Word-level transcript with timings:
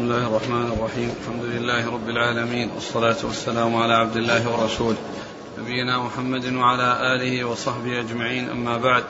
بسم 0.00 0.12
الله 0.12 0.26
الرحمن 0.26 0.72
الرحيم. 0.72 1.14
الحمد 1.20 1.44
لله 1.44 1.92
رب 1.92 2.08
العالمين. 2.08 2.70
والصلاة 2.74 3.16
والسلام 3.24 3.76
على 3.76 3.94
عبد 3.94 4.16
الله 4.16 4.48
ورسوله 4.48 4.96
نبينا 5.58 5.98
محمد 5.98 6.54
وعلى 6.54 7.14
آله 7.14 7.44
وصحبه 7.44 8.00
أجمعين. 8.00 8.50
أما 8.50 8.76
بعد 8.76 9.04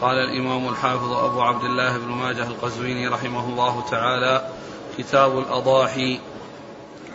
قال 0.00 0.16
الإمام 0.18 0.68
الحافظ 0.68 1.12
أبو 1.12 1.40
عبد 1.40 1.64
الله 1.64 1.98
بن 1.98 2.08
ماجه 2.08 2.46
القزويني 2.46 3.08
رحمه 3.08 3.44
الله 3.48 3.84
تعالى 3.90 4.48
كتاب 4.98 5.38
الأضاحي. 5.38 6.20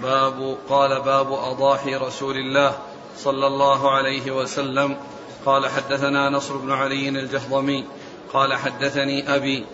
باب 0.01 0.57
قال 0.69 1.01
باب 1.01 1.33
أضاحي 1.33 1.95
رسول 1.95 2.35
الله 2.37 2.73
صلى 3.17 3.47
الله 3.47 3.91
عليه 3.91 4.31
وسلم. 4.31 4.97
قال 5.45 5.69
حدثنا 5.69 6.29
نصر 6.29 6.57
بن 6.57 6.71
علي 6.71 7.09
الجهضمي. 7.09 7.85
قال 8.33 8.53
حدثني 8.53 9.35
أبي 9.35 9.65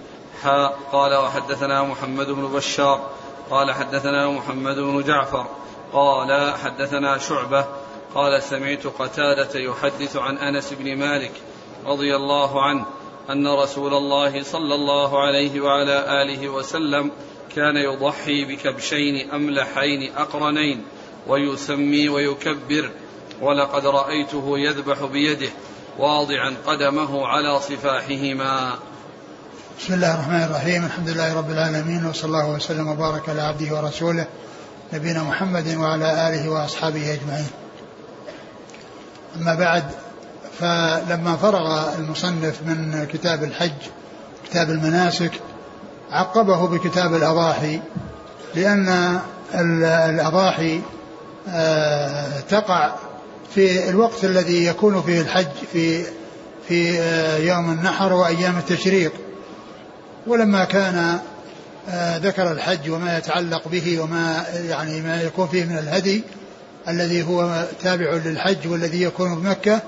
قال 0.92 1.16
وحدثنا 1.16 1.84
محمد 1.84 2.28
بن 2.28 2.48
بشار. 2.48 3.10
قال 3.52 3.72
حدثنا 3.72 4.30
محمد 4.30 4.76
بن 4.76 5.04
جعفر 5.04 5.48
قال 5.94 6.54
حدثنا 6.58 7.18
شعبة 7.18 7.66
قال 8.16 8.44
سمعت 8.44 8.88
قتادة 8.88 9.60
يحدث 9.60 10.16
عن 10.16 10.38
أنس 10.38 10.74
بن 10.74 10.96
مالك 10.96 11.32
رضي 11.86 12.16
الله 12.16 12.62
عنه 12.62 12.86
أن 13.30 13.48
رسول 13.48 13.94
الله 13.94 14.44
صلى 14.44 14.76
الله 14.76 15.24
عليه 15.24 15.62
وعلى 15.62 16.22
آله 16.22 16.50
وسلم 16.50 17.12
كان 17.56 17.78
يضحي 17.78 18.46
بكبشين 18.46 19.32
أملحين 19.32 20.16
أقرنين 20.18 20.86
ويسمي 21.28 22.10
ويكبر 22.10 22.92
ولقد 23.42 23.86
رأيته 23.86 24.60
يذبح 24.60 25.04
بيده 25.04 25.50
واضعا 26.00 26.56
قدمه 26.68 27.28
على 27.28 27.60
صفاحهما 27.60 28.80
بسم 29.80 29.94
الله 29.94 30.14
الرحمن 30.14 30.44
الرحيم 30.44 30.86
الحمد 30.86 31.10
لله 31.10 31.34
رب 31.34 31.52
العالمين 31.52 32.06
وصلى 32.06 32.26
الله 32.26 32.50
وسلم 32.50 32.88
وبارك 32.88 33.30
على 33.30 33.42
عبده 33.42 33.76
ورسوله 33.76 34.26
نبينا 34.94 35.24
محمد 35.24 35.76
وعلى 35.76 36.30
آله 36.30 36.50
وأصحابه 36.50 37.14
أجمعين. 37.14 37.48
أما 39.36 39.56
بعد 39.56 39.84
فلما 40.60 41.38
فرغ 41.42 41.96
المصنف 41.96 42.62
من 42.66 43.08
كتاب 43.14 43.44
الحج 43.44 43.72
كتاب 44.50 44.70
المناسك 44.70 45.32
عقبه 46.12 46.68
بكتاب 46.68 47.16
الأضاحي 47.16 47.82
لأن 48.56 49.20
الأضاحي 49.54 50.82
آه، 51.50 52.40
تقع 52.40 52.96
في 53.56 53.90
الوقت 53.90 54.26
الذي 54.26 54.66
يكون 54.66 55.02
فيه 55.02 55.22
الحج 55.22 55.52
في 55.72 56.04
في 56.68 57.00
آه، 57.00 57.38
يوم 57.38 57.72
النحر 57.72 58.14
وأيام 58.14 58.58
التشريق 58.58 59.12
ولما 60.28 60.64
كان 60.66 61.20
آه، 61.90 62.18
ذكر 62.18 62.52
الحج 62.52 62.90
وما 62.90 63.18
يتعلق 63.18 63.68
به 63.68 64.00
وما 64.00 64.46
يعني 64.70 65.02
ما 65.02 65.22
يكون 65.22 65.48
فيه 65.48 65.66
من 65.66 65.78
الهدي 65.78 66.24
الذي 66.88 67.24
هو 67.24 67.66
تابع 67.84 68.14
للحج 68.14 68.68
والذي 68.68 69.02
يكون 69.02 69.36
بمكة 69.36 69.82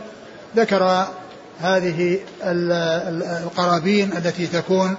ذكر 0.55 1.07
هذه 1.61 2.19
القرابين 2.43 4.17
التي 4.17 4.47
تكون 4.47 4.97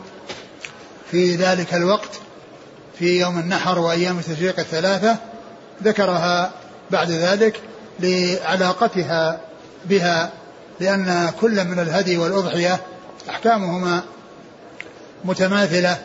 في 1.10 1.36
ذلك 1.36 1.74
الوقت 1.74 2.20
في 2.98 3.20
يوم 3.20 3.38
النحر 3.38 3.78
وأيام 3.78 4.18
التشريق 4.18 4.58
الثلاثة 4.58 5.16
ذكرها 5.82 6.50
بعد 6.90 7.10
ذلك 7.10 7.60
لعلاقتها 8.00 9.40
بها 9.84 10.30
لأن 10.80 11.32
كل 11.40 11.64
من 11.64 11.78
الهدي 11.78 12.18
والأضحية 12.18 12.80
أحكامهما 13.30 14.02
متماثلة 15.24 15.98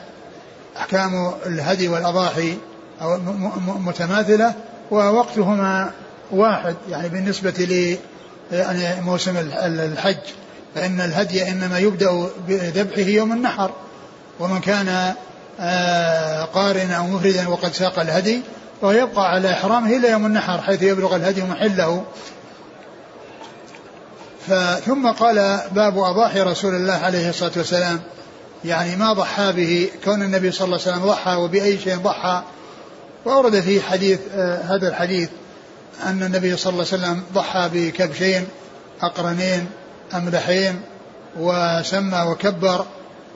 أحكام 0.78 1.34
الهدي 1.46 1.88
والأضاحي 1.88 2.58
أو 3.02 3.18
متماثلة 3.66 4.54
ووقتهما 4.92 5.92
واحد. 6.32 6.76
يعني 6.90 7.10
بالنسبة 7.10 7.52
ل 7.52 7.98
يعني 8.52 9.00
الحج 9.60 10.18
فإن 10.76 11.02
الهدي 11.02 11.50
إنما 11.50 11.80
يبدأ 11.80 12.28
بذبحه 12.48 13.02
يوم 13.02 13.32
النحر. 13.32 13.72
ومن 14.40 14.60
كان 14.60 15.14
آه، 15.60 16.44
قارنا 16.44 16.96
أو 16.96 17.08
مفردا 17.08 17.48
وقد 17.50 17.74
ساق 17.74 18.00
الهدي 18.00 18.42
فهو 18.82 18.92
يبقى 18.92 19.32
على 19.32 19.52
إحرامه 19.52 19.98
إلى 19.98 20.12
يوم 20.12 20.26
النحر 20.26 20.62
حيث 20.62 20.82
يبلغ 20.82 21.16
الهدي 21.16 21.44
محله. 21.44 22.04
ثم 24.86 25.08
قال 25.08 25.60
باب 25.72 25.98
أضاحي 25.98 26.42
رسول 26.42 26.76
الله 26.76 26.94
عليه 26.94 27.30
الصلاة 27.30 27.52
والسلام. 27.58 28.00
يعني 28.66 28.96
ما 28.96 29.14
ضحى 29.14 29.52
به 29.52 29.90
كون 30.06 30.22
النبي 30.22 30.52
صلى 30.52 30.66
الله 30.66 30.80
عليه 30.82 30.92
وسلم 30.92 31.06
ضحى 31.06 31.36
وبأي 31.36 31.80
شيء 31.80 31.98
ضحى. 31.98 32.44
وأورد 33.26 33.60
في 33.60 33.82
حديث 33.82 34.20
آه 34.34 34.62
هذا 34.62 34.88
الحديث 34.88 35.30
أن 36.06 36.24
النبي 36.24 36.58
صلى 36.58 36.74
الله 36.74 36.86
عليه 36.92 37.04
وسلم 37.04 37.24
ضحى 37.34 37.70
بكبشين 37.74 38.48
أقرنين 39.02 39.68
أملحين 40.14 40.82
وسمى 41.40 42.26
وكبر 42.28 42.86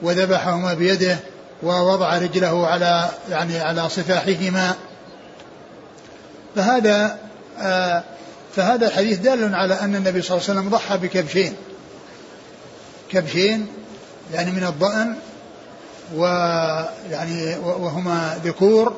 وذبحهما 0.02 0.74
بيده 0.74 1.18
ووضع 1.62 2.18
رجله 2.18 2.66
على 2.66 3.08
يعني 3.30 3.58
على 3.58 3.88
صفاحهما. 3.88 4.74
فهذا 6.56 7.18
آه 7.58 8.02
فهذا 8.56 8.86
الحديث 8.86 9.18
دال 9.18 9.54
على 9.54 9.74
أن 9.74 9.96
النبي 9.96 10.22
صلى 10.22 10.36
الله 10.36 10.48
عليه 10.48 10.60
وسلم 10.60 10.70
ضحى 10.70 10.98
بكبشين. 10.98 11.54
كبشين 13.10 13.66
يعني 14.34 14.50
من 14.50 14.64
الضأن 14.64 15.14
ويعني 16.16 17.56
وهما 17.58 18.40
ذكور 18.44 18.92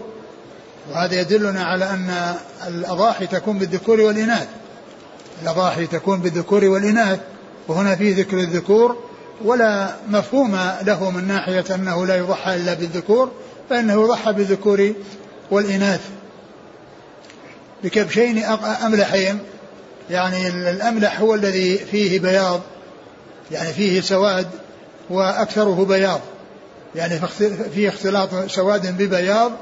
وهذا 0.91 1.21
يدلنا 1.21 1.65
على 1.65 1.85
أن 1.85 2.35
الأضاحي 2.67 3.27
تكون 3.27 3.59
بالذكور 3.59 4.01
والإناث. 4.01 4.49
الأضاحي 5.43 5.87
تكون 5.87 6.21
بالذكور 6.21 6.65
والإناث 6.65 7.21
وهنا 7.69 7.97
فيه 7.97 8.17
ذكر 8.17 8.39
الذكور 8.39 8.97
ولا 9.45 9.95
مفهوم 10.09 10.59
له 10.83 11.11
من 11.11 11.29
ناحية 11.29 11.65
أنه 11.75 12.07
لا 12.07 12.17
يضحى 12.17 12.55
إلا 12.57 12.75
بالذكور 12.75 13.31
فإنه 13.71 13.93
يضحى 13.93 14.33
بالذكور 14.33 14.93
والإناث. 15.51 16.01
بكبشين 17.85 18.45
أملحين 18.87 19.39
يعني 20.11 20.49
الأملح 20.49 21.21
هو 21.21 21.35
الذي 21.35 21.79
فيه 21.79 22.21
بياض 22.21 22.61
يعني 23.51 23.73
فيه 23.73 24.01
سواد. 24.01 24.47
وأكثره 25.13 25.85
بياض. 25.85 26.21
يعني 26.95 27.21
فيه 27.75 27.89
اختلاط 27.89 28.29
سواد 28.47 28.99
ببياض 29.03 29.53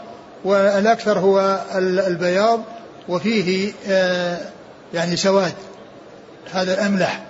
والأكثر 0.44 1.19
هو 1.19 1.61
البياض 2.06 2.61
وفيه 3.09 3.72
آه، 3.89 4.39
يعني 4.94 5.16
سواد. 5.16 5.53
هذا 6.53 6.75
الأملح. 6.75 7.22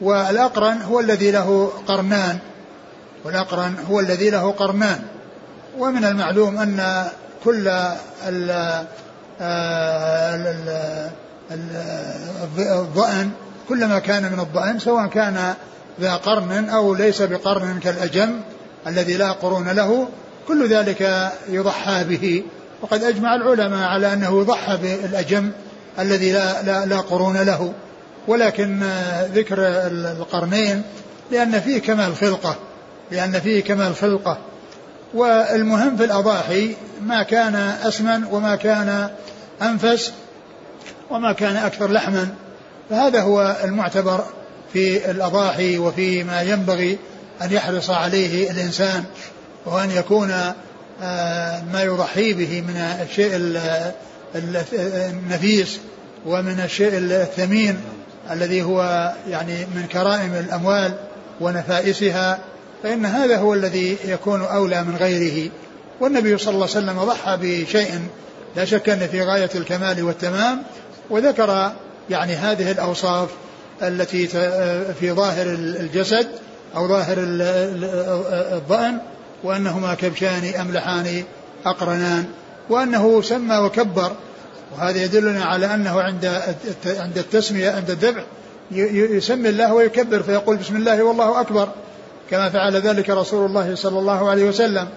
والأقرن 0.00 0.82
هو 0.82 1.00
الذي 1.00 1.30
له 1.30 1.72
قرنان. 1.86 2.38
والأقرن 3.24 3.74
هو 3.90 4.00
الذي 4.00 4.30
له 4.30 4.52
قرنان. 4.52 5.02
ومن 5.78 6.04
المعلوم 6.04 6.58
أن 6.58 7.06
كل 7.44 7.68
ال 8.28 8.50
آه، 9.40 10.70
كلما 13.68 13.98
كان 13.98 14.32
من 14.32 14.40
الضأن 14.40 14.78
سواء 14.78 15.06
كان 15.06 15.54
ذا 16.00 16.14
قرن 16.14 16.68
أو 16.68 16.94
ليس 16.94 17.22
بقرن 17.22 17.80
كالأجم 17.80 18.40
الذي 18.86 19.16
لا 19.16 19.32
قرون 19.32 19.68
له 19.68 20.08
كل 20.48 20.68
ذلك 20.68 21.32
يضحى 21.48 22.04
به. 22.04 22.42
وقد 22.82 23.04
أجمع 23.04 23.34
العلماء 23.34 23.88
على 23.88 24.12
أنه 24.12 24.40
يضحى 24.40 24.76
بالأجم 24.76 25.50
الذي 25.98 26.32
لا, 26.32 26.62
لا, 26.62 26.86
لا 26.86 27.00
قرون 27.00 27.36
له. 27.36 27.72
ولكن 28.28 28.82
ذكر 29.34 29.56
القرنين 29.86 30.82
لأن 31.30 31.60
فيه 31.60 31.78
كمال 31.78 32.16
خلقة 32.16 32.56
لأن 33.10 33.40
فيه 33.40 33.62
كمال 33.62 33.96
خلقة. 33.96 34.38
والمهم 35.14 35.96
في 35.96 36.04
الأضاحي 36.04 36.76
ما 37.02 37.22
كان 37.22 37.54
أسمن 37.82 38.24
وما 38.24 38.56
كان 38.56 39.10
أنفس 39.62 40.12
وما 41.10 41.32
كان 41.32 41.56
أكثر 41.56 41.90
لحما. 41.90 42.28
فهذا 42.90 43.20
هو 43.20 43.56
المعتبر 43.64 44.24
في 44.72 45.10
الأضاحي 45.10 45.78
وفي 45.78 46.24
ما 46.24 46.42
ينبغي 46.42 46.98
أن 47.42 47.52
يحرص 47.52 47.90
عليه 47.90 48.50
الإنسان 48.50 49.04
وأن 49.66 49.90
يكون 49.90 50.30
آه، 51.02 51.62
ما 51.72 51.82
يضحي 51.82 52.32
به 52.32 52.60
من 52.60 52.76
الشيء 52.76 53.30
النفيس 54.34 55.80
ومن 56.26 56.60
الشيء 56.60 56.90
الثمين 56.94 57.80
الذي 58.30 58.62
هو 58.62 59.12
يعني 59.28 59.66
من 59.74 59.86
كرائم 59.92 60.34
الأموال 60.34 60.94
ونفائسها 61.40 62.38
فإن 62.82 63.06
هذا 63.06 63.38
هو 63.38 63.54
الذي 63.54 63.96
يكون 64.04 64.42
أولى 64.42 64.84
من 64.84 64.96
غيره. 64.96 65.50
والنبي 66.00 66.38
صلى 66.38 66.54
الله 66.54 66.68
عليه 66.76 66.86
وسلم 66.86 67.04
ضحى 67.04 67.38
بشيء 67.42 68.00
لا 68.56 68.64
شك 68.64 68.88
أن 68.88 69.08
في 69.08 69.22
غاية 69.22 69.50
الكمال 69.54 70.02
والتمام 70.02 70.62
وذكر 71.10 71.72
يعني 72.10 72.34
هذه 72.34 72.70
الأوصاف 72.70 73.28
التي 73.82 74.26
في 75.00 75.12
ظاهر 75.12 75.46
الجسد 75.80 76.28
أو 76.76 76.88
ظاهر 76.88 77.16
الظأن 78.56 78.98
وأنهما 79.44 79.94
كبشان 79.94 80.52
أملحان 80.60 81.24
أقرنان 81.66 82.24
وأنه 82.68 83.22
سمى 83.22 83.56
وكبر. 83.56 84.12
وهذا 84.76 85.04
يدلنا 85.04 85.44
على 85.44 85.74
أنه 85.74 86.00
عند 86.00 86.42
عند 86.86 87.18
التسمية 87.18 87.70
عند 87.70 87.90
الذبح 87.90 88.24
يسمي 88.70 89.48
الله 89.48 89.74
ويكبر 89.74 90.22
فيقول 90.22 90.56
بسم 90.56 90.76
الله 90.76 91.02
والله 91.02 91.40
أكبر 91.40 91.68
كما 92.30 92.50
فعل 92.50 92.76
ذلك 92.76 93.10
رسول 93.10 93.46
الله 93.46 93.74
صلى 93.74 93.98
الله 93.98 94.30
عليه 94.30 94.44
وسلم. 94.44 94.88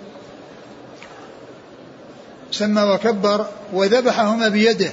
سمى 2.52 2.82
وكبر 2.82 3.46
وذبحهما 3.74 4.48
بيده. 4.48 4.92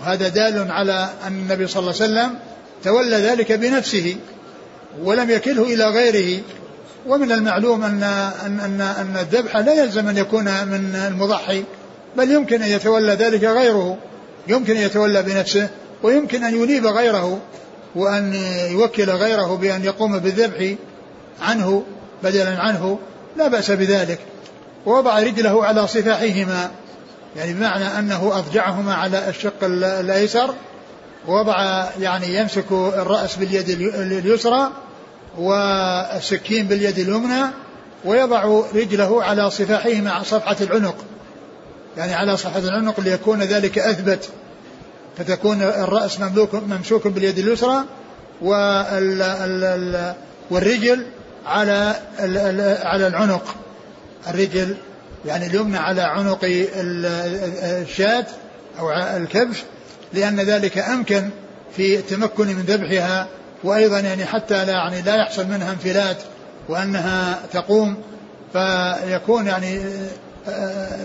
وهذا 0.00 0.28
دال 0.28 0.70
على 0.70 1.08
أن 1.26 1.32
النبي 1.32 1.66
صلى 1.66 1.80
الله 1.80 1.94
عليه 2.02 2.12
وسلم 2.12 2.38
تولى 2.84 3.16
ذلك 3.16 3.52
بنفسه 3.52 4.16
ولم 5.02 5.30
يكله 5.30 5.62
إلى 5.62 5.84
غيره. 5.84 6.40
ومن 7.06 7.32
المعلوم 7.32 7.82
أن 7.84 8.02
أن 8.46 8.60
أن, 8.60 8.80
أن 8.80 9.16
الذبح 9.16 9.56
لا 9.56 9.72
يلزم 9.72 10.08
أن 10.08 10.16
يكون 10.16 10.44
من 10.44 10.94
المضحي 11.08 11.64
بل 12.16 12.30
يمكن 12.30 12.62
أن 12.62 12.68
يتولى 12.68 13.12
ذلك 13.12 13.44
غيره. 13.44 13.98
يمكن 14.48 14.76
أن 14.76 14.82
يتولى 14.82 15.22
بنفسه 15.22 15.68
ويمكن 16.02 16.44
أن 16.44 16.54
ينيب 16.54 16.86
غيره 16.86 17.40
وأن 17.94 18.34
يوكل 18.70 19.10
غيره 19.10 19.56
بأن 19.56 19.84
يقوم 19.84 20.18
بالذبح 20.18 20.74
عنه 21.42 21.82
بدلا 22.22 22.60
عنه. 22.60 22.98
لا 23.36 23.48
بأس 23.48 23.70
بذلك. 23.70 24.18
ووضع 24.86 25.18
رجله 25.18 25.64
على 25.64 25.86
صفاحهما 25.86 26.70
يعني 27.36 27.52
بمعنى 27.52 27.98
أنه 27.98 28.38
أضجعهما 28.38 28.94
على 28.94 29.28
الشق 29.28 29.64
الأيسر 29.64 30.54
ووضع 31.28 31.86
يعني 32.00 32.36
يمسك 32.36 32.72
الرأس 32.72 33.36
باليد 33.36 33.70
اليسرى 33.94 34.70
والسكين 35.38 36.66
باليد 36.66 36.98
اليمنى 36.98 37.42
ويضع 38.04 38.44
رجله 38.74 39.22
على 39.22 39.50
صفاحه 39.50 39.94
مع 39.94 40.22
صفحة 40.22 40.56
العنق. 40.60 40.96
يعني 41.96 42.14
على 42.14 42.36
صفحة 42.36 42.58
العنق 42.58 43.00
ليكون 43.00 43.42
ذلك 43.42 43.78
أثبت. 43.78 44.28
فتكون 45.18 45.62
الرأس 45.62 46.20
مملوك 46.20 46.54
ممسوك 46.54 47.06
باليد 47.06 47.38
اليسرى 47.38 47.84
والرجل 50.50 51.06
على 51.46 51.94
على 52.84 53.06
العنق. 53.06 53.54
الرجل 54.28 54.76
يعني 55.26 55.46
اليمنى 55.46 55.78
على 55.78 56.02
عنق 56.02 56.38
الشاة 56.42 58.26
أو 58.78 58.92
الكبش 58.92 59.62
لأن 60.14 60.40
ذلك 60.40 60.78
أمكن 60.78 61.30
في 61.76 61.96
التمكن 61.98 62.46
من 62.46 62.62
ذبحها 62.62 63.26
وأيضا 63.64 64.00
يعني 64.00 64.24
حتى 64.24 64.64
لا 64.64 64.72
يعني 64.72 65.02
لا 65.02 65.16
يحصل 65.16 65.46
منها 65.46 65.72
انفلات 65.72 66.16
وأنها 66.68 67.38
تقوم 67.52 67.96
فيكون 68.52 69.46
يعني 69.46 69.80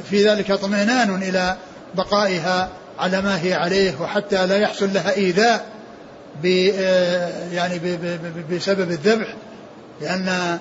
في 0.10 0.30
ذلك 0.30 0.52
اطمئنان 0.52 1.16
إلى 1.24 1.56
بقائها 1.96 2.70
على 3.00 3.22
ما 3.22 3.42
هي 3.42 3.54
عليه 3.54 4.02
وحتى 4.02 4.48
لا 4.48 4.58
يحصل 4.58 4.94
لها 4.94 5.16
إيذاء 5.16 5.66
ب 6.44 6.46
يعني 7.54 7.80
بسبب 8.52 8.92
الذبح 8.92 9.34
لأن 10.02 10.60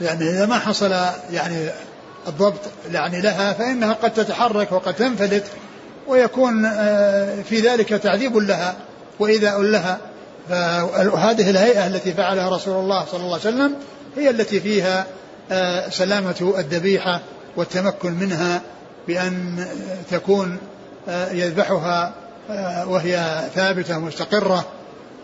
يعني 0.00 0.30
إذا 0.30 0.46
ما 0.46 0.58
حصل 0.58 0.92
يعني 1.32 1.68
الضبط 2.28 2.60
يعني 2.92 3.20
لها 3.20 3.52
فإنها 3.52 3.92
قد 3.92 4.14
تتحرك 4.14 4.72
وقد 4.72 4.94
تنفلت 4.94 5.44
ويكون 6.06 6.62
في 7.42 7.60
ذلك 7.60 7.88
تعذيب 7.88 8.36
لها 8.36 8.76
وإيذاء 9.18 9.62
لها. 9.62 9.98
فهذه 10.48 11.50
الهيئة 11.50 11.86
التي 11.86 12.12
فعلها 12.12 12.48
رسول 12.48 12.74
الله 12.74 13.04
صلى 13.04 13.20
الله 13.20 13.38
عليه 13.44 13.56
وسلم 13.56 13.74
هي 14.16 14.30
التي 14.30 14.60
فيها 14.60 15.06
آه، 15.52 15.88
سلامة 15.88 16.54
الذبيحة 16.58 17.20
والتمكن 17.56 18.12
منها 18.12 18.60
بأن 19.08 19.66
تكون 20.10 20.58
آه، 21.08 21.32
يذبحها 21.32 22.12
آه، 22.50 22.88
وهي 22.88 23.40
ثابتة 23.54 23.98
مستقرة. 23.98 24.64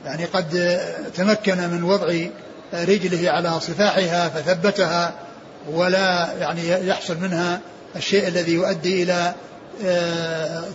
يعني 0.04 0.24
قد 0.24 0.80
تمكن 1.16 1.56
من 1.56 1.82
وضع 1.82 2.26
رجله 2.74 3.30
على 3.30 3.60
صفاحها 3.60 4.28
فثبتها 4.28 5.12
ولا 5.70 6.28
يعني 6.40 6.88
يحصل 6.88 7.16
منها 7.20 7.60
الشيء 7.96 8.28
الذي 8.28 8.52
يؤدي 8.52 9.02
إلى 9.02 9.34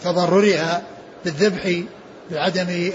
تضررها 0.04 0.82
بالذبح 1.26 1.82
بعدم 2.32 2.92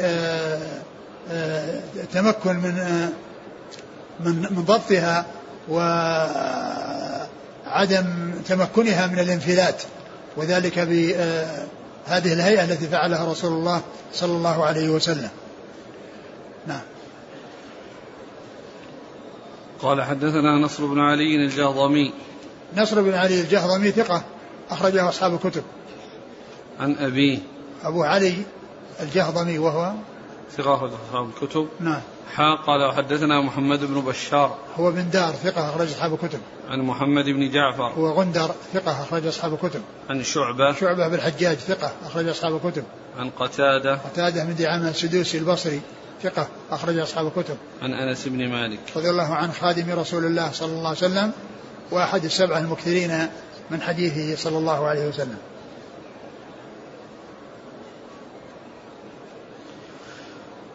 تمكن 2.12 2.56
من 2.56 3.08
من 4.20 4.46
من 4.50 4.64
ضبطها 4.64 5.26
وعدم 5.68 5.94
تمكنها 8.48 9.06
من 9.06 9.18
الانفلات. 9.18 9.82
وذلك 10.36 10.78
بهذه 10.78 12.32
الهيئة 12.32 12.64
التي 12.64 12.86
فعلها 12.86 13.32
رسول 13.32 13.52
الله 13.52 13.82
صلى 14.12 14.32
الله 14.32 14.64
عليه 14.64 14.88
وسلم. 14.88 15.30
نعم. 16.66 16.80
قال 19.82 20.02
حدثنا 20.02 20.58
نصر 20.64 20.86
بن 20.86 21.00
علي 21.00 21.36
الجهضمي. 21.36 22.12
نصر 22.76 23.02
بن 23.02 23.14
علي 23.14 23.40
الجهضمي 23.40 23.90
ثقة 23.90 24.22
أخرجه 24.70 25.08
أصحاب 25.08 25.34
الكتب. 25.34 25.62
عن 26.80 26.96
أبيه 26.98 27.38
أبو 27.84 28.02
علي 28.02 28.34
الجهضمي 29.00 29.58
وهو؟ 29.58 29.92
ثقة 30.56 30.74
أخرج 30.74 30.90
أصحاب 31.08 31.28
الكتب. 31.28 31.68
نعم. 31.80 32.00
حا 32.34 32.54
قال 32.54 32.84
وحدثنا 32.84 33.40
محمد 33.40 33.84
بن 33.84 34.00
بشار. 34.00 34.58
هو 34.76 34.90
بن 34.90 35.10
دار 35.10 35.32
ثقة 35.32 35.70
أخرج 35.70 35.88
أصحاب 35.88 36.14
الكتب. 36.14 36.40
عن 36.68 36.80
محمد 36.80 37.24
بن 37.24 37.50
جعفر. 37.50 37.88
هو 37.88 38.08
غندر 38.08 38.50
ثقة 38.74 39.02
أخرج 39.02 39.26
أصحاب 39.26 39.54
الكتب. 39.54 39.82
عن 40.10 40.22
شعبة. 40.22 40.72
شعبة 40.72 41.08
بن 41.08 41.14
الحجاج 41.14 41.56
ثقة 41.56 41.92
أخرج 42.06 42.28
أصحاب 42.28 42.56
الكتب. 42.56 42.84
عن 43.18 43.30
قتادة. 43.30 43.94
قتادة 43.94 44.44
بن 44.44 44.54
دعامة 44.54 44.88
السدوسي 44.88 45.38
البصري 45.38 45.80
ثقة 46.22 46.48
أخرج 46.70 46.98
أصحاب 46.98 47.26
الكتب. 47.26 47.56
عن 47.82 47.92
أنس 47.92 48.28
بن 48.28 48.48
مالك. 48.48 48.78
رضي 48.96 49.10
الله 49.10 49.34
عن 49.34 49.52
خادم 49.52 49.90
رسول 49.90 50.24
الله 50.24 50.52
صلى 50.52 50.72
الله 50.72 50.88
عليه 50.88 50.98
وسلم 50.98 51.32
وأحد 51.90 52.24
السبعة 52.24 52.58
المكثرين 52.58 53.28
من 53.70 53.80
حديثه 53.82 54.42
صلى 54.42 54.58
الله 54.58 54.86
عليه 54.86 55.08
وسلم. 55.08 55.38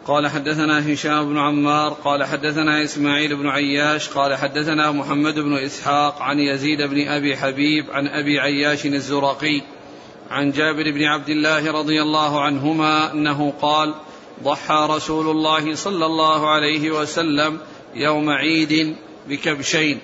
قال 0.06 0.28
حدثنا 0.28 0.92
هشام 0.92 1.28
بن 1.28 1.38
عمار 1.38 1.92
قال 1.92 2.24
حدثنا 2.24 2.84
إسماعيل 2.84 3.36
بن 3.36 3.48
عياش 3.48 4.08
قال 4.08 4.34
حدثنا 4.34 4.90
محمد 4.92 5.34
بن 5.34 5.52
إسحاق 5.52 6.22
عن 6.22 6.38
يزيد 6.38 6.82
بن 6.82 7.08
أبي 7.08 7.36
حبيب 7.36 7.90
عن 7.90 8.06
أبي 8.06 8.40
عياش 8.40 8.86
الزرقي 8.86 9.62
عن 10.30 10.50
جابر 10.50 10.90
بن 10.90 11.04
عبد 11.04 11.28
الله 11.28 11.72
رضي 11.72 12.02
الله 12.02 12.40
عنهما 12.40 13.12
أنه 13.12 13.52
قال 13.62 13.94
ضحى 14.42 14.86
رسول 14.90 15.30
الله 15.30 15.74
صلى 15.74 16.06
الله 16.06 16.50
عليه 16.50 16.90
وسلم 16.90 17.58
يوم 17.94 18.30
عيد 18.30 18.96
بكبشين 19.28 19.98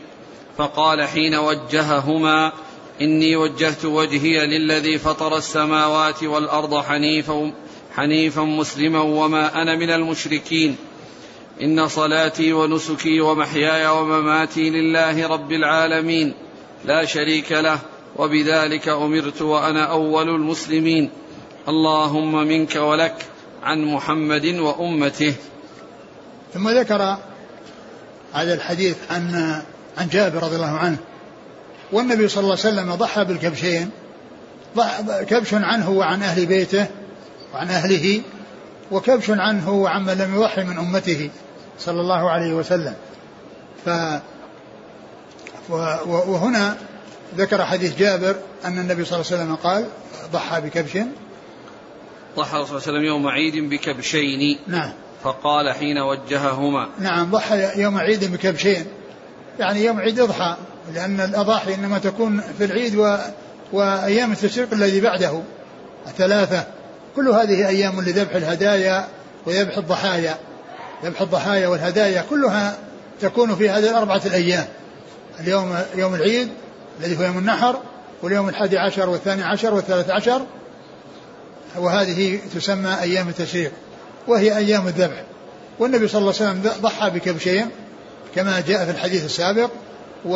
فقال 0.57 1.03
حين 1.03 1.35
وجههما 1.35 2.53
إني 3.01 3.37
وجهت 3.37 3.85
وجهي 3.85 4.47
للذي 4.47 4.99
فطر 4.99 5.37
السماوات 5.37 6.23
والأرض 6.23 6.83
حنيفا 6.85 7.53
حنيفا 8.01 8.43
مسلما 8.43 9.01
وما 9.01 9.63
أنا 9.63 9.77
من 9.77 9.91
المشركين. 9.91 10.77
إن 11.63 11.89
صلاتي 11.89 12.53
ونسكي 12.53 13.21
ومحياي 13.21 13.87
ومماتي 13.87 14.71
لله 14.71 15.27
رب 15.27 15.53
العالمين. 15.53 16.35
لا 16.85 17.05
شريك 17.05 17.53
له 17.53 17.79
وبذلك 18.17 18.89
أمرت 18.89 19.43
وأنا 19.43 19.91
أول 19.91 20.29
المسلمين. 20.29 21.11
اللهم 21.69 22.47
منك 22.47 22.77
ولك 22.77 23.17
عن 23.63 23.85
محمد 23.85 24.47
وأمته. 24.47 25.35
ثم 26.55 26.69
ذكر 26.69 27.17
هذا 28.33 28.55
الحديث 28.55 28.97
عن 29.11 29.35
عن 29.99 30.09
جابر 30.09 30.43
رضي 30.43 30.57
الله 30.57 30.79
عنه. 30.79 30.99
والنبي 31.93 32.29
صلى 32.29 32.41
الله 32.41 32.59
عليه 32.65 32.75
وسلم 32.75 32.95
ضحى 32.95 33.25
بالكبشين 33.25 33.91
كبش 35.29 35.55
عنه 35.55 35.91
وعن 35.91 36.23
أهل 36.23 36.47
بيته 36.47 36.87
وعن 37.55 37.71
أهله 37.71 38.23
وكبش 38.91 39.31
عنه 39.31 39.71
وعمن 39.71 40.13
لم 40.13 40.35
يضحي 40.35 40.65
من 40.65 40.79
أمته 40.79 41.31
صلى 41.79 42.01
الله 42.01 42.31
عليه 42.31 42.55
وسلم. 42.55 42.95
ف 43.85 43.91
وهنا 46.07 46.77
ذكر 47.37 47.65
حديث 47.65 47.99
جابر 47.99 48.37
أن 48.65 48.79
النبي 48.79 49.05
صلى 49.05 49.21
الله 49.21 49.33
عليه 49.33 49.43
وسلم 49.43 49.55
قال 49.55 49.87
ضحى 50.33 50.61
بكبش. 50.61 50.99
ضحى 52.37 52.51
صلى 52.51 52.61
الله 52.61 52.67
عليه 52.67 52.77
وسلم 52.77 53.05
يوم 53.05 53.27
عيد 53.27 53.71
بكبشين. 53.71 54.59
نعم. 54.67 54.93
فقال 55.23 55.73
حين 55.73 55.99
وجههما. 55.99 56.89
نعم 56.99 57.31
ضحى 57.31 57.81
يوم 57.81 57.99
عيد 57.99 58.33
بكبشين. 58.33 58.87
يعني 59.59 59.85
يوم 59.85 60.01
عيد 60.01 60.21
أضحى 60.21 60.57
لأن 60.95 61.21
الأضاحي 61.21 61.75
إنما 61.75 61.99
تكون 61.99 62.41
في 62.59 62.65
العيد 62.65 62.97
و... 62.97 63.17
وأيام 63.73 64.33
التشريق 64.33 64.73
الذي 64.73 65.01
بعده 65.01 65.43
الثلاثة. 66.07 66.67
كل 67.17 67.29
هذه 67.29 67.69
أيام 67.69 68.01
لذبح 68.01 68.35
الهدايا 68.35 69.09
وذبح 69.47 69.79
الضحايا 69.79 70.39
ذبح 71.05 71.21
الضحايا 71.21 71.69
والهدايا 71.69 72.25
كلها 72.31 72.77
تكون 73.21 73.57
في 73.57 73.71
هذه 73.71 73.91
الأربعة 73.91 74.21
الأيام. 74.27 74.67
اليوم 75.41 75.79
يوم 75.95 76.15
العيد 76.15 76.49
الذي 77.01 77.19
هو 77.19 77.23
يوم 77.23 77.39
النحر 77.39 77.81
واليوم 78.23 78.49
الحادي 78.49 78.79
عشر 78.79 79.11
والثاني 79.11 79.43
عشر 79.43 79.75
والثالث 79.75 80.11
عشر 80.11 80.47
وهذه 81.77 82.41
تسمى 82.55 82.97
أيام 83.01 83.29
التشريق 83.29 83.73
وهي 84.29 84.57
أيام 84.57 84.87
الذبح. 84.87 85.25
والنبي 85.79 86.09
صلى 86.09 86.19
الله 86.19 86.35
عليه 86.41 86.51
وسلم 86.51 86.83
ضحى 86.83 87.11
بكبشين 87.11 87.71
كما 88.35 88.61
جاء 88.61 88.85
في 88.85 88.91
الحديث 88.91 89.25
السابق 89.25 89.71
و 90.25 90.35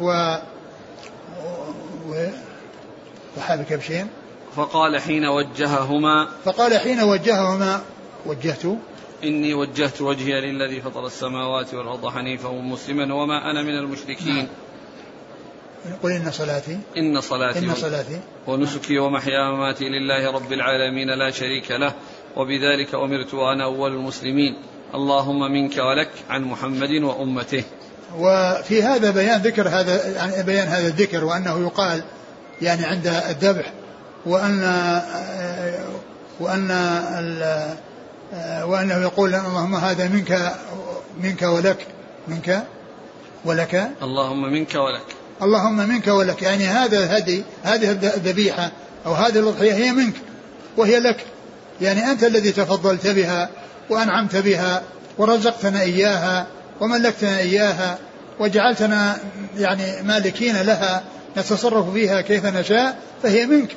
و, 0.00 0.36
و... 2.08 2.26
ضحى 3.36 3.56
بكبشين 3.56 4.08
فقال 4.56 5.00
حين 5.00 5.26
وجههما 5.26 6.28
فقال 6.44 6.78
حين 6.78 7.00
وجههما 7.00 7.80
وجهت. 8.26 8.64
إني 9.24 9.54
وجهت 9.54 10.02
وجهي 10.02 10.40
للذي 10.40 10.80
فطر 10.80 11.06
السماوات 11.06 11.74
والأرض 11.74 12.08
حنيفا 12.08 12.48
ومسلما 12.48 13.14
وما 13.14 13.50
أنا 13.50 13.62
من 13.62 13.78
المشركين. 13.78 14.48
قل 16.02 16.12
إن 16.12 16.30
صلاتي. 16.30 16.78
إن 16.96 17.20
صلاتي. 17.20 17.58
إن 17.58 17.74
صلاتي. 17.74 18.20
ونسكي 18.46 18.98
ومحيا 18.98 19.48
ومماتي 19.48 19.84
لله 19.88 20.30
رب 20.30 20.52
العالمين 20.52 21.10
لا 21.10 21.30
شريك 21.30 21.70
له. 21.70 21.92
وبذلك 22.36 22.94
أمرت 22.94 23.34
وأنا 23.34 23.64
أول 23.64 23.92
المسلمين. 23.92 24.56
اللهم 24.94 25.52
منك 25.52 25.78
ولك 25.78 26.10
عن 26.30 26.44
محمد 26.44 26.90
وأمته. 26.90 27.64
وفي 28.18 28.82
هذا 28.82 29.10
بيان 29.10 29.42
ذكر 29.42 29.68
هذا 29.68 30.08
يعني 30.08 30.42
بيان 30.42 30.68
هذا 30.68 30.86
الذكر 30.86 31.24
وأنه 31.24 31.60
يقال 31.60 32.04
يعني 32.62 32.84
عند 32.84 33.06
الذبح 33.06 33.72
وأن 34.26 34.62
وأن 36.40 36.70
وأنه 38.64 38.94
يقول 39.02 39.34
اللهم 39.34 39.74
هذا 39.74 40.08
منك 40.08 40.52
منك 41.22 41.42
ولك 41.42 41.86
منك 42.28 42.64
ولك. 43.44 43.90
اللهم 44.02 44.52
منك 44.52 44.74
ولك. 44.74 45.06
اللهم 45.42 45.76
منك 45.88 46.06
ولك. 46.06 46.42
يعني 46.42 46.66
هذا 46.66 46.98
الهدي 46.98 47.44
هذه 47.62 47.90
الذبيحة 47.90 48.70
أو 49.06 49.12
هذه 49.12 49.38
الأضحية 49.38 49.72
هي 49.72 49.92
منك 49.92 50.14
وهي 50.76 51.00
لك. 51.00 51.26
يعني 51.80 52.10
أنت 52.10 52.24
الذي 52.24 52.52
تفضلت 52.52 53.06
بها 53.06 53.48
وأنعمت 53.90 54.36
بها 54.36 54.82
ورزقتنا 55.18 55.80
إياها 55.80 56.46
وملكتنا 56.80 57.38
إياها 57.38 57.98
وجعلتنا 58.40 59.18
يعني 59.56 60.02
مالكين 60.02 60.62
لها 60.62 61.02
نتصرف 61.36 61.92
فيها 61.92 62.20
كيف 62.20 62.46
نشاء 62.46 62.98
فهي 63.22 63.46
منك. 63.46 63.76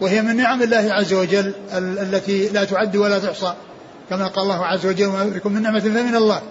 وهي 0.00 0.22
من 0.22 0.36
نعم 0.36 0.62
الله 0.62 0.92
عز 0.92 1.12
وجل 1.12 1.52
التي 1.74 2.48
لا 2.48 2.64
تعد 2.64 2.96
ولا 2.96 3.18
تحصى 3.18 3.54
كما 4.10 4.26
قال 4.26 4.44
الله 4.44 4.66
عز 4.66 4.86
وجل 4.86 5.06
وما 5.06 5.24
بكم 5.24 5.52
من 5.52 5.62
نعمة 5.62 5.80
فمن 5.80 6.16
الله. 6.16 6.42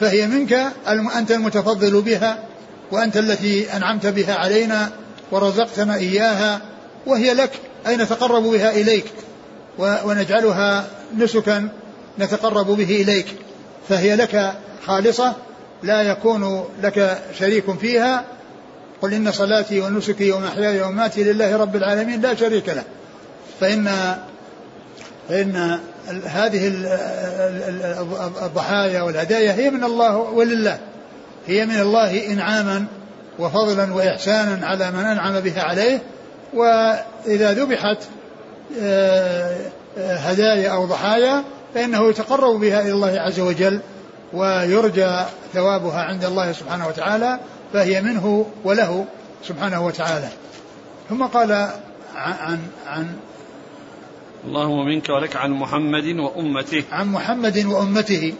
فهي 0.00 0.26
منك 0.26 0.72
أنت 1.18 1.30
المتفضل 1.30 2.02
بها 2.02 2.38
وأنت 2.92 3.16
التي 3.16 3.76
أنعمت 3.76 4.06
بها 4.06 4.34
علينا 4.34 4.90
ورزقتنا 5.30 5.94
إياها 5.94 6.60
وهي 7.06 7.34
لك 7.34 7.50
أي 7.86 7.96
نتقرب 7.96 8.42
بها 8.42 8.70
إليك؟ 8.70 9.04
ونجعلها 9.78 10.86
نسكا 11.18 11.68
نتقرب 12.18 12.66
به 12.66 13.02
إليك. 13.02 13.26
فهي 13.88 14.16
لك 14.16 14.52
خالصة 14.86 15.34
لا 15.82 16.02
يكون 16.02 16.64
لك 16.82 17.22
شريك 17.38 17.78
فيها 17.78 18.24
قل 19.02 19.14
إن 19.14 19.32
صلاتي 19.32 19.80
ونسكي 19.80 20.32
ومحياي 20.32 20.82
ومماتي 20.82 21.24
لله 21.24 21.56
رب 21.56 21.76
العالمين 21.76 22.20
لا 22.20 22.34
شريك 22.34 22.68
له. 22.68 22.84
فإن 23.60 24.16
فإن 25.28 25.78
هذه 26.26 26.72
الضحايا 28.44 29.02
والهدايا 29.02 29.52
هي 29.52 29.70
من 29.70 29.84
الله 29.84 30.16
ولله. 30.16 30.78
هي 31.46 31.66
من 31.66 31.80
الله 31.80 32.26
إنعاما 32.26 32.84
وفضلا 33.38 33.94
وإحسانا 33.94 34.66
على 34.66 34.90
من 34.90 35.04
أنعم 35.04 35.40
بها 35.40 35.62
عليه. 35.62 36.02
وإذا 36.54 37.52
ذبحت 37.52 37.98
آه، 38.82 39.56
آه، 39.98 40.16
هدايا 40.16 40.70
أو 40.70 40.86
ضحايا 40.86 41.44
فإنه 41.74 42.08
يتقرب 42.08 42.60
بها 42.60 42.80
إلى 42.80 42.92
الله 42.92 43.20
عز 43.20 43.40
وجل 43.40 43.80
ويرجى 44.32 45.10
ثوابها 45.54 46.00
عند 46.02 46.24
الله 46.24 46.52
سبحانه 46.52 46.88
وتعالى. 46.88 47.38
فهي 47.72 48.00
منه 48.00 48.46
وله 48.64 49.06
سبحانه 49.42 49.86
وتعالى. 49.86 50.28
ثم 51.10 51.22
قال 51.22 51.52
عن 52.14 52.58
عن 52.86 53.06
اللهم 54.44 54.86
منك 54.86 55.08
ولك 55.08 55.36
عن 55.36 55.50
محمد 55.50 56.06
وأمته. 56.06 56.84
عن 56.92 57.06
محمد 57.12 57.64
وأمته 57.64 58.34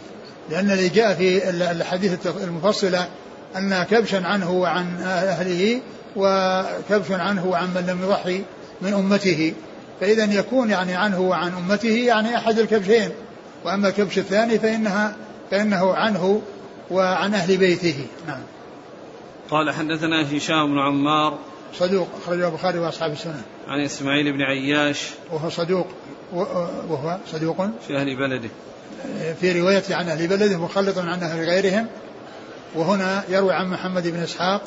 لأن 0.49 0.71
اللي 0.71 0.89
جاء 0.89 1.13
في 1.13 1.49
الحديث 1.49 2.27
المفصلة 2.27 3.07
أن 3.55 3.83
كبشا 3.83 4.27
عنه 4.27 4.51
وعن 4.51 5.01
أهله 5.03 5.81
وكبش 6.15 7.11
عنه 7.11 7.45
وعن 7.45 7.67
من 7.75 7.85
لم 7.87 8.03
يضحي 8.03 8.43
من 8.81 8.93
أمته. 8.93 9.53
فإذا 10.01 10.33
يكون 10.33 10.69
يعني 10.69 10.95
عنه 10.95 11.21
وعن 11.21 11.53
أمته 11.53 11.95
يعني 12.07 12.37
أحد 12.37 12.59
الكبشين. 12.59 13.09
وأما 13.65 13.87
الكبش 13.87 14.17
الثاني 14.17 14.59
فإنها 14.59 15.15
فإنه 15.51 15.93
عنه 15.93 16.41
وعن 16.91 17.33
أهل 17.33 17.57
بيته. 17.57 18.05
نعم. 18.27 18.41
قال 19.53 19.71
حدثنا 19.71 20.37
هشام 20.37 20.73
بن 20.73 20.79
عمار 20.79 21.37
صدوق 21.79 22.07
أخرجه 22.21 22.47
البخاري 22.47 22.79
وأصحاب 22.79 23.11
السنة. 23.11 23.41
عن 23.67 23.79
إسماعيل 23.79 24.33
بن 24.33 24.41
عياش 24.41 25.09
وهو 25.31 25.49
صدوق 25.49 25.87
وهو 26.89 27.17
صدوق 27.31 27.67
في 27.87 27.97
أهل 27.97 28.15
بلده. 28.15 28.49
في 29.41 29.61
رواية 29.61 29.83
عن 29.89 30.09
أهل 30.09 30.27
بلده 30.27 30.57
مخلط 30.57 30.97
عن 30.97 31.23
أهل 31.23 31.49
غيرهم. 31.49 31.87
وهنا 32.75 33.23
يروي 33.29 33.53
عن 33.53 33.69
محمد 33.69 34.07
بن 34.07 34.19
إسحاق 34.19 34.61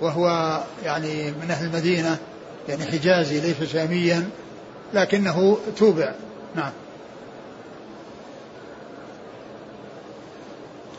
وهو 0.00 0.60
يعني 0.84 1.30
من 1.30 1.50
أهل 1.50 1.66
المدينة 1.66 2.18
يعني 2.68 2.84
حجازي 2.84 3.40
ليس 3.40 3.72
شاميا 3.72 4.28
لكنه 4.94 5.58
توبع. 5.76 6.14
نعم. 6.54 6.72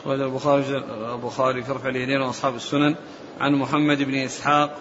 قال 0.04 0.22
البخاري 0.22 0.64
البخاري 1.14 1.62
في 1.62 1.72
رفع 1.72 1.88
اليدين 1.88 2.20
وأصحاب 2.20 2.56
السنن. 2.56 2.94
عن 3.40 3.54
محمد 3.54 4.02
بن 4.02 4.14
إسحاق. 4.14 4.74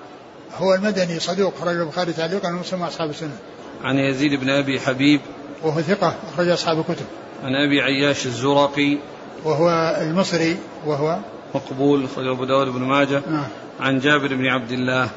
هو 0.57 0.73
المدني 0.73 1.19
صدوق 1.19 1.53
خرج 1.61 1.75
البخاري 1.75 2.13
تعليقا 2.13 2.49
ومسلم 2.49 2.83
اصحاب 2.83 3.09
السنن. 3.09 3.37
عن 3.83 3.97
يزيد 3.97 4.39
بن 4.39 4.49
أبي 4.49 4.79
حبيب. 4.79 5.21
وهو 5.63 5.81
ثقة 5.81 6.15
أخرج 6.33 6.47
أصحاب 6.47 6.79
الكتب. 6.79 7.05
عن 7.43 7.55
أبي 7.55 7.81
عياش 7.81 8.25
الزرقي. 8.25 8.97
وهو 9.43 9.95
المصري 10.01 10.57
وهو 10.85 11.19
مقبول 11.55 12.05
اخرج 12.05 12.27
أبو 12.27 12.45
داود 12.45 12.67
بن 12.67 12.81
ماجه. 12.81 13.21
نعم. 13.29 13.47
عن 13.79 13.99
جابر 13.99 14.27
بن 14.27 14.45
عبد 14.45 14.71
الله. 14.71 15.09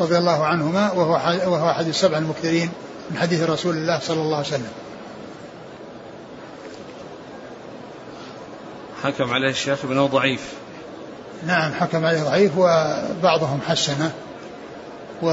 رضي 0.00 0.18
الله 0.18 0.44
عنهما 0.44 0.92
وهو 0.92 1.12
وهو 1.52 1.70
أحد 1.70 1.86
السبع 1.86 2.18
المكثرين 2.18 2.70
من 3.10 3.18
حديث 3.18 3.42
رسول 3.42 3.74
الله 3.76 3.98
صلى 3.98 4.22
الله 4.22 4.36
عليه 4.36 4.46
وسلم. 4.46 4.70
حكم 9.04 9.30
عليه 9.32 9.50
الشيخ 9.50 9.86
بأنه 9.86 10.06
ضعيف. 10.06 10.52
نعم 11.46 11.72
حكم 11.72 12.04
عليه 12.04 12.22
ضعيف 12.22 12.52
وبعضهم 12.56 13.60
حسنه. 13.68 14.12
و 15.22 15.26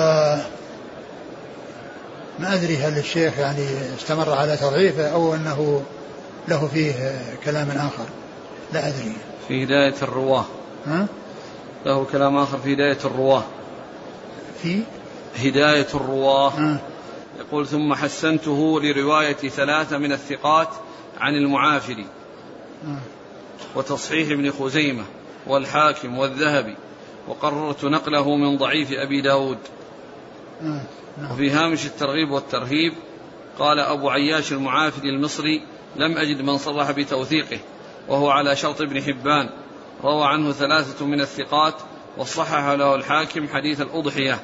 ما 2.39 2.53
أدري 2.53 2.77
هل 2.77 2.97
الشيخ 2.97 3.39
يعني 3.39 3.67
استمر 3.97 4.33
على 4.33 4.57
تضعيفه 4.57 5.07
أو 5.07 5.35
أنه 5.35 5.83
له 6.47 6.67
فيه 6.67 7.21
كلام 7.45 7.69
آخر. 7.71 8.05
لا 8.73 8.87
أدري. 8.87 9.13
في 9.47 9.63
هداية 9.63 9.95
الرواة. 10.01 10.45
ها؟ 10.85 11.07
له 11.85 12.05
كلام 12.11 12.37
آخر 12.37 12.57
في 12.57 12.73
هداية 12.73 12.97
الرواة. 13.05 13.43
في؟ 14.63 14.81
هداية 15.37 15.87
الرواة. 15.93 16.49
ها؟ 16.49 16.77
يقول 17.39 17.67
ثم 17.67 17.93
حسنته 17.93 18.79
لرواية 18.81 19.49
ثلاثة 19.49 19.97
من 19.97 20.11
الثقات 20.11 20.69
عن 21.19 21.33
المعافري. 21.33 22.05
وتصحيح 23.75 24.31
ابن 24.31 24.51
خزيمة 24.51 25.03
والحاكم 25.47 26.17
والذهبي 26.17 26.75
وقررت 27.27 27.85
نقله 27.85 28.35
من 28.35 28.57
ضعيف 28.57 28.91
أبي 28.91 29.21
داود. 29.21 29.57
نعم. 30.61 30.81
وفي 31.31 31.49
هامش 31.49 31.85
الترغيب 31.85 32.31
والترهيب 32.31 32.93
قال 33.59 33.79
أبو 33.79 34.09
عياش 34.09 34.51
المعافري 34.51 35.09
المصري 35.09 35.61
لم 35.95 36.17
أجد 36.17 36.41
من 36.41 36.57
صرح 36.57 36.91
بتوثيقه 36.91 37.59
وهو 38.07 38.29
على 38.29 38.55
شرط 38.55 38.81
ابن 38.81 39.01
حبان. 39.01 39.49
روى 40.03 40.25
عنه 40.25 40.51
ثلاثة 40.51 41.05
من 41.05 41.21
الثقات 41.21 41.73
وصحح 42.17 42.67
له 42.67 42.95
الحاكم 42.95 43.47
حديث 43.47 43.81
الأضحية. 43.81 44.39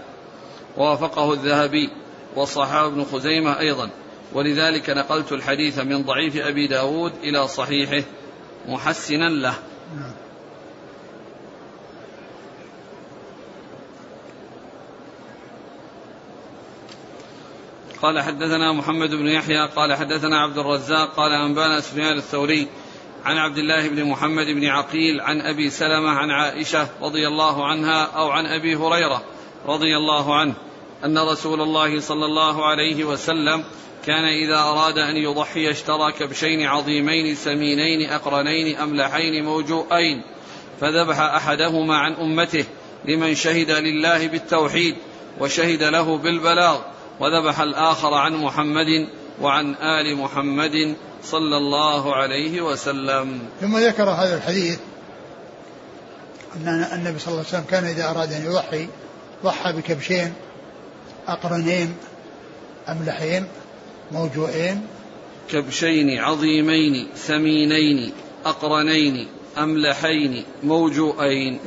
ووافقه 0.77 1.33
الذهبي 1.33 1.89
وصححه 2.35 2.87
ابن 2.87 3.03
خزيمة 3.03 3.59
أيضا. 3.59 3.89
ولذلك 4.33 4.89
نقلت 4.89 5.31
الحديث 5.31 5.79
من 5.79 6.03
ضعيف 6.03 6.37
أبي 6.37 6.67
داود 6.67 7.13
إلى 7.23 7.47
صحيحه. 7.47 8.07
محسنا 8.67 9.29
له. 9.29 9.53
قال 18.03 18.21
حدثنا 18.21 18.71
محمد 18.71 19.09
بن 19.09 19.27
يحيى 19.27 19.67
قال 19.75 19.93
حدثنا 19.93 20.41
عبد 20.41 20.57
الرزاق 20.57 21.15
قال 21.15 21.31
أنبانا 21.31 21.79
سفيان 21.79 22.17
الثوري 22.17 22.67
عن 23.25 23.37
عبد 23.37 23.57
الله 23.57 23.89
بن 23.89 24.03
محمد 24.03 24.45
بن 24.45 24.65
عقيل 24.65 25.21
عن 25.21 25.41
أبي 25.41 25.69
سلمة 25.69 26.09
عن 26.09 26.31
عائشة 26.31 26.87
رضي 27.01 27.27
الله 27.27 27.65
عنها 27.65 28.03
أو 28.03 28.29
عن 28.29 28.45
أبي 28.45 28.75
هريرة 28.75 29.23
رضي 29.65 29.97
الله 29.97 30.35
عنه 30.35 30.53
أن 31.05 31.17
رسول 31.17 31.61
الله 31.61 31.99
صلى 31.99 32.25
الله 32.25 32.65
عليه 32.65 33.03
وسلم 33.03 33.63
كان 34.05 34.25
إذا 34.25 34.57
أراد 34.57 34.97
أن 34.97 35.17
يضحي 35.17 35.71
اشترى 35.71 36.11
كبشين 36.11 36.65
عظيمين 36.67 37.35
سمينين 37.35 38.09
أقرنين 38.09 38.77
أملحين 38.77 39.45
موجوئين 39.45 40.23
فذبح 40.81 41.19
أحدهما 41.19 41.97
عن 41.97 42.13
أمته 42.13 42.65
لمن 43.05 43.35
شهد 43.35 43.71
لله 43.71 44.27
بالتوحيد 44.27 44.95
وشهد 45.39 45.83
له 45.83 46.17
بالبلاغ 46.17 46.79
وذبح 47.19 47.59
الآخر 47.59 48.13
عن 48.13 48.33
محمد 48.33 49.07
وعن 49.41 49.75
آل 49.75 50.17
محمد 50.17 50.95
صلى 51.23 51.57
الله 51.57 52.15
عليه 52.15 52.61
وسلم. 52.61 53.39
ثم 53.61 53.77
ذكر 53.77 54.09
هذا 54.09 54.37
الحديث 54.37 54.79
أن 56.55 56.87
النبي 56.93 57.19
صلى 57.19 57.27
الله 57.27 57.45
عليه 57.47 57.49
وسلم 57.49 57.65
كان 57.69 57.85
إذا 57.85 58.09
أراد 58.09 58.33
أن 58.33 58.45
يضحي 58.45 58.87
ضحى 59.43 59.73
بكبشين 59.73 60.33
أقرنين 61.27 61.95
أملحين 62.89 63.47
موجوئين 64.11 64.81
كبشين 65.51 66.19
عظيمين 66.19 67.07
ثمينين 67.15 68.11
أقرنين 68.45 69.27
أملحين 69.57 70.43
موجوئين 70.63 71.59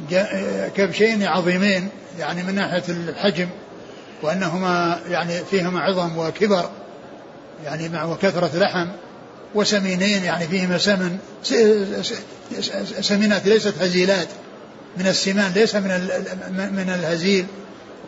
كبشين 0.76 1.22
عظيمين 1.22 1.88
يعني 2.18 2.42
من 2.42 2.54
ناحية 2.54 2.82
الحجم 2.88 3.48
وأنهما 4.22 5.00
يعني 5.08 5.44
فيهما 5.50 5.80
عظم 5.80 6.18
وكبر 6.18 6.70
يعني 7.64 7.88
مع 7.88 8.04
وكثرة 8.04 8.50
لحم 8.58 8.88
وسمينين 9.54 10.24
يعني 10.24 10.46
فيهما 10.46 10.78
سمن 10.78 11.18
سمينات 13.00 13.46
ليست 13.46 13.74
هزيلات 13.80 14.28
من 14.96 15.06
السمان 15.06 15.52
ليس 15.52 15.74
من 15.74 15.90
من 16.72 16.94
الهزيل. 16.98 17.46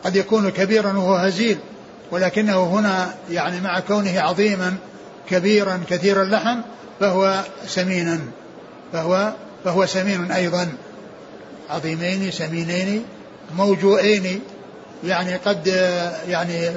قد 0.05 0.17
يكون 0.17 0.51
كبيرا 0.51 0.93
وهو 0.93 1.15
هزيل 1.15 1.59
ولكنه 2.11 2.65
هنا 2.65 3.15
يعني 3.31 3.61
مع 3.61 3.81
كونه 3.81 4.21
عظيما 4.21 4.77
كبيرا 5.31 5.81
كثير 5.91 6.23
اللحم 6.23 6.61
فهو 7.01 7.45
سمينا 7.67 8.21
فهو 8.93 9.33
فهو 9.65 9.87
سمين 9.87 10.33
أيضا. 10.33 10.69
عظيمين 11.71 12.31
سمينين 12.31 13.05
موجوئين 13.57 14.41
يعني 15.05 15.37
قد 15.37 15.67
يعني 16.29 16.71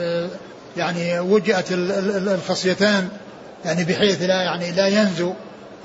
يعني 0.77 1.19
وجئت 1.19 1.65
الخصيتان 1.71 3.09
يعني 3.65 3.83
بحيث 3.83 4.21
لا 4.21 4.41
يعني 4.41 4.71
لا 4.71 4.88
ينزو 4.88 5.33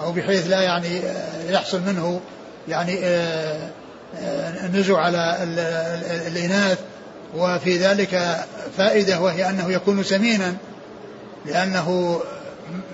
أو 0.00 0.12
بحيث 0.12 0.50
لا 0.50 0.60
يعني 0.62 1.00
يحصل 1.48 1.80
منه 1.80 2.20
يعني 2.68 3.00
نزو 4.72 4.96
على 4.96 5.36
الإناث. 6.26 6.78
وفي 7.36 7.78
ذلك 7.78 8.44
فائدة 8.78 9.20
وهي 9.20 9.50
أنه 9.50 9.72
يكون 9.72 10.02
سمينا 10.02 10.54
لأنه 11.46 12.20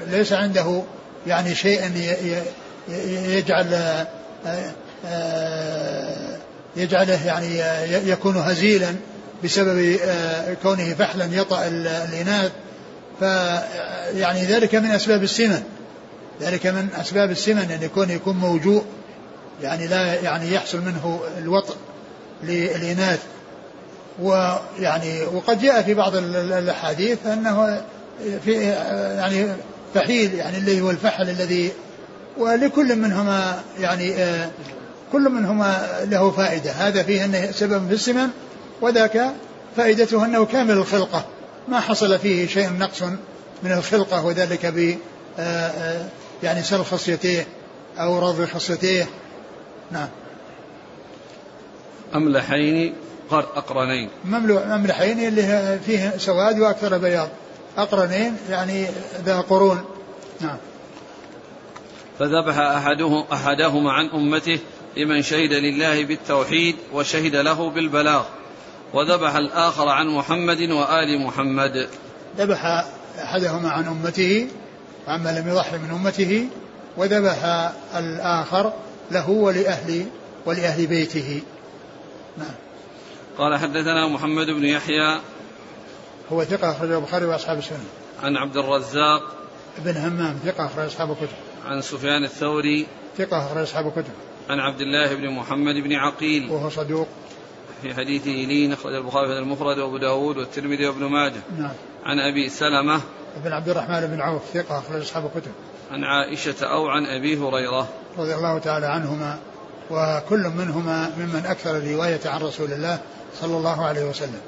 ليس 0.07 0.33
عنده 0.33 0.83
يعني 1.27 1.55
شيء 1.55 1.91
يجعل 3.29 4.05
يجعله 6.77 7.27
يعني 7.27 7.59
يكون 8.11 8.37
هزيلا 8.37 8.95
بسبب 9.45 9.97
كونه 10.63 10.95
فحلا 10.95 11.25
يطأ 11.25 11.67
الإناث. 11.67 12.51
فيعني 13.21 14.45
ذلك 14.45 14.75
من 14.75 14.91
أسباب 14.91 15.23
السمن. 15.23 15.63
ذلك 16.41 16.67
من 16.67 16.89
أسباب 17.01 17.31
السمن 17.31 17.71
أن 17.71 17.83
يكون 17.83 18.11
يكون 18.11 18.37
موجوع 18.37 18.83
يعني 19.63 19.87
لا 19.87 20.15
يعني 20.15 20.55
يحصل 20.55 20.81
منه 20.81 21.21
الوطء 21.39 21.77
للإناث. 22.43 23.21
ويعني 24.23 25.23
وقد 25.23 25.61
جاء 25.61 25.83
في 25.83 25.95
بعض 25.95 26.17
الأحاديث 26.17 27.27
أنه 27.27 27.83
في 28.45 28.53
يعني 29.17 29.47
فحيل 29.95 30.35
يعني 30.35 30.59
الذي 30.59 30.81
هو 30.81 30.91
الفحل 30.91 31.31
الذي 31.31 31.73
ولكل 32.39 32.97
منهما 32.97 33.61
يعني 33.81 34.15
كل 35.13 35.29
منهما 35.29 35.89
له 36.05 36.31
فائدة. 36.31 36.71
هذا 36.71 37.03
فيه 37.03 37.25
أنه 37.25 37.51
سبب 37.51 37.89
في 37.89 37.95
السمن 37.95 38.29
وذاك 38.81 39.33
فائدته 39.77 40.25
أنه 40.25 40.45
كامل 40.45 40.75
الخلقة. 40.75 41.25
ما 41.69 41.81
حصل 41.81 42.19
فيه 42.19 42.47
شيء 42.47 42.73
نقص 42.73 43.03
من 43.63 43.73
الخلقة 43.73 44.27
وذلك 44.27 44.67
ب 44.67 44.97
يعني 46.43 46.63
سل 46.63 46.85
خصيتيه 46.85 47.47
أو 47.99 48.19
رض 48.19 48.45
خصيتيه 48.45 49.09
نعم. 49.91 50.09
أملحين 52.15 52.95
أقرنين. 53.39 54.11
أملحين 54.75 55.29
اللي 55.29 55.79
فيه 55.87 56.13
سواد 56.17 56.59
وأكثر 56.59 56.99
بياض. 56.99 57.29
أقرنين 57.79 58.37
يعني 58.51 58.87
ذا 59.25 59.41
قرون. 59.41 59.85
نعم. 60.41 60.57
فذبح 62.19 62.59
أحده 62.59 63.25
أحدهما 63.33 63.93
عن 63.93 64.09
أمته 64.09 64.59
لمن 64.97 65.23
شهد 65.23 65.53
لله 65.53 66.05
بالتوحيد 66.05 66.77
وشهد 66.93 67.37
له 67.37 67.71
بالبلاغ. 67.71 68.25
وذبح 68.95 69.37
الآخر 69.37 69.89
عن 69.89 70.07
محمد 70.07 70.61
وآل 70.61 71.21
محمد. 71.21 71.89
ذبح 72.39 72.85
أحدهما 73.23 73.71
عن 73.71 73.85
أمته 73.85 74.49
عما 75.09 75.31
لم 75.31 75.49
يضحي 75.49 75.79
من 75.79 75.91
أمته 75.91 76.49
وذبح 76.97 77.71
الآخر 77.97 78.73
له 79.11 79.31
ولأهل 79.31 80.07
ولأهل 80.47 80.87
بيته. 80.87 81.43
نعم. 82.39 82.55
قال 83.43 83.59
حدثنا 83.59 84.09
محمد 84.09 84.47
بن 84.47 84.65
يحيى 84.65 85.21
هو 86.33 86.45
ثقة 86.45 86.71
أخرجه 86.71 86.99
البخاري 86.99 87.27
وأصحاب 87.27 87.59
السنة. 87.59 87.85
عن 88.23 88.37
عبد 88.37 88.57
الرزاق 88.57 89.23
بن 89.79 89.97
همام 89.97 90.39
ثقة 90.45 90.67
أخرج 90.67 90.87
أصحاب 90.87 91.11
الكتب. 91.11 91.37
عن 91.67 91.81
سفيان 91.81 92.25
الثوري 92.25 92.87
ثقة 93.19 93.47
أخرج 93.47 93.63
أصحاب 93.63 93.87
الكتب. 93.87 94.13
عن 94.51 94.61
عبد 94.61 94.81
الله 94.81 95.15
بن 95.15 95.31
محمد 95.31 95.75
بن 95.75 95.93
عقيل 95.93 96.51
وهو 96.51 96.71
صدوق. 96.71 97.09
في 97.83 97.95
حديثه 97.95 98.31
لين 98.31 98.73
أخرج 98.73 98.95
البخاري 98.95 99.27
في 99.27 99.39
المفرد 99.39 99.79
وأبو 99.79 99.97
داود 99.97 100.37
والترمذي 100.37 100.87
وابن 100.87 101.05
ماجه. 101.05 101.41
نعم. 101.59 101.73
عن 102.05 102.19
أبي 102.19 102.49
سلمة 102.49 103.01
بن 103.45 103.53
عبد 103.53 103.69
الرحمن 103.69 104.07
بن 104.07 104.21
عوف 104.21 104.43
ثقة 104.55 104.79
أخرج 104.79 105.01
أصحاب 105.01 105.25
الكتب. 105.25 105.53
عن 105.91 106.05
عائشة 106.05 106.67
أو 106.67 106.89
عن 106.89 107.07
أبي 107.07 107.37
هريرة. 107.37 107.89
رضي 108.19 108.35
الله 108.35 108.59
تعالى 108.59 108.87
عنهما 108.87 109.39
وكل 109.91 110.49
منهما 110.57 111.11
ممن 111.19 111.47
أكثر 111.47 111.77
الرواية 111.77 112.21
عن 112.25 112.41
رسول 112.41 112.73
الله 112.73 112.99
صلى 113.41 113.57
الله 113.57 113.87
عليه 113.87 114.05
وسلم. 114.05 114.41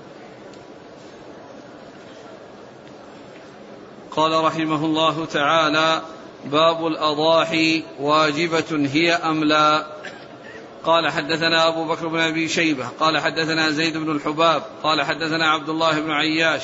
قال 4.16 4.44
رحمه 4.44 4.84
الله 4.84 5.24
تعالى 5.24 6.02
باب 6.44 6.86
الأضاحي 6.86 7.82
واجبة 8.00 8.88
هي 8.92 9.12
أم 9.12 9.44
لا؟ 9.44 9.86
قال 10.84 11.12
حدثنا 11.12 11.68
أبو 11.68 11.84
بكر 11.84 12.08
بن 12.08 12.20
أبي 12.20 12.48
شيبة 12.48 12.88
قال 13.00 13.18
حدثنا 13.18 13.70
زيد 13.70 13.96
بن 13.96 14.10
الحباب 14.10 14.62
قال 14.82 15.02
حدثنا 15.02 15.50
عبد 15.50 15.68
الله 15.68 16.00
بن 16.00 16.10
عياش 16.10 16.62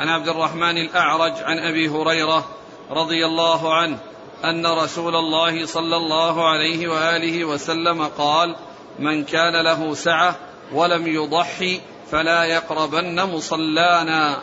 عن 0.00 0.08
عبد 0.08 0.28
الرحمن 0.28 0.78
الأعرج 0.78 1.32
عن 1.32 1.58
أبي 1.58 1.88
هريرة 1.88 2.48
رضي 2.90 3.26
الله 3.26 3.74
عنه 3.74 3.98
أن 4.44 4.66
رسول 4.66 5.16
الله 5.16 5.66
صلى 5.66 5.96
الله 5.96 6.48
عليه 6.48 6.88
وآله 6.88 7.44
وسلم 7.44 8.04
قال 8.04 8.56
من 8.98 9.24
كان 9.24 9.64
له 9.64 9.94
سعة 9.94 10.36
ولم 10.72 11.06
يضحي 11.06 11.80
فلا 12.10 12.44
يقربن 12.44 13.22
مصلانا. 13.22 14.38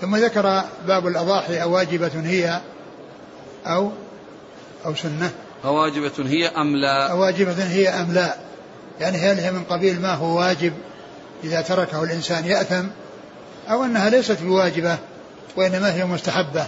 ثم 0.00 0.16
ذكر 0.16 0.62
باب 0.86 1.06
الأضاحي 1.06 1.62
أواجبة 1.62 2.10
هي 2.24 2.60
أو 3.66 3.90
أو 4.86 4.94
سنة. 4.94 5.30
أواجبة 5.64 6.12
هي 6.18 6.48
أم 6.48 6.76
لا؟ 6.76 7.10
أواجبة 7.10 7.64
هي 7.64 7.88
أم 7.88 8.12
لا. 8.12 8.36
يعني 9.00 9.18
هل 9.18 9.38
هي 9.38 9.52
من 9.52 9.64
قبيل 9.64 10.00
ما 10.00 10.14
هو 10.14 10.38
واجب 10.38 10.72
إذا 11.44 11.60
تركه 11.60 12.02
الإنسان 12.02 12.44
يأثم 12.44 12.86
أو 13.70 13.84
أنها 13.84 14.10
ليست 14.10 14.42
بواجبة 14.42 14.98
وإنما 15.56 15.94
هي 15.94 16.04
مستحبة. 16.04 16.66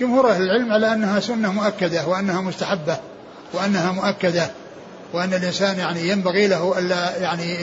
جمهور 0.00 0.30
أهل 0.30 0.42
العلم 0.42 0.72
على 0.72 0.92
أنها 0.92 1.20
سنة 1.20 1.52
مؤكدة 1.52 2.06
وأنها 2.06 2.40
مستحبة 2.40 2.96
وأنها 3.52 3.92
مؤكدة. 3.92 4.50
وأن 5.12 5.34
الإنسان 5.34 5.78
يعني 5.78 6.08
ينبغي 6.08 6.46
له 6.46 6.78
ألا 6.78 7.18
يعني 7.18 7.56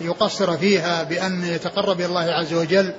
يقصر 0.00 0.56
فيها 0.56 1.02
بأن 1.02 1.44
يتقرب 1.44 2.00
إلى 2.00 2.06
الله 2.06 2.20
عز 2.20 2.54
وجل 2.54 2.92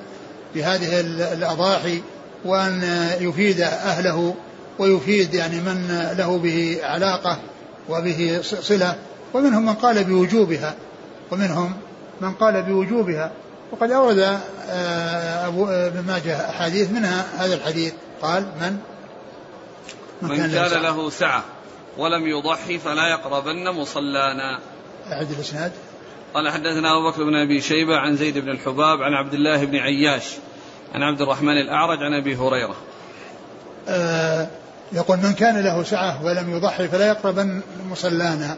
بهذه 0.56 1.00
الأضاحي 1.34 2.02
وأن 2.46 2.84
يفيد 3.20 3.62
أهله 3.62 4.36
ويفيد 4.80 5.34
يعني 5.34 5.62
من 5.62 6.08
له 6.18 6.38
به 6.38 6.80
علاقة 6.84 7.38
وبه 7.90 8.40
صلة. 8.44 8.96
ومنهم 9.34 9.66
من 9.66 9.74
قال 9.74 10.04
بوجوبها 10.04 10.76
ومنهم 11.32 11.74
من 12.22 12.32
قال 12.32 12.64
بوجوبها. 12.64 13.32
وقد 13.72 13.92
أورد 13.92 14.40
آه، 14.70 15.48
أبو 15.48 15.68
ابن 15.68 16.00
ماجه 16.08 16.50
أحاديث 16.50 16.92
منها 16.92 17.26
هذا 17.38 17.56
الحديث. 17.56 17.94
قال 18.22 18.44
من؟ 18.62 18.78
من, 20.22 20.30
من 20.30 20.38
كان, 20.38 20.52
كان 20.52 20.82
له 20.82 21.10
سعة. 21.10 21.44
ولم 21.98 22.28
يضحي 22.28 22.78
فلا 22.78 23.08
يقربن 23.08 23.70
مصلانا. 23.70 24.60
أعد 25.12 25.32
الإسناد. 25.32 25.72
قال 26.34 26.50
حدثنا 26.50 26.98
أبو 26.98 27.12
بكر 27.12 27.24
بن 27.24 27.36
أبي 27.36 27.62
شيبة 27.62 27.98
عن 27.98 28.16
زيد 28.16 28.38
بن 28.38 28.50
الحباب 28.50 29.02
عن 29.02 29.14
عبد 29.14 29.34
الله 29.34 29.66
بن 29.66 29.76
عياش 29.76 30.24
عن 30.96 31.04
عبد 31.04 31.22
الرحمن 31.22 31.58
الأعرج 31.58 32.04
عن 32.04 32.14
أبي 32.14 32.36
هريرة. 32.36 32.76
آه 33.90 34.48
يقول 34.92 35.18
من 35.18 35.34
كان 35.34 35.64
له 35.64 35.84
سعة 35.84 36.26
ولم 36.26 36.58
يضحي 36.58 36.88
فلا 36.88 37.08
يقربن 37.08 37.62
مصلانا. 37.90 38.58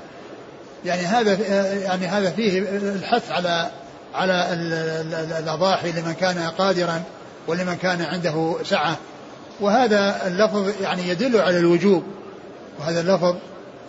يعني 0.85 1.01
هذا 1.01 1.33
يعني 1.77 2.07
هذا 2.07 2.29
فيه 2.29 2.59
الحث 2.69 3.31
على 3.31 3.71
على 4.13 4.47
الأضاحي 5.39 5.91
لمن 5.91 6.13
كان 6.13 6.39
قادرا 6.57 7.03
ولمن 7.47 7.75
كان 7.75 8.01
عنده 8.01 8.55
سعة. 8.63 8.97
وهذا 9.61 10.27
اللفظ 10.27 10.81
يعني 10.81 11.09
يدل 11.09 11.41
على 11.41 11.59
الوجوب. 11.59 12.03
وهذا 12.83 13.01
اللفظ 13.01 13.35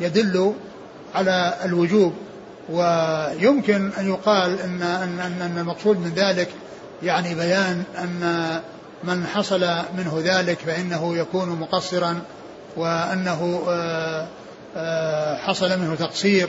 يدل 0.00 0.54
على 1.14 1.54
الوجوب 1.64 2.12
ويمكن 2.70 3.90
أن 3.98 4.08
يقال 4.08 4.60
أن 4.60 4.82
أن 4.82 5.20
أن 5.40 5.58
المقصود 5.58 5.98
من 5.98 6.12
ذلك 6.16 6.48
يعني 7.02 7.34
بيان 7.34 7.82
أن 7.98 8.60
من 9.04 9.26
حصل 9.26 9.60
منه 9.98 10.22
ذلك 10.24 10.58
فإنه 10.58 11.16
يكون 11.16 11.48
مقصرا 11.48 12.20
وأنه 12.76 13.62
آه، 13.68 14.26
آه، 14.76 15.36
حصل 15.36 15.78
منه 15.78 15.94
تقصير 15.94 16.48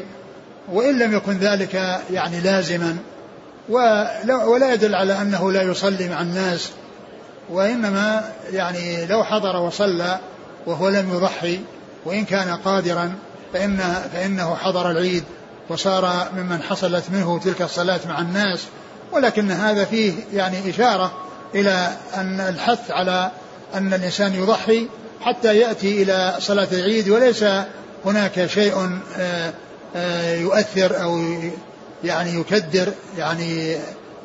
وإن 0.71 0.99
لم 0.99 1.13
يكن 1.13 1.37
ذلك 1.37 1.73
يعني 2.11 2.39
لازما 2.39 2.97
ولا 3.69 4.73
يدل 4.73 4.95
على 4.95 5.21
أنه 5.21 5.51
لا 5.51 5.61
يصلي 5.61 6.09
مع 6.09 6.21
الناس 6.21 6.71
وإنما 7.49 8.31
يعني 8.51 9.05
لو 9.05 9.23
حضر 9.23 9.57
وصلى 9.57 10.19
وهو 10.65 10.89
لم 10.89 11.13
يضحي 11.13 11.59
وإن 12.05 12.25
كان 12.25 12.49
قادرا 12.49 13.15
فإن 13.53 13.77
فإنه 14.13 14.55
حضر 14.55 14.91
العيد 14.91 15.23
وصار 15.69 16.27
ممن 16.35 16.61
حصلت 16.61 17.03
منه 17.11 17.39
تلك 17.39 17.61
الصلاة 17.61 17.99
مع 18.07 18.19
الناس. 18.19 18.65
ولكن 19.11 19.51
هذا 19.51 19.85
فيه 19.85 20.13
يعني 20.33 20.69
إشارة 20.69 21.11
إلى 21.55 21.91
أن 22.15 22.39
الحث 22.39 22.91
على 22.91 23.31
أن 23.73 23.93
الإنسان 23.93 24.33
يضحي 24.33 24.87
حتى 25.21 25.57
يأتي 25.57 26.03
إلى 26.03 26.35
صلاة 26.39 26.67
العيد 26.71 27.09
وليس 27.09 27.45
هناك 28.05 28.45
شيء 28.45 28.99
آه، 29.17 29.53
آه، 29.95 30.35
يؤثر 30.35 31.03
أو 31.03 31.23
يعني 32.03 32.39
يكدر 32.39 32.91
يعني 33.17 33.77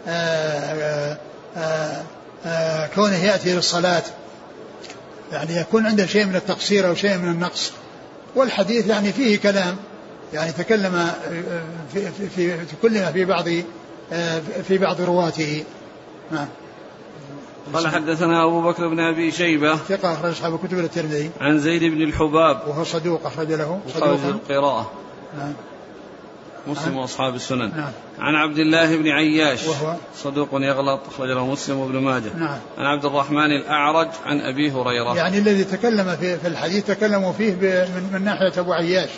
آه، 0.08 1.16
كونه 2.94 3.24
يأتي 3.24 3.54
للصلاة. 3.54 4.02
يعني 5.32 5.56
يكون 5.56 5.86
عنده 5.86 6.06
شيء 6.06 6.24
من 6.24 6.36
التقصير 6.36 6.88
أو 6.88 6.94
شيء 6.94 7.18
من 7.18 7.28
النقص. 7.28 7.72
والحديث 8.36 8.86
يعني 8.86 9.12
فيه 9.12 9.38
كلام. 9.38 9.76
يعني 10.32 10.52
تكلم 10.52 11.10
في, 11.92 12.10
في, 12.10 12.28
في, 12.28 12.66
في 12.66 12.76
كل 12.82 12.92
ما 12.92 13.12
في 13.12 13.24
بعض 13.24 13.44
في 14.68 14.78
بعض 14.78 15.00
رواته. 15.00 15.64
نعم. 16.32 16.48
قال 17.74 17.88
حدثنا 17.88 18.44
أبو 18.44 18.62
بكر 18.62 18.88
بن 18.88 19.00
أبي 19.00 19.30
شيبة 19.30 19.76
ثقة 19.76 20.12
أخرج 20.12 20.30
أصحاب 20.30 20.58
كتب 20.58 20.78
الترمذي. 20.78 21.30
عن 21.40 21.58
زيد 21.58 21.84
بن 21.84 22.02
الحباب 22.02 22.68
وهو 22.68 22.84
صدوق 22.84 23.26
أخرج 23.26 23.52
له 23.52 23.80
صدوق 23.94 24.24
القراءة. 24.24 24.92
نعم. 25.38 25.52
مسلم 26.66 26.96
وأصحاب 26.96 27.35
السنن. 27.35 27.70
نعم. 27.77 27.90
عن 28.18 28.35
عبد 28.35 28.59
الله 28.59 28.96
بن 28.96 29.09
عياش 29.09 29.66
وهو؟ 29.66 29.94
صدوق 30.16 30.49
يغلط 30.53 31.01
اخرج 31.09 31.29
له 31.29 31.46
مسلم 31.46 31.79
وابن 31.79 31.99
ماجه. 31.99 32.37
نعم. 32.37 32.59
عن 32.79 32.87
عبد 32.87 33.05
الرحمن 33.05 33.53
الأعرج 33.53 34.09
عن 34.27 34.40
أبي 34.40 34.73
هريرة. 34.73 35.16
يعني 35.16 35.38
الذي 35.38 35.64
تكلم 35.64 36.16
في, 36.16 36.38
في 36.38 36.49
الحديث 36.49 36.87
تكلموا 36.87 37.33
فيه 37.33 37.53
من, 37.53 38.11
من 38.12 38.25
ناحية 38.25 38.53
أبو 38.59 38.73
عياش. 38.73 39.11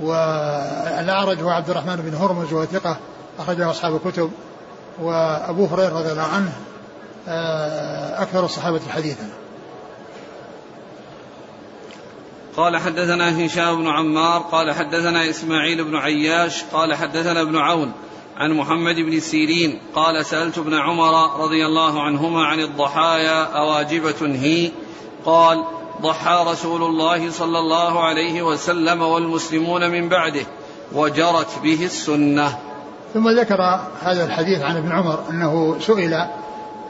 والأعرج 0.00 1.42
هو 1.42 1.48
عبد 1.48 1.70
الرحمن 1.70 1.96
بن 1.96 2.14
هرمز 2.14 2.52
وهو 2.52 2.64
ثقة 2.64 2.96
أخرجه 3.38 3.70
أصحاب 3.70 3.96
الكتب. 3.96 4.30
وأبو 5.00 5.66
هريرة 5.66 5.98
رضي 5.98 6.12
الله 6.12 6.22
عنه 6.22 6.52
آه، 7.28 8.22
أكثر 8.22 8.44
الصحابة 8.44 8.80
حديثا. 8.88 9.28
قال 12.56 12.76
حدثنا 12.76 13.46
هشام 13.46 13.76
بن 13.76 13.88
عمار 13.88 14.40
قال 14.40 14.72
حدثنا 14.72 15.30
إسماعيل 15.30 15.84
بن 15.84 15.96
عياش 15.96 16.64
قال 16.72 16.94
حدثنا 16.94 17.40
ابن 17.40 17.56
عون 17.56 17.92
عن 18.36 18.52
محمد 18.52 18.94
بن 18.94 19.20
سيرين 19.20 19.80
قال 19.94 20.26
سألت 20.26 20.58
ابن 20.58 20.74
عمر 20.74 21.40
رضي 21.44 21.66
الله 21.66 22.02
عنهما 22.02 22.44
عن 22.44 22.60
الضحايا 22.60 23.42
أواجبة 23.42 24.36
هي؟ 24.42 24.70
قال 25.24 25.64
ضحى 26.02 26.44
رسول 26.46 26.82
الله 26.82 27.30
صلى 27.30 27.58
الله 27.58 28.04
عليه 28.04 28.42
وسلم 28.42 29.02
والمسلمون 29.02 29.90
من 29.90 30.08
بعده 30.08 30.46
وجرت 30.92 31.58
به 31.62 31.84
السنة. 31.84 32.58
ثم 33.14 33.28
ذكر 33.28 33.80
هذا 34.02 34.24
الحديث 34.24 34.62
عن 34.62 34.76
ابن 34.76 34.92
عمر 34.92 35.18
أنه 35.30 35.76
سئل 35.80 36.14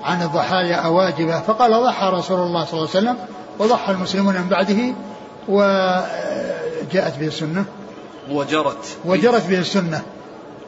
عن 0.03 0.23
الضحايا 0.23 0.77
أواجبة 0.77 1.41
فقال 1.41 1.73
ضحى 1.73 2.07
رسول 2.07 2.41
الله 2.41 2.65
صلى 2.65 2.81
الله 2.81 2.89
عليه 2.95 2.99
وسلم 2.99 3.17
وضحى 3.59 3.93
المسلمون 3.93 4.35
من 4.35 4.49
بعده 4.49 4.95
وجاءت 5.49 7.19
به 7.21 7.27
السنة. 7.27 7.65
وجرت. 8.31 8.97
وجرت 9.05 9.47
به 9.47 9.59
السنة. 9.59 10.03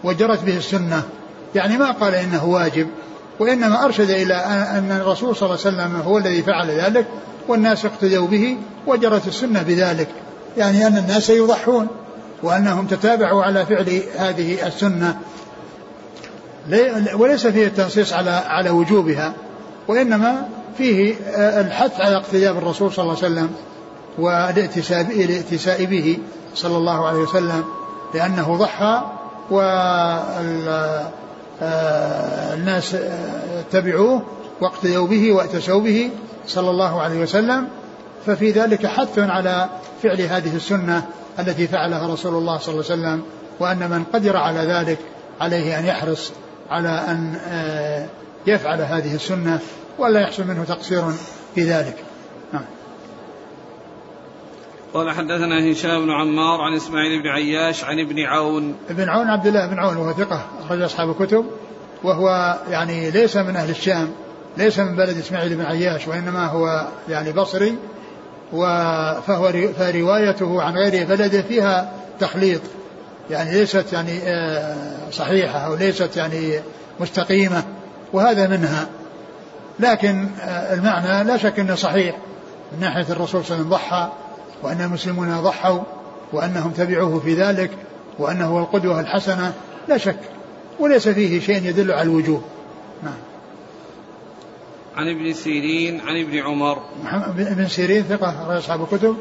وجرت 0.04 0.44
به 0.44 0.56
السنة. 0.56 1.02
يعني 1.54 1.78
ما 1.78 1.90
قال 1.90 2.14
إنه 2.14 2.44
واجب 2.44 2.88
وإنما 3.40 3.84
أرشد 3.84 4.10
إلى 4.10 4.34
أن 4.34 4.92
الرسول 5.00 5.36
صلى 5.36 5.46
الله 5.46 5.58
عليه 5.64 5.76
وسلم 5.76 6.00
هو 6.00 6.18
الذي 6.18 6.42
فعل 6.42 6.70
ذلك 6.70 7.06
والناس 7.48 7.84
اقتدوا 7.84 8.26
به 8.26 8.56
وجرت 8.86 9.26
السنة 9.26 9.62
بذلك. 9.62 10.08
يعني 10.56 10.86
أن 10.86 10.98
الناس 10.98 11.30
يضحون 11.30 11.86
وأنهم 12.42 12.86
تتابعوا 12.86 13.42
على 13.42 13.66
فعل 13.66 14.02
هذه 14.16 14.66
السنة. 14.66 15.18
وليس 17.14 17.46
فيه 17.46 17.66
التنصيص 17.66 18.12
على 18.12 18.30
على 18.30 18.70
وجوبها 18.70 19.32
وإنما 19.88 20.48
فيه 20.78 21.14
الحث 21.36 22.00
على 22.00 22.16
اقتداء 22.16 22.52
بالرسول 22.52 22.92
صلى 22.92 23.02
الله 23.02 23.16
عليه 23.16 23.26
وسلم. 23.26 23.50
والائتساء 24.18 25.84
به 25.84 26.18
صلى 26.54 26.76
الله 26.76 27.06
عليه 27.06 27.18
وسلم 27.18 27.64
لأنه 28.14 28.56
ضحى 28.56 29.02
والناس 31.60 32.96
اتبعوه 33.58 34.22
واقتدوا 34.60 35.06
به 35.06 35.32
واتسوا 35.32 35.80
به 35.80 36.10
صلى 36.46 36.70
الله 36.70 37.02
عليه 37.02 37.22
وسلم. 37.22 37.68
ففي 38.26 38.50
ذلك 38.50 38.86
حث 38.86 39.18
على 39.18 39.68
فعل 40.02 40.20
هذه 40.20 40.56
السنة 40.56 41.06
التي 41.38 41.66
فعلها 41.66 42.12
رسول 42.12 42.34
الله 42.34 42.58
صلى 42.58 42.72
الله 42.74 42.90
عليه 42.90 43.02
وسلم 43.02 43.22
وأن 43.60 43.90
من 43.90 44.04
قدر 44.04 44.36
على 44.36 44.60
ذلك 44.60 44.98
عليه 45.40 45.78
أن 45.78 45.84
يحرص 45.84 46.32
على 46.70 46.88
أن 46.88 47.34
آه، 47.48 48.06
يفعل 48.46 48.80
هذه 48.80 49.14
السنة 49.14 49.58
ولا 49.98 50.20
يحصل 50.20 50.44
منه 50.44 50.64
تقصير 50.64 51.04
في 51.54 51.62
ذلك. 51.62 51.96
قال 54.94 55.10
حدثنا 55.10 55.72
هشام 55.72 56.06
بن 56.06 56.10
عمار 56.10 56.60
عن 56.60 56.76
إسماعيل 56.76 57.22
بن 57.22 57.28
عياش 57.28 57.84
عن 57.84 57.98
ابن 57.98 58.20
عون. 58.20 58.74
ابن 58.90 59.08
عون 59.08 59.28
عبد 59.28 59.46
الله 59.46 59.66
بن 59.66 59.78
عون 59.78 59.96
وهو 59.96 60.12
ثقة 60.12 60.46
أخرج 60.64 60.82
أصحاب 60.82 61.10
الكتب 61.10 61.44
وهو 62.02 62.58
يعني 62.68 63.10
ليس 63.10 63.36
من 63.36 63.56
أهل 63.56 63.70
الشام 63.70 64.10
ليس 64.56 64.78
من 64.78 64.96
بلد 64.96 65.18
إسماعيل 65.18 65.56
بن 65.56 65.64
عياش 65.64 66.08
وإنما 66.08 66.46
هو 66.46 66.86
يعني 67.08 67.32
بصري 67.32 67.76
فهو 69.26 69.52
فروايته 69.78 70.62
عن 70.62 70.74
غير 70.74 71.06
بلده 71.06 71.42
فيها 71.42 71.92
تخليط 72.20 72.60
يعني 73.30 73.52
ليست 73.52 73.92
يعني 73.92 74.18
آه، 74.24 74.76
صحيحة 75.10 75.58
أو 75.58 75.74
ليست 75.74 76.16
يعني 76.16 76.60
مستقيمة 77.00 77.62
وهذا 78.12 78.48
منها. 78.48 78.86
لكن 79.80 80.28
آه، 80.40 80.74
المعنى 80.74 81.24
لا 81.24 81.36
شك 81.36 81.58
أنه 81.60 81.74
صحيح 81.74 82.16
من 82.72 82.80
ناحية 82.80 83.06
الرسول 83.10 83.44
صلى 83.44 83.56
الله 83.56 83.56
عليه 83.56 83.62
وسلم 83.64 83.68
ضحى 83.68 84.23
وأن 84.64 84.80
المسلمون 84.80 85.40
ضحوا 85.40 85.80
وأنهم 86.32 86.70
تبعوه 86.70 87.20
في 87.20 87.34
ذلك 87.34 87.70
وأنه 88.18 88.46
هو 88.46 88.58
القدوة 88.58 89.00
الحسنة 89.00 89.52
لا 89.88 89.98
شك 89.98 90.18
وليس 90.78 91.08
فيه 91.08 91.40
شيء 91.40 91.64
يدل 91.64 91.92
على 91.92 92.02
الوجوب 92.02 92.42
نعم. 93.02 93.14
عن 94.96 95.08
ابن 95.08 95.32
سيرين 95.32 96.00
عن 96.00 96.20
ابن 96.20 96.38
عمر. 96.38 96.78
ابن 97.38 97.68
سيرين 97.68 98.02
ثقة 98.02 98.48
رأي 98.48 98.58
أصحاب 98.58 98.82
الكتب. 98.82 99.16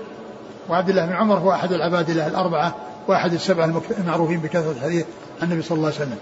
وعبد 0.69 0.89
الله 0.89 1.05
بن 1.05 1.13
عمر 1.13 1.35
هو 1.35 1.51
أحد 1.51 1.71
العباد 1.71 2.09
الله 2.09 2.27
الأربعة 2.27 2.75
وأحد 3.07 3.33
السبعة 3.33 3.81
المعروفين 3.99 4.39
بكثرة 4.39 4.71
الحديث 4.71 5.05
عن 5.41 5.47
النبي 5.47 5.61
صلى 5.61 5.75
الله 5.75 5.87
عليه 5.87 5.97
وسلم. 5.97 6.17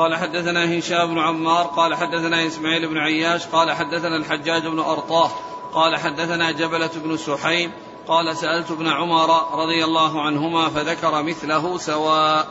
قال 0.00 0.16
حدثنا 0.16 0.78
هشام 0.78 1.14
بن 1.14 1.18
عمار 1.18 1.66
قال 1.66 1.94
حدثنا 1.94 2.46
إسماعيل 2.46 2.88
بن 2.88 2.98
عياش 2.98 3.46
قال 3.46 3.72
حدثنا 3.72 4.16
الحجاج 4.16 4.66
بن 4.66 4.78
أرطاه 4.78 5.30
قال 5.72 5.96
حدثنا 5.96 6.50
جبلة 6.50 6.90
بن 7.04 7.16
سحيم 7.16 7.72
قال 8.08 8.36
سألت 8.36 8.70
ابن 8.70 8.88
عمر 8.88 9.58
رضي 9.62 9.84
الله 9.84 10.22
عنهما 10.22 10.68
فذكر 10.68 11.22
مثله 11.22 11.78
سواء. 11.78 12.46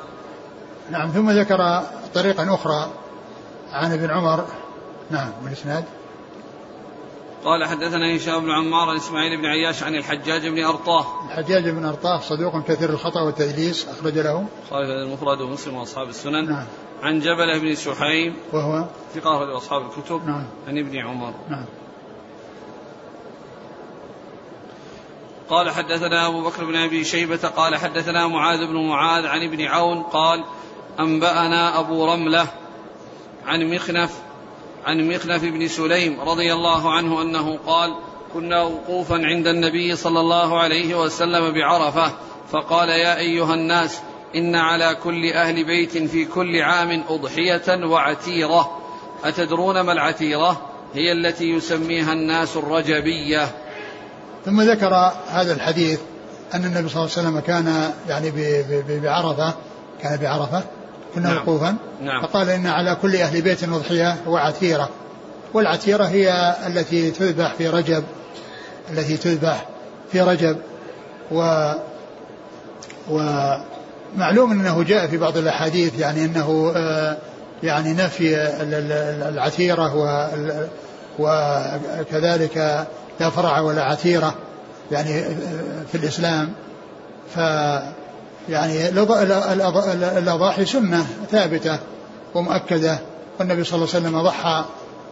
نعم 0.89 1.09
ثم 1.09 1.29
ذكر 1.29 1.83
طريقا 2.13 2.55
أخرى 2.55 2.89
عن 3.71 3.93
ابن 3.93 4.09
عمر. 4.09 4.45
نعم 5.09 5.31
والإسناد 5.43 5.85
قال 7.45 7.65
حدثنا 7.65 8.15
هشام 8.15 8.39
بن 8.39 8.51
عمار 8.51 8.89
عن 8.89 8.95
إسماعيل 8.95 9.37
بن 9.37 9.45
عياش 9.45 9.83
عن 9.83 9.95
الحجاج 9.95 10.47
بن 10.47 10.63
أرطاه. 10.63 11.05
الحجاج 11.25 11.69
بن 11.69 11.85
أرطاه 11.85 12.19
صدوق 12.19 12.63
كثير 12.67 12.89
الخطأ 12.89 13.21
والتدليس 13.21 13.87
أخرج 13.89 14.17
له. 14.17 14.45
خالد 14.69 14.89
المفرد 14.89 15.41
ومسلم 15.41 15.75
وأصحاب 15.75 16.09
السنن. 16.09 16.49
نعم. 16.49 16.65
عن 17.01 17.19
جبله 17.19 17.59
بن 17.59 17.75
سحيم. 17.75 18.35
وهو؟ 18.53 18.85
ثقة 19.15 19.35
أخرج 19.35 19.49
أصحاب 19.49 19.81
الكتب. 19.81 20.25
نعم. 20.25 20.45
عن 20.67 20.77
ابن 20.77 20.97
عمر. 20.97 21.33
نعم. 21.49 21.65
قال 25.49 25.69
حدثنا 25.69 26.27
أبو 26.27 26.43
بكر 26.43 26.65
بن 26.65 26.75
أبي 26.75 27.03
شيبة 27.03 27.47
قال 27.47 27.75
حدثنا 27.75 28.27
معاذ 28.27 28.67
بن 28.67 28.87
معاذ 28.87 29.25
عن 29.25 29.43
ابن 29.43 29.65
عون 29.65 30.03
قال 30.03 30.43
أنبأنا 30.99 31.79
أبو 31.79 32.13
رملة 32.13 32.47
عن 33.45 33.73
مخنف 33.73 34.28
عن 34.85 35.09
مخنف 35.09 35.43
بن 35.43 35.67
سليم 35.67 36.21
رضي 36.21 36.53
الله 36.53 36.91
عنه 36.93 37.21
أنه 37.21 37.59
قال 37.67 37.95
كنا 38.33 38.61
وقوفا 38.61 39.15
عند 39.15 39.47
النبي 39.47 39.95
صلى 39.95 40.19
الله 40.19 40.59
عليه 40.59 41.01
وسلم 41.01 41.53
بعرفة 41.53 42.11
فقال 42.51 42.89
يا 42.89 43.17
أيها 43.17 43.53
الناس 43.53 43.99
إن 44.35 44.55
على 44.55 44.95
كل 45.03 45.31
أهل 45.31 45.65
بيت 45.65 45.97
في 45.97 46.25
كل 46.25 46.61
عام 46.61 47.03
أضحية 47.09 47.85
وعتيرة. 47.85 48.77
أتدرون 49.23 49.81
ما 49.81 49.91
العتيرة؟ 49.91 50.61
هي 50.93 51.11
التي 51.11 51.49
يسميها 51.49 52.13
الناس 52.13 52.57
الرجبية. 52.57 53.47
ثم 54.45 54.61
ذكر 54.61 54.93
هذا 55.27 55.53
الحديث 55.53 55.99
أن 56.53 56.65
النبي 56.65 56.89
صلى 56.89 57.03
الله 57.03 57.17
عليه 57.17 57.29
وسلم 57.29 57.39
كان 57.39 57.93
يعني 58.07 58.31
بعرفة 59.01 59.53
كان 60.01 60.17
بعرفة. 60.17 60.63
كنا 61.15 61.29
نعم. 61.29 61.37
وقوفا 61.37 61.75
نعم. 62.01 62.21
فقال 62.21 62.49
إن 62.49 62.67
على 62.67 62.97
كل 63.01 63.15
أهل 63.15 63.41
بيت 63.41 63.63
أضحية 63.63 64.17
وعتيرة 64.27 64.89
والعتيرة 65.53 66.03
هي 66.03 66.55
التي 66.67 67.11
تذبح 67.11 67.53
في 67.53 67.69
رجب 67.69 68.03
التي 68.91 69.17
تذبح 69.17 69.65
في 70.11 70.21
رجب 70.21 70.57
و 71.31 71.71
ومعلوم 73.09 74.51
أنه 74.51 74.83
جاء 74.83 75.07
في 75.07 75.17
بعض 75.17 75.37
الأحاديث 75.37 75.99
يعني 75.99 76.25
أنه 76.25 76.73
آه، 76.75 77.17
يعني 77.63 77.93
نفي 77.93 78.35
العتيرة 79.29 79.95
وكذلك 81.19 82.87
لا 83.19 83.29
فرع 83.29 83.59
ولا 83.59 83.83
عتيرة 83.83 84.35
يعني 84.91 85.23
في 85.91 85.95
الإسلام 85.95 86.49
ف 87.35 87.39
يعني 88.49 88.89
الأضاحي 90.17 90.65
سنة 90.65 91.05
ثابتة 91.31 91.79
ومؤكدة 92.35 92.99
والنبي 93.39 93.63
صلى 93.63 93.75
الله 93.75 93.95
عليه 93.95 94.07
وسلم 94.07 94.21
ضحى 94.21 94.65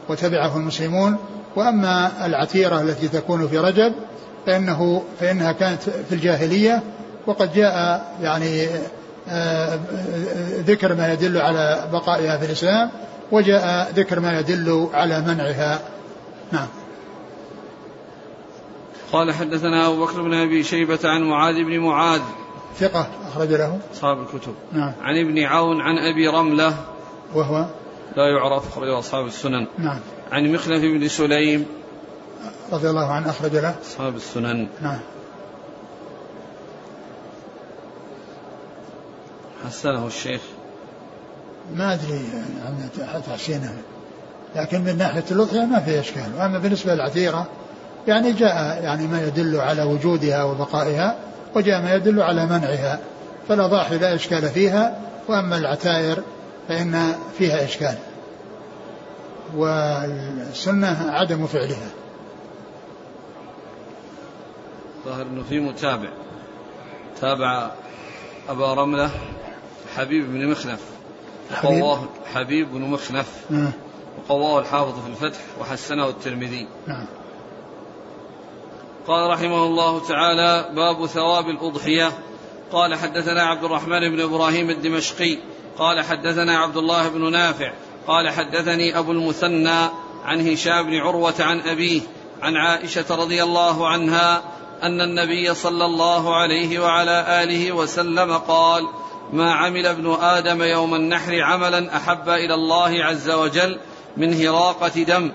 وتبعه 0.10 0.58
المسلمون. 0.58 1.18
وأما 1.56 2.26
العتيرة 2.26 2.82
التي 2.82 3.08
تكون 3.08 3.48
في 3.48 3.58
رجب 3.58 3.94
فإنه 4.46 5.04
فإنها 5.20 5.52
كانت 5.52 5.82
في 5.82 6.16
الجاهلية 6.16 6.84
وقد 7.28 7.54
جاء 7.54 8.06
يعني 8.22 8.68
آه، 9.30 9.80
ذكر 10.68 10.96
ما 10.96 11.14
يدل 11.14 11.38
على 11.38 11.88
بقائها 11.94 12.38
في 12.38 12.46
الإسلام 12.46 12.90
وجاء 13.32 13.92
ذكر 13.96 14.20
ما 14.20 14.40
يدل 14.40 14.90
على 14.94 15.22
منعها. 15.22 15.80
نعم. 16.52 16.68
قال 19.12 19.34
حدثنا 19.34 19.88
أبو 19.88 20.06
بكر 20.06 20.22
بن 20.22 20.34
أبي 20.34 20.64
شيبة 20.64 21.00
عن 21.04 21.22
معاذ 21.22 21.56
بن 21.56 21.80
معاذ 21.80 22.22
ثقة 22.80 23.08
أخرج 23.28 23.54
له؟ 23.54 23.80
أصحاب 23.94 24.22
الكتب. 24.22 24.54
نعم. 24.72 24.94
عن 25.02 25.18
ابن 25.18 25.44
عون 25.44 25.82
عن 25.82 25.98
أبي 25.98 26.28
رملة. 26.28 26.74
وهو؟ 27.34 27.66
لا 28.18 28.30
يعرف 28.30 28.68
أخرج 28.68 28.90
أصحاب 28.90 29.26
السنن. 29.26 29.68
نعم. 29.78 30.00
عن 30.32 30.52
مخلف 30.54 30.82
بن 30.82 31.08
سليم. 31.08 31.66
رضي 32.72 32.90
الله 32.90 33.12
عنه 33.12 33.30
أخرج 33.30 33.56
له؟ 33.56 33.76
أصحاب 33.82 34.16
السنن. 34.16 34.68
نعم. 34.82 35.00
حسنه 39.68 40.08
الشيخ. 40.08 40.42
ما 41.76 41.94
أدري 41.94 42.22
عن 43.00 43.22
تحسينه 43.28 43.74
لكن 44.56 44.82
من 44.82 44.98
ناحية 44.98 45.24
الأضحية 45.32 45.66
ما 45.66 45.80
في 45.80 46.00
إشكال. 46.00 46.32
وأما 46.38 46.60
بالنسبة 46.60 46.94
للعتيرة 46.96 47.48
يعني 48.08 48.32
جاء 48.32 48.84
يعني 48.84 49.08
ما 49.08 49.28
يدل 49.28 49.60
على 49.60 49.84
وجودها 49.84 50.44
وبقائها 50.44 51.16
وجاء 51.58 51.82
ما 51.82 51.96
يدل 51.96 52.22
على 52.22 52.46
منعها 52.46 53.00
فالأضاحي 53.48 53.98
لا 53.98 54.16
إشكال 54.16 54.50
فيها 54.50 55.02
وأما 55.28 55.58
العتائر 55.58 56.24
فإن 56.68 57.16
فيها 57.38 57.66
إشكال. 57.66 57.98
والسنة 59.56 61.12
عدم 61.12 61.48
فعلها. 61.48 61.90
ظاهر 65.06 65.22
أنه 65.22 65.44
في 65.50 65.60
متابع. 65.60 66.10
تابع 67.22 67.72
أبا 68.50 68.74
رملة 68.74 69.10
حبيب 69.96 70.32
بن 70.32 70.48
مخنف. 70.48 70.80
وقواه 71.64 72.06
حبيب 72.34 72.74
بن 72.74 72.82
مخنف. 72.82 73.28
نعم. 73.50 73.72
وقواه 74.18 74.60
الحافظ 74.60 75.00
في 75.00 75.08
الفتح 75.10 75.40
وحسنه 75.60 76.10
الترمذي. 76.10 76.68
نعم. 76.88 77.06
قال 79.08 79.30
رحمه 79.30 79.64
الله 79.64 80.08
تعالى 80.08 80.70
باب 80.76 81.06
ثواب 81.06 81.50
الأضحية. 81.50 82.12
قال 82.72 82.96
حدثنا 82.96 83.44
عبد 83.44 83.64
الرحمن 83.64 84.00
بن 84.00 84.22
إبراهيم 84.22 84.70
الدمشقي. 84.70 85.38
قال 85.78 86.06
حدثنا 86.06 86.58
عبد 86.58 86.78
الله 86.78 87.08
بن 87.08 87.32
نافع. 87.32 87.74
قال 88.08 88.30
حدثني 88.30 89.00
أبو 89.00 89.12
المثنى 89.12 89.90
عن 90.26 90.48
هشام 90.48 90.84
بن 90.84 90.98
عروة 90.98 91.34
عن 91.40 91.60
أبيه 91.60 92.02
عن 92.42 92.56
عائشة 92.56 93.06
رضي 93.10 93.44
الله 93.44 93.88
عنها 93.88 94.42
أن 94.84 95.02
النبي 95.02 95.54
صلى 95.54 95.86
الله 95.86 96.36
عليه 96.36 96.80
وعلى 96.80 97.44
آله 97.44 97.72
وسلم 97.72 98.38
قال 98.38 98.88
ما 99.34 99.54
عمل 99.54 99.86
ابن 99.86 100.18
آدم 100.22 100.62
يوم 100.62 100.96
النحر 100.96 101.42
عملا 101.42 101.98
أحب 101.98 102.30
إلى 102.30 102.54
الله 102.54 103.04
عز 103.04 103.30
وجل 103.30 103.80
من 104.18 104.34
هراقة 104.34 105.04
دم 105.04 105.32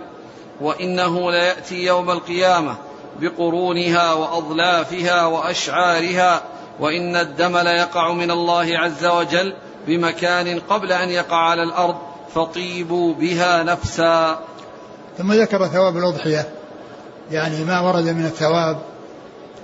وإنه 0.60 1.30
ليأتي 1.30 1.84
يوم 1.84 2.10
القيامة. 2.10 2.91
بقرونها 3.20 4.12
وأضلافها 4.12 5.26
وأشعارها 5.26 6.42
وإن 6.80 7.16
الدم 7.16 7.58
ليقع 7.58 8.12
من 8.12 8.30
الله 8.30 8.78
عز 8.78 9.04
وجل 9.04 9.54
بمكان 9.86 10.60
قبل 10.60 10.92
أن 10.92 11.08
يقع 11.08 11.36
على 11.36 11.62
الأرض 11.62 11.96
فطيبوا 12.34 13.14
بها 13.14 13.62
نفسا. 13.62 14.38
ثم 15.18 15.32
ذكر 15.32 15.66
ثواب 15.66 15.96
الأضحية. 15.96 16.48
يعني 17.30 17.64
ما 17.64 17.80
ورد 17.80 18.04
من 18.04 18.24
الثواب 18.24 18.78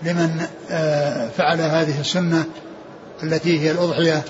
لمن 0.02 0.46
آه، 0.70 1.28
فعل 1.28 1.61
هذه 1.61 2.00
السنة 2.00 2.44
التي 3.22 3.61
هي 3.61 3.70
الأضحية 3.70 4.22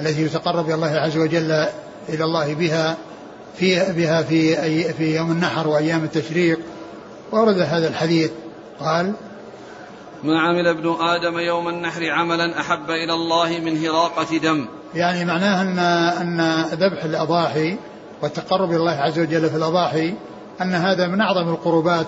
التي 0.00 0.22
يتقرب 0.22 0.70
الله 0.70 0.90
عز 0.90 1.16
وجل 1.16 1.50
إلى 2.08 2.24
الله 2.24 2.54
بها 2.54 2.96
في 3.56 3.92
بها 3.92 4.22
في 4.22 4.62
أي 4.62 4.92
في 4.92 5.16
يوم 5.16 5.30
النحر 5.30 5.68
وأيام 5.68 6.04
التشريق. 6.04 6.58
ورد 7.32 7.58
هذا 7.58 7.88
الحديث 7.88 8.30
قال 8.80 9.12
ما 10.24 10.40
عمل 10.40 10.66
ابن 10.66 10.96
آدم 11.00 11.38
يوم 11.38 11.68
النحر 11.68 12.10
عملا 12.10 12.60
أحب 12.60 12.90
إلى 12.90 13.12
الله 13.12 13.58
من 13.58 13.84
هراقة 13.84 14.38
دم. 14.38 14.66
يعني 14.94 15.24
معناه 15.24 15.62
أن 15.62 15.78
أن 15.78 16.64
ذبح 16.72 17.04
الأضاحي 17.04 17.76
والتقرب 18.22 18.70
إلى 18.70 18.76
الله 18.76 18.92
عز 18.92 19.18
وجل 19.18 19.50
في 19.50 19.56
الأضاحي 19.56 20.14
أن 20.60 20.74
هذا 20.74 21.06
من 21.06 21.20
أعظم 21.20 21.48
القربات 21.48 22.06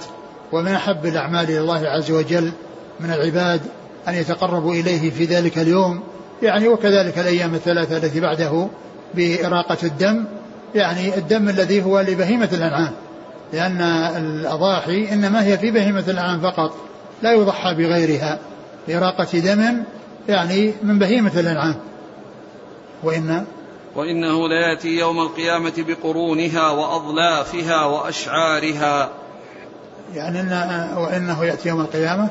ومن 0.52 0.72
أحب 0.72 1.07
الأعمال 1.07 1.44
إلى 1.44 1.61
الله 1.61 1.88
عز 1.88 2.11
وجل 2.11 2.52
من 3.00 3.11
العباد 3.11 3.61
أن 4.09 4.14
يتقربوا 4.14 4.74
إليه 4.74 5.11
في 5.11 5.24
ذلك 5.24 5.59
اليوم. 5.59 6.00
يعني 6.42 6.68
وكذلك 6.68 7.18
الأيام 7.18 7.55
الثلاثة 7.55 7.96
التي 7.96 8.20
بعده 8.20 8.68
بإراقة 9.14 9.79
الدم. 9.83 10.24
يعني 10.74 11.18
الدم 11.18 11.48
الذي 11.48 11.85
هو 11.85 12.00
لبهيمة 12.00 12.48
الأنعام. 12.52 12.92
لأن 13.53 13.81
الأضاحي 14.17 15.13
إنما 15.13 15.45
هي 15.45 15.59
في 15.59 15.71
بهيمة 15.71 16.05
الأنعام 16.09 16.41
فقط 16.41 16.75
لا 17.23 17.33
يضحى 17.33 17.75
بغيرها 17.75 18.39
إراقة 18.91 19.39
دم 19.39 19.83
يعني 20.29 20.73
من 20.83 20.99
بهيمة 20.99 21.41
الأنعام. 21.41 21.75
وإن 23.03 23.45
وإنه 23.95 24.49
ليأتي 24.49 24.89
يوم 24.89 25.21
القيامة 25.21 25.73
بقرونها 25.79 26.71
وأضلافها 26.71 27.85
وأشعارها. 27.85 29.11
يعني 30.15 30.41
إن 30.41 30.53
وإنه 30.97 31.45
يأتي 31.45 31.69
يوم 31.69 31.81
القيامة؟ 31.81 32.29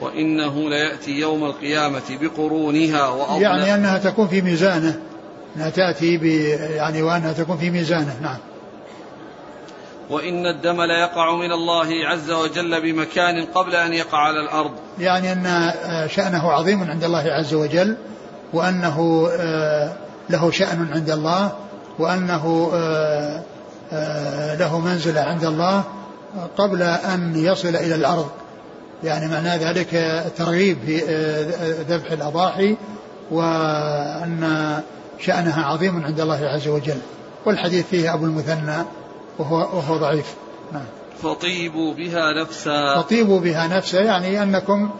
وإنه 0.00 0.68
ليأتي 0.68 1.10
يوم 1.10 1.44
القيامة 1.44 2.18
بقرونها 2.20 3.08
وأضلافها 3.08 3.40
يعني 3.40 3.74
أنها 3.74 3.98
تكون 3.98 4.28
في 4.28 4.42
ميزانة 4.42 5.00
أنها 5.56 5.70
تأتي 5.70 6.16
يعني 6.76 7.02
وأنها 7.02 7.32
تكون 7.32 7.56
في 7.56 7.70
ميزانة 7.70 8.16
نعم. 8.22 8.38
وإن 10.10 10.46
الدم 10.46 10.82
ليقع 10.82 11.34
من 11.34 11.52
الله 11.52 12.06
عز 12.06 12.30
وجل 12.30 12.82
بمكان 12.82 13.44
قبل 13.44 13.74
أن 13.74 13.92
يقع 13.92 14.18
على 14.18 14.40
الأرض. 14.40 14.70
يعني 14.98 15.32
أن 15.32 15.72
شأنه 16.08 16.50
عظيم 16.50 16.90
عند 16.90 17.04
الله 17.04 17.24
عز 17.32 17.54
وجل 17.54 17.96
وأنه 18.52 19.28
آه، 19.32 19.92
له 20.30 20.50
شأن 20.50 20.88
عند 20.92 21.10
الله 21.10 21.52
وأنه 21.98 22.70
آه، 22.74 23.42
آه، 23.92 24.56
له 24.56 24.80
منزلة 24.80 25.20
عند 25.20 25.44
الله 25.44 25.84
قبل 26.58 26.82
أن 26.82 27.32
يصل 27.36 27.68
إلى 27.68 27.94
الأرض. 27.94 28.28
يعني 29.04 29.28
معنى 29.28 29.56
ذلك 29.56 29.94
الترغيب 29.94 30.78
في 30.86 31.00
ذبح 31.88 32.12
الأضاحي 32.12 32.76
وأن 33.30 34.80
شأنها 35.18 35.64
عظيم 35.64 36.04
عند 36.04 36.20
الله 36.20 36.46
عز 36.46 36.68
وجل. 36.68 36.98
والحديث 37.46 37.86
فيه 37.90 38.14
أبو 38.14 38.24
المثنى 38.24 38.84
وهو, 39.38 39.56
وهو 39.56 39.96
ضعيف. 39.96 40.34
نعم. 40.72 40.84
فطيبوا 41.22 41.94
بها 41.94 42.42
نفسا. 42.42 43.02
فطيبوا 43.02 43.40
بها 43.40 43.66
نفسا 43.66 44.00
يعني 44.00 44.42
أنكم 44.42 44.90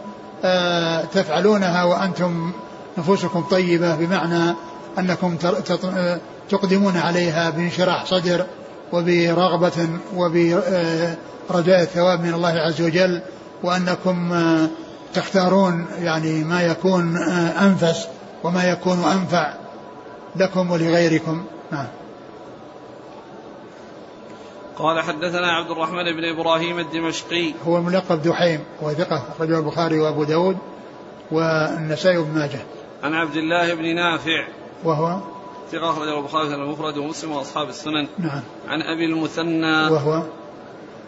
آه، 0.43 1.01
تفعلونها 1.01 1.83
وأنتم 1.83 2.51
نفوسكم 2.97 3.41
طيبة 3.41 3.95
بمعنى 3.95 4.55
أنكم 4.99 5.37
آه، 5.85 6.19
تقدمون 6.49 6.97
عليها 6.97 7.49
بانشراح 7.49 8.05
صدر 8.05 8.45
وبرغبة 8.93 9.87
وبرجاء 10.15 11.81
الثواب 11.81 12.23
من 12.23 12.33
الله 12.33 12.49
عز 12.49 12.81
وجل 12.81 13.21
وأنكم 13.63 14.31
آه، 14.33 14.67
تختارون 15.13 15.85
يعني 16.01 16.43
ما 16.43 16.61
يكون 16.61 17.17
أنفس 17.61 18.07
وما 18.43 18.63
يكون 18.63 19.03
أنفع 19.03 19.53
لكم 20.35 20.71
ولغيركم. 20.71 21.43
نعم. 21.71 21.87
قال 24.77 25.01
حدثنا 25.01 25.51
عبد 25.51 25.71
الرحمن 25.71 26.03
بن 26.03 26.25
إبراهيم 26.25 26.79
الدمشقي. 26.79 27.53
هو 27.67 27.77
الملقب 27.77 28.21
دحيم 28.21 28.59
هو 28.83 28.93
ثقة 28.93 29.23
أخرجه 29.35 29.59
البخاري 29.59 29.99
وأبو 29.99 30.23
داود 30.23 30.57
والنسائي 31.31 32.17
وابن 32.17 32.31
ماجه. 32.31 32.59
عن 33.03 33.13
عبد 33.13 33.35
الله 33.35 33.73
بن 33.73 33.95
نافع. 33.95 34.47
وهو؟ 34.83 35.19
ثقة 35.71 35.89
أخرجه 35.89 36.19
البخاري 36.19 36.55
المفرد 36.55 36.97
ومسلم 36.97 37.31
وأصحاب 37.31 37.69
السنن. 37.69 38.07
نعم. 38.19 38.41
عن 38.67 38.81
أبي 38.81 39.05
المثنى. 39.05 39.93
وهو؟ 39.93 40.23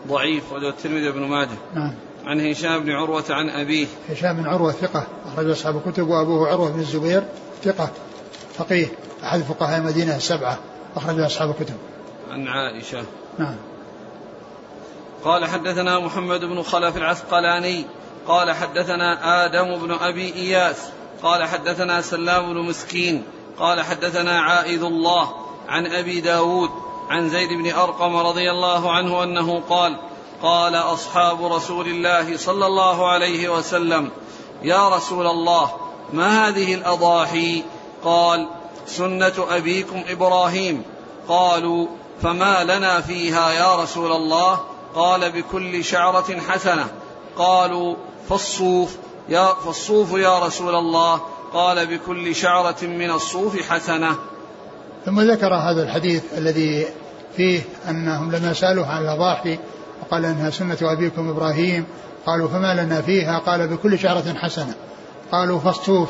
ضعيف 0.07 0.53
وجه 0.53 0.69
الترمذي 0.69 1.11
بن 1.11 1.21
ماجه. 1.21 1.57
نعم. 1.75 1.93
عن 2.25 2.49
هشام 2.49 2.83
بن 2.83 2.91
عروة 2.91 3.23
عن 3.29 3.49
أبيه. 3.49 3.87
هشام 4.09 4.37
بن 4.37 4.47
عروة 4.47 4.71
ثقة 4.71 5.07
أخرج 5.25 5.49
أصحاب 5.49 5.77
الكتب 5.77 6.07
وأبوه 6.07 6.47
عروة 6.47 6.69
بن 6.71 6.79
الزبير 6.79 7.23
ثقة 7.63 7.89
فقيه 8.53 8.87
أحد 9.23 9.39
فقهاء 9.39 9.77
المدينة 9.79 10.15
السبعة 10.15 10.59
أخرج 10.95 11.19
أصحاب 11.19 11.49
الكتب. 11.49 11.75
عن 12.31 12.47
عائشة. 12.47 13.03
نعم. 13.37 13.55
قال 15.23 15.45
حدثنا 15.45 15.99
محمد 15.99 16.45
بن 16.45 16.63
خلف 16.63 16.97
العسقلاني 16.97 17.85
قال 18.27 18.51
حدثنا 18.51 19.45
آدم 19.45 19.75
بن 19.75 19.91
أبي 19.91 20.33
إياس 20.33 20.89
قال 21.23 21.43
حدثنا 21.43 22.01
سلام 22.01 22.53
بن 22.53 22.59
مسكين 22.59 23.23
قال 23.59 23.81
حدثنا 23.81 24.41
عائذ 24.41 24.83
الله 24.83 25.33
عن 25.67 25.87
أبي 25.87 26.21
داود 26.21 26.69
عن 27.09 27.29
زيد 27.29 27.49
بن 27.49 27.71
أرقم 27.71 28.15
رضي 28.15 28.51
الله 28.51 28.91
عنه 28.91 29.23
أنه 29.23 29.61
قال 29.69 29.97
قال 30.41 30.75
أصحاب 30.75 31.45
رسول 31.45 31.87
الله 31.87 32.37
صلى 32.37 32.65
الله 32.65 33.07
عليه 33.07 33.49
وسلم 33.49 34.09
يا 34.63 34.89
رسول 34.89 35.27
الله 35.27 35.71
ما 36.13 36.47
هذه 36.47 36.73
الأضاحي؟ 36.73 37.63
قال 38.03 38.47
سنة 38.85 39.33
أبيكم 39.49 40.03
إبراهيم. 40.07 40.83
قالوا 41.27 41.87
فما 42.21 42.63
لنا 42.63 43.01
فيها 43.01 43.51
يا 43.51 43.75
رسول 43.75 44.11
الله؟ 44.11 44.59
قال 44.95 45.31
بكل 45.31 45.83
شعرة 45.83 46.39
حسنة. 46.39 46.87
قالوا 47.37 47.95
فالصوف 48.29 48.97
يا 49.29 49.53
فالصوف 49.65 50.11
يا 50.11 50.39
رسول 50.39 50.75
الله. 50.75 51.21
قال 51.53 51.97
بكل 51.97 52.35
شعرة 52.35 52.83
من 52.83 53.11
الصوف 53.11 53.69
حسنة. 53.69 54.15
ثم 55.05 55.21
ذكر 55.21 55.53
هذا 55.53 55.83
الحديث 55.83 56.23
الذي 56.37 56.87
فيه 57.37 57.61
أنهم 57.89 58.31
لما 58.31 58.53
سألوه 58.53 58.87
عن 58.87 59.01
الأضاحي 59.01 59.59
وقال 60.01 60.25
إنها 60.25 60.49
سنة 60.49 60.77
أبيكم 60.81 61.29
إبراهيم 61.29 61.85
قالوا 62.25 62.47
فما 62.47 62.73
لنا 62.73 63.01
فيها؟ 63.01 63.39
قال 63.39 63.67
بكل 63.67 63.99
شعرة 63.99 64.33
حسنة. 64.33 64.73
قالوا 65.31 65.59
فالصوف 65.59 66.09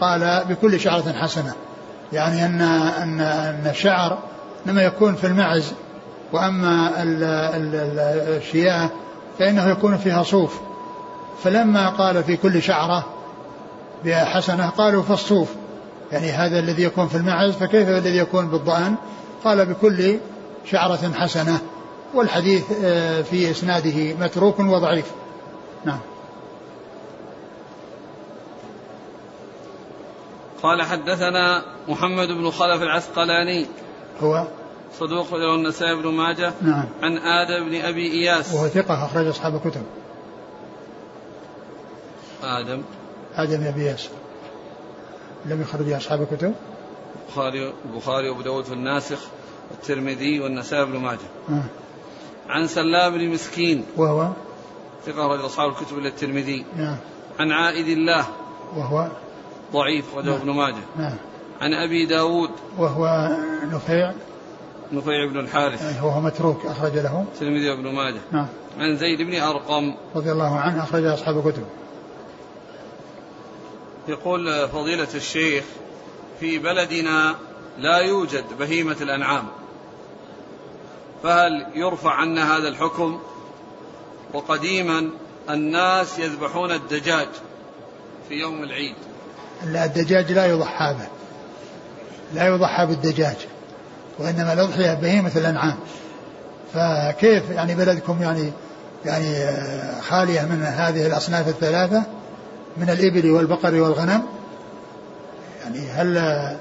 قال 0.00 0.44
بكل 0.48 0.80
شعرة 0.80 1.12
حسنة. 1.12 1.54
يعني 2.12 2.46
أن 2.46 2.60
أن 3.02 3.20
أن 3.20 3.66
الشعر 3.70 4.18
لما 4.68 4.82
يكون 4.82 5.14
في 5.14 5.26
المعز 5.26 5.72
وأما 6.32 6.92
الشياه 8.36 8.90
فإنه 9.38 9.70
يكون 9.70 9.96
فيها 9.96 10.22
صوف. 10.22 10.60
فلما 11.44 11.88
قال 11.88 12.24
في 12.24 12.36
كل 12.36 12.62
شعرة 12.62 13.06
بحسنة 14.04 14.68
قالوا 14.68 15.02
فالصوف 15.02 15.48
يعني 16.12 16.30
هذا 16.30 16.58
الذي 16.58 16.82
يكون 16.82 17.08
في 17.08 17.16
المعز 17.16 17.52
فكيف 17.52 17.88
الذي 17.88 18.16
يكون 18.16 18.48
بالضأن 18.48 18.94
قال 19.44 19.66
بكل 19.66 20.18
شعرة 20.64 21.12
حسنة 21.14 21.58
والحديث 22.14 22.64
آه، 22.84 23.22
في 23.22 23.50
إسناده 23.50 24.14
متروك 24.20 24.58
وضعيف. 24.60 25.06
نعم. 25.84 26.00
قال 30.62 30.82
حدثنا 30.82 31.62
محمد 31.88 32.28
بن 32.28 32.50
خلف 32.50 32.82
العسقلاني. 32.82 33.66
هو؟ 34.22 34.46
صدوق 34.98 35.34
له 35.34 35.54
النسائي 35.54 35.94
بن 35.94 36.08
ماجه 36.08 36.52
نعم. 36.62 36.84
عن 37.02 37.18
آدم 37.18 37.68
بن 37.68 37.74
أبي 37.74 38.12
إياس. 38.12 38.54
وهو 38.54 38.68
ثقة 38.68 39.04
أخرج 39.04 39.26
أصحاب 39.26 39.54
الكتب. 39.54 39.82
آدم. 42.42 42.82
آدم 43.34 43.56
بن 43.56 43.66
أبي 43.66 43.82
إياس. 43.82 44.08
لم 45.46 45.62
يخرج 45.62 45.92
أصحاب 45.92 46.22
الكتب. 46.22 46.54
البخاري 47.28 47.72
البخاري 47.84 48.30
وأبو 48.30 48.42
داود 48.42 48.64
في 48.64 48.72
الناسخ 48.72 49.18
والترمذي 49.70 50.40
والنسائي 50.40 50.84
بن 50.84 50.98
ماجه. 50.98 51.18
آه. 51.50 51.62
عن 52.48 52.66
سلام 52.66 53.18
بن 53.18 53.28
مسكين. 53.28 53.84
وهو؟ 53.96 54.28
ثقة 55.06 55.26
رجل 55.26 55.46
أصحاب 55.46 55.70
الكتب 55.70 55.98
إلا 55.98 56.08
الترمذي. 56.08 56.64
نعم. 56.76 56.96
عن 57.40 57.52
عائد 57.52 57.88
الله. 57.88 58.26
وهو؟ 58.76 59.08
ضعيف 59.72 60.16
رجل 60.16 60.30
نعم. 60.30 60.40
ابن 60.40 60.50
ماجه. 60.50 60.84
نعم. 60.96 61.16
عن 61.60 61.74
أبي 61.74 62.06
داود. 62.06 62.50
وهو 62.78 63.36
نفيع. 63.72 64.12
نفيع 64.92 65.26
بن 65.26 65.38
الحارث. 65.38 66.02
وهو 66.02 66.20
متروك 66.20 66.66
أخرج 66.66 66.92
له. 66.92 67.24
الترمذي 67.34 67.70
وابن 67.70 67.94
ماجه. 67.94 68.20
نعم. 68.32 68.46
عن 68.78 68.96
زيد 68.96 69.22
بن 69.22 69.40
أرقم. 69.40 69.94
رضي 70.16 70.32
الله 70.32 70.58
عنه 70.58 70.82
أخرج 70.82 71.04
أصحاب 71.04 71.46
الكتب 71.46 71.64
يقول 74.08 74.68
فضيلة 74.68 75.08
الشيخ 75.14 75.64
في 76.40 76.58
بلدنا 76.58 77.34
لا 77.78 77.98
يوجد 77.98 78.44
بهيمة 78.58 78.96
الأنعام. 79.00 79.44
فهل 81.22 81.66
يرفع 81.74 82.14
عنا 82.14 82.56
هذا 82.56 82.68
الحكم؟ 82.68 83.18
وقديما 84.34 85.10
الناس 85.50 86.18
يذبحون 86.18 86.72
الدجاج 86.72 87.28
في 88.28 88.34
يوم 88.34 88.64
العيد. 88.64 88.94
لا 89.64 89.84
الدجاج 89.84 90.32
لا 90.32 90.46
يضحى 90.46 90.94
به. 90.94 91.08
لا 92.34 92.46
يضحى 92.46 92.86
بالدجاج. 92.86 93.36
وإنما 94.18 94.52
الأضحية 94.52 94.94
بهيمة 94.94 95.32
الأنعام. 95.36 95.76
فكيف 96.74 97.50
يعني 97.50 97.74
بلدكم 97.74 98.22
يعني 98.22 98.52
يعني 99.04 99.56
خالية 100.02 100.42
من 100.42 100.62
هذه 100.62 101.06
الأصناف 101.06 101.48
الثلاثة 101.48 102.02
من 102.76 102.90
الإبل 102.90 103.30
والبقر 103.30 103.74
والغنم؟ 103.74 104.22
يعني 105.64 105.90
هل 105.90 106.56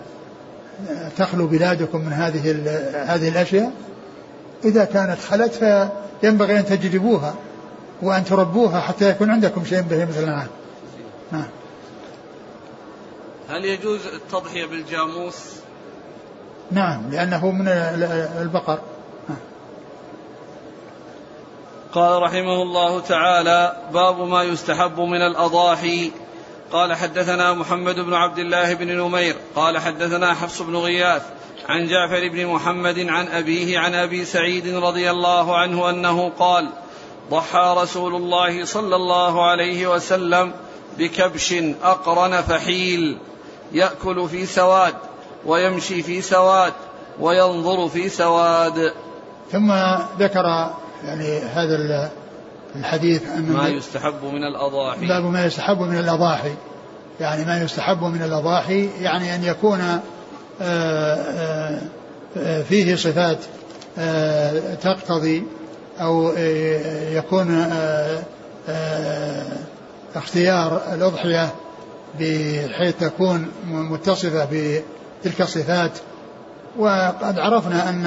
تخلو 1.18 1.48
بلادكم 1.48 2.06
من 2.06 2.14
هذه 2.14 2.52
هذه 3.14 3.30
الأشياء؟ 3.30 3.72
إذا 4.66 4.86
كانت 4.86 5.20
خلت 5.20 5.54
فينبغي 5.54 6.60
أن 6.60 6.66
تجلبوها 6.66 7.36
وأن 8.02 8.26
تربوها 8.26 8.80
حتى 8.80 9.10
يكون 9.10 9.30
عندكم 9.30 9.66
شيء 9.66 9.82
بهيمة 9.82 10.20
الأنعام. 10.20 10.48
نعم. 11.32 11.48
هل 13.50 13.66
يجوز 13.66 14.00
التضحية 14.08 14.66
بالجاموس؟ 14.66 15.36
نعم 16.72 17.10
لأنه 17.12 17.52
من 17.52 17.68
البقر. 18.42 18.80
قال 21.94 22.22
رحمه 22.22 22.62
الله 22.62 23.00
تعالى 23.00 23.78
باب 23.94 24.22
ما 24.22 24.44
يستحب 24.44 25.00
من 25.00 25.22
الأضاحي. 25.22 26.12
قال 26.72 26.94
حدثنا 26.94 27.54
محمد 27.54 27.96
بن 28.00 28.14
عبد 28.14 28.40
الله 28.40 28.74
بن 28.74 28.98
نمير. 28.98 29.36
قال 29.56 29.78
حدثنا 29.78 30.34
حفص 30.34 30.62
بن 30.62 30.76
غياث 30.76 31.22
عن 31.70 31.88
جعفر 31.88 32.30
بن 32.30 32.46
محمد 32.46 33.00
عن 33.00 33.28
أبيه 33.28 33.80
عن 33.80 33.94
أبي 33.94 34.26
سعيد 34.26 34.76
رضي 34.76 35.12
الله 35.12 35.58
عنه 35.58 35.90
أنه 35.90 36.32
قال 36.40 36.70
ضحى 37.32 37.76
رسول 37.78 38.16
الله 38.16 38.66
صلى 38.66 38.96
الله 38.96 39.50
عليه 39.50 39.88
وسلم 39.88 40.54
بكبش 40.98 41.54
أقرن 41.84 42.42
فحيل 42.42 43.18
يأكل 43.72 44.30
في 44.30 44.46
سواد. 44.46 44.96
ويمشي 45.48 46.04
في 46.04 46.22
سواد 46.22 46.74
وينظر 47.20 47.88
في 47.88 48.10
سواد. 48.10 48.94
ثم 49.52 49.74
ذكر 50.20 50.74
يعني 51.04 51.40
هذا 51.40 52.10
الحديث 52.76 53.30
أن 53.30 53.52
ما 53.52 53.68
يستحب 53.68 54.24
من 54.24 54.44
الأضاحي. 54.44 55.08
باب 55.08 55.24
ما 55.24 55.46
يستحب 55.46 55.82
من 55.82 56.00
الأضاحي. 56.00 56.54
يعني 57.20 57.46
ما 57.46 57.62
يستحب 57.62 58.04
من 58.04 58.22
الأضاحي 58.22 58.90
يعني 59.02 59.36
أن 59.36 59.44
يكون 59.44 59.82
آه، 59.82 60.02
آآ 60.62 61.82
آه، 62.38 62.62
فيه 62.62 62.96
صفات 62.96 63.38
آه، 63.98 64.76
تقتضي 64.76 65.44
أو 66.00 66.34
يكون 67.12 67.72
اختيار 70.16 70.82
الأضحية 70.94 71.50
بحيث 72.20 72.96
تكون 73.00 73.52
متصفة 73.68 74.46
بتلك 75.22 75.42
الصفات 75.42 75.92
وقد 76.78 77.40
عرفنا 77.40 77.90
أن 77.90 78.06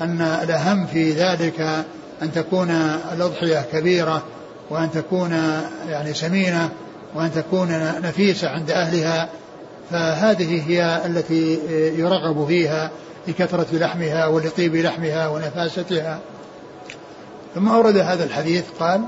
أن 0.00 0.20
الأهم 0.20 0.86
في 0.86 1.12
ذلك 1.12 1.60
أن 2.22 2.32
تكون 2.32 2.70
الأضحية 3.12 3.64
كبيرة 3.72 4.22
وأن 4.70 4.90
تكون 4.90 5.32
يعني 5.88 6.14
سمينة 6.14 6.68
وأن 7.14 7.32
تكون 7.32 7.68
نفيسة 8.02 8.48
عند 8.48 8.70
أهلها. 8.70 9.28
فهذه 9.90 10.70
هي 10.70 11.02
التي 11.06 11.58
يرغب 11.98 12.46
فيها 12.46 12.90
لكثرة 13.28 13.66
لحمها 13.72 14.26
ولطيب 14.26 14.76
لحمها 14.76 15.28
ونفاستها. 15.28 16.18
ثم 17.54 17.68
أورد 17.68 17.96
هذا 17.96 18.24
الحديث 18.24 18.64
قال 18.80 19.00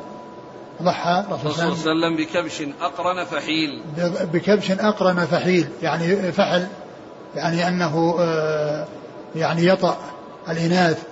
ضحى 0.83 1.25
رسول 1.31 1.53
الله 1.53 1.75
صلى 1.75 1.93
الله 1.93 2.07
عليه 2.07 2.17
وسلم 2.17 2.17
بكبش 2.17 2.63
أقرن 2.81 3.25
فحيل. 3.25 3.83
بكبش 4.33 4.71
أقرن 4.71 5.25
فحيل 5.27 5.67
يعني 5.83 6.33
فحل 6.33 6.67
يعني 7.37 7.69
أنه 7.69 8.17
آه، 8.21 8.87
يعني 9.37 9.67
يطأ 9.67 9.97
الإناث. 10.49 11.03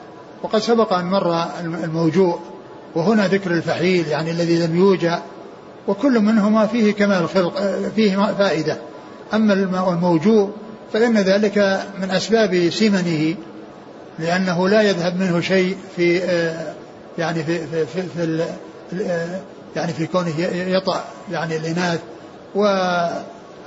وقد 0.43 0.59
سبق 0.59 0.93
أن 0.93 1.05
مر 1.05 1.45
الموجوع 1.61 2.39
وهنا 2.95 3.29
ذكر 3.29 3.51
الفحيل 3.51 4.09
يعني 4.09 4.31
الذي 4.31 4.67
لم 4.67 4.77
يوجع 4.77 5.19
وكل 5.89 6.21
منهما 6.21 6.67
فيه 6.67 6.93
كمال 6.93 7.23
الخلق 7.23 7.57
آه، 7.57 7.89
فيه 7.97 8.35
فائدة. 8.39 8.79
أما 9.35 9.53
الموجوع 9.53 10.51
فإن 10.93 11.19
ذلك 11.19 11.83
من 12.01 12.11
أسباب 12.11 12.71
سمنه 12.71 13.35
لأنه 14.19 14.69
لا 14.69 14.83
يذهب 14.83 15.21
منه 15.21 15.41
شيء 15.41 15.77
في 15.97 16.25
آه، 16.25 16.75
يعني 17.19 17.45
في 17.45 17.67
في, 17.67 17.87
في, 17.87 18.03
في 18.03 18.45
يعني 19.77 19.93
في 19.93 20.07
كونه 20.07 20.41
يطأ 20.53 21.05
يعني 21.31 21.57
الإناث 21.57 22.01
و 22.55 22.67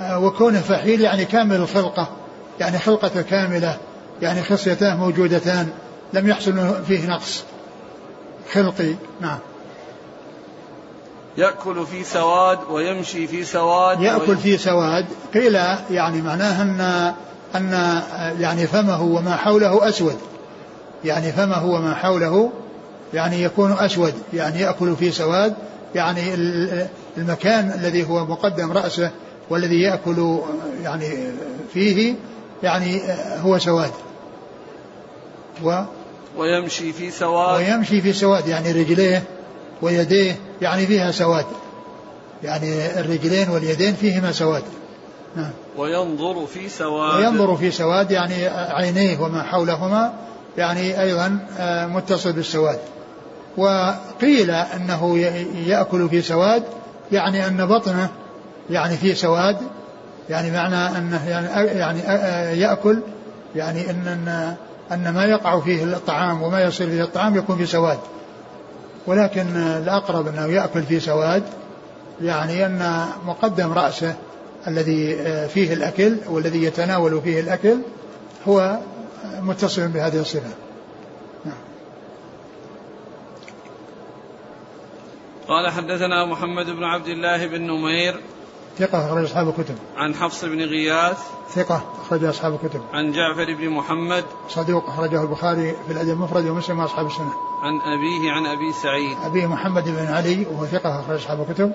وكونه 0.00 0.60
فحيل 0.60 1.00
يعني 1.00 1.24
كامل 1.24 1.56
الخلقة 1.56 2.08
يعني 2.60 2.78
خلقة 2.78 3.22
كاملة 3.22 3.76
يعني 4.22 4.42
خصيتان 4.42 4.96
موجودتان 4.96 5.68
لم 6.12 6.28
يحصل 6.28 6.84
فيه 6.88 7.06
نقص. 7.06 7.44
خلقي 8.52 8.94
نعم. 9.20 9.38
يأكل 11.36 11.86
في 11.86 12.04
سواد 12.04 12.58
ويمشي 12.70 13.26
في 13.26 13.44
سواد 13.44 14.00
يأكل 14.00 14.36
في 14.36 14.58
سواد. 14.58 15.06
قيل 15.34 15.54
يعني 15.90 16.22
معناه 16.22 16.62
أن 16.62 16.80
أن 17.54 18.02
يعني 18.40 18.66
فمه 18.66 19.02
وما 19.02 19.36
حوله 19.36 19.88
أسود. 19.88 20.16
يعني 21.04 21.32
فمه 21.32 21.66
وما 21.66 21.94
حوله 21.94 22.50
يعني 23.14 23.42
يكون 23.42 23.72
أسود 23.72 24.14
يعني 24.32 24.60
يأكل 24.60 24.96
في 24.96 25.10
سواد 25.10 25.54
يعني 25.94 26.34
المكان 27.16 27.72
الذي 27.78 28.08
هو 28.08 28.24
مقدم 28.24 28.72
رأسه 28.72 29.10
والذي 29.50 29.80
يأكل 29.80 30.38
يعني 30.82 31.08
فيه 31.74 32.14
يعني 32.62 33.00
هو 33.42 33.58
سواد. 33.58 33.90
و 35.64 35.82
ويمشي 36.36 36.92
في 36.92 37.10
سواد. 37.10 37.56
ويمشي 37.56 38.00
في 38.00 38.12
سواد 38.12 38.48
يعني 38.48 38.72
رجليه 38.72 39.22
ويديه 39.82 40.36
يعني 40.62 40.86
فيها 40.86 41.10
سواد. 41.10 41.46
يعني 42.42 43.00
الرجلين 43.00 43.48
واليدين 43.48 43.94
فيهما 43.94 44.32
سواد. 44.32 44.62
نعم. 45.36 45.50
وينظر 45.76 46.46
في 46.46 46.68
سواد. 46.68 47.16
وينظر 47.16 47.56
في 47.56 47.70
سواد 47.70 48.10
يعني 48.10 48.46
عينيه 48.48 49.20
وما 49.20 49.42
حولهما 49.42 50.12
يعني 50.58 51.02
أيضا 51.02 51.38
آه، 51.58 51.86
متصل 51.86 52.32
بالسواد. 52.32 52.78
وقيل 53.56 54.50
أنه 54.50 55.18
يأكل 55.66 56.08
في 56.08 56.22
سواد 56.22 56.62
يعني 57.12 57.46
أن 57.46 57.66
بطنه 57.66 58.08
يعني 58.70 58.96
في 58.96 59.14
سواد 59.14 59.56
يعني 60.30 60.50
معنى 60.50 60.98
انه 60.98 61.28
يعني 61.28 61.66
يعني 61.78 62.00
يأكل 62.60 62.98
يعني 63.56 63.90
ان 63.90 64.06
ان 64.08 64.56
أن 64.92 65.14
ما 65.14 65.24
يقع 65.24 65.60
فيه 65.60 65.84
الطعام 65.84 66.42
وما 66.42 66.62
يصير 66.62 66.86
فيه 66.86 67.02
الطعام 67.02 67.36
يكون 67.36 67.56
في 67.56 67.66
سواد. 67.66 67.98
ولكن 69.06 69.56
الأقرب 69.56 70.26
أنه 70.26 70.46
يأكل 70.46 70.82
في 70.82 71.00
سواد 71.00 71.42
يعني 72.22 72.66
أن 72.66 73.06
مقدم 73.26 73.72
رأسه 73.72 74.14
الذي 74.66 75.16
فيه 75.48 75.72
الأكل 75.72 76.16
والذي 76.30 76.64
يتناول 76.64 77.20
فيه 77.20 77.40
الأكل 77.40 77.76
هو 78.48 78.78
متصل 79.40 79.88
بهذه 79.88 80.20
الصفة. 80.20 80.50
قال 85.48 85.70
حدثنا 85.70 86.24
محمد 86.24 86.70
بن 86.70 86.84
عبد 86.84 87.06
الله 87.06 87.46
بن 87.46 87.62
نمير 87.62 88.20
ثقة 88.78 89.06
أخرج 89.06 89.24
أصحاب 89.24 89.48
الكتب. 89.48 89.74
عن 89.96 90.14
حفص 90.14 90.44
بن 90.44 90.62
غياث 90.62 91.18
ثقة 91.50 91.84
أخرج 92.06 92.24
أصحاب 92.24 92.54
الكتب. 92.54 92.80
عن 92.92 93.12
جعفر 93.12 93.54
بن 93.54 93.68
محمد 93.68 94.24
صدوق 94.48 94.88
أخرجه 94.88 95.22
البخاري 95.22 95.76
في 95.86 95.92
الأدب 95.92 96.10
المفرد 96.10 96.46
ومسلم 96.46 96.78
وأصحاب 96.78 97.06
السنة. 97.06 97.32
عن 97.62 97.74
أبيه 97.80 98.30
عن 98.30 98.46
أبي 98.46 98.72
سعيد. 98.82 99.16
أبيه 99.24 99.46
محمد 99.46 99.84
بن 99.84 100.06
علي 100.06 100.46
وهو 100.50 100.66
ثقة 100.66 101.00
أخرج 101.00 101.16
أصحاب 101.16 101.46
الكتب. 101.48 101.72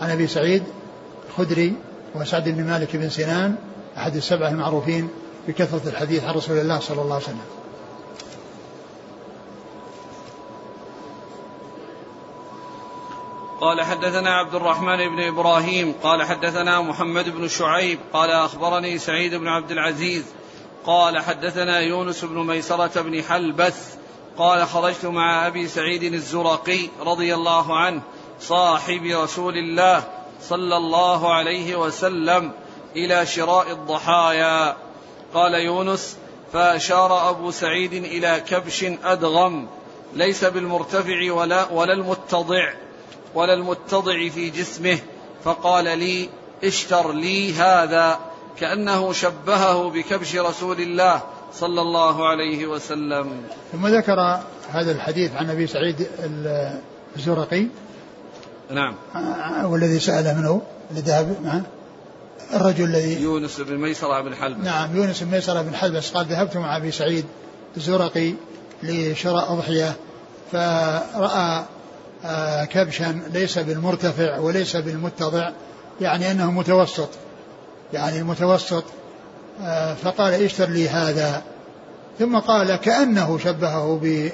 عن 0.00 0.10
أبي 0.10 0.26
سعيد 0.26 0.62
الخدري 1.28 1.76
وسعد 2.14 2.48
بن 2.48 2.66
مالك 2.66 2.96
بن 2.96 3.08
سنان 3.08 3.56
أحد 3.96 4.16
السبعة 4.16 4.48
المعروفين 4.48 5.08
بكثرة 5.48 5.88
الحديث 5.88 6.24
عن 6.24 6.34
رسول 6.34 6.58
الله 6.58 6.80
صلى 6.80 7.02
الله 7.02 7.14
عليه 7.14 7.24
وسلم. 7.24 7.63
قال 13.64 13.82
حدثنا 13.82 14.34
عبد 14.34 14.54
الرحمن 14.54 14.96
بن 14.96 15.22
إبراهيم 15.22 15.94
قال 16.02 16.22
حدثنا 16.22 16.80
محمد 16.80 17.28
بن 17.28 17.48
شعيب 17.48 17.98
قال 18.12 18.30
أخبرني 18.30 18.98
سعيد 18.98 19.34
بن 19.34 19.48
عبد 19.48 19.70
العزيز 19.70 20.24
قال 20.86 21.18
حدثنا 21.18 21.80
يونس 21.80 22.24
بن 22.24 22.46
ميسرة 22.46 23.02
بن 23.02 23.22
حلبث 23.22 23.96
قال 24.38 24.66
خرجت 24.66 25.06
مع 25.06 25.46
أبي 25.46 25.68
سعيد 25.68 26.02
الزرقي 26.02 26.88
رضي 27.00 27.34
الله 27.34 27.78
عنه 27.78 28.02
صاحب 28.40 29.02
رسول 29.04 29.56
الله 29.56 30.04
صلى 30.42 30.76
الله 30.76 31.34
عليه 31.34 31.76
وسلم 31.76 32.52
إلى 32.96 33.26
شراء 33.26 33.70
الضحايا. 33.70 34.76
قال 35.34 35.54
يونس 35.54 36.16
فأشار 36.52 37.30
أبو 37.30 37.50
سعيد 37.50 37.92
إلى 37.92 38.42
كبش 38.48 38.84
أدغم 39.04 39.68
ليس 40.14 40.44
بالمرتفع 40.44 41.32
ولا 41.32 41.72
ولا 41.72 41.92
المتضع. 41.92 42.83
ولا 43.34 43.54
المتضع 43.54 44.28
في 44.28 44.50
جسمه 44.50 44.98
فقال 45.44 45.98
لي 45.98 46.28
اشتر 46.64 47.12
لي 47.12 47.54
هذا. 47.54 48.18
كأنه 48.60 49.12
شبهه 49.12 49.90
بكبش 49.90 50.36
رسول 50.36 50.80
الله 50.80 51.22
صلى 51.54 51.80
الله 51.80 52.28
عليه 52.28 52.66
وسلم. 52.66 53.42
ثم 53.72 53.86
ذكر 53.86 54.40
هذا 54.70 54.92
الحديث 54.92 55.32
عن 55.36 55.50
أبي 55.50 55.66
سعيد 55.66 56.06
الزرقي. 57.16 57.66
نعم. 58.70 58.94
والذي 59.64 60.00
سأل 60.00 60.36
منه 60.38 60.62
اللي 60.90 61.00
ذهب 61.00 61.36
معه 61.44 61.62
الرجل 62.52 62.84
الذي 62.84 63.22
يونس 63.22 63.60
بن 63.60 63.76
ميسرة 63.76 64.20
بن 64.20 64.34
حلب 64.34 64.64
نعم 64.64 64.96
يونس 64.96 65.22
بن 65.22 65.30
ميسرة 65.30 65.62
بن 65.62 65.74
حلب 65.74 66.02
قال 66.14 66.26
ذهبت 66.26 66.56
مع 66.56 66.76
أبي 66.76 66.90
سعيد 66.90 67.24
الزرقي 67.76 68.34
لشراء 68.82 69.52
أضحية 69.52 69.96
فرأى 70.52 71.30
آه، 71.36 71.64
كبشا 72.64 73.20
ليس 73.32 73.58
بالمرتفع 73.58 74.38
وليس 74.38 74.76
بالمتضع 74.76 75.50
يعني 76.00 76.30
أنه 76.30 76.50
متوسط. 76.50 77.08
يعني 77.92 78.18
المتوسط 78.18 78.84
آه، 79.62 79.94
فقال 79.94 80.34
اشتر 80.34 80.68
لي 80.68 80.88
هذا. 80.88 81.42
ثم 82.18 82.38
قال 82.38 82.76
كأنه 82.76 83.38
شبهه 83.38 84.00
ب 84.02 84.30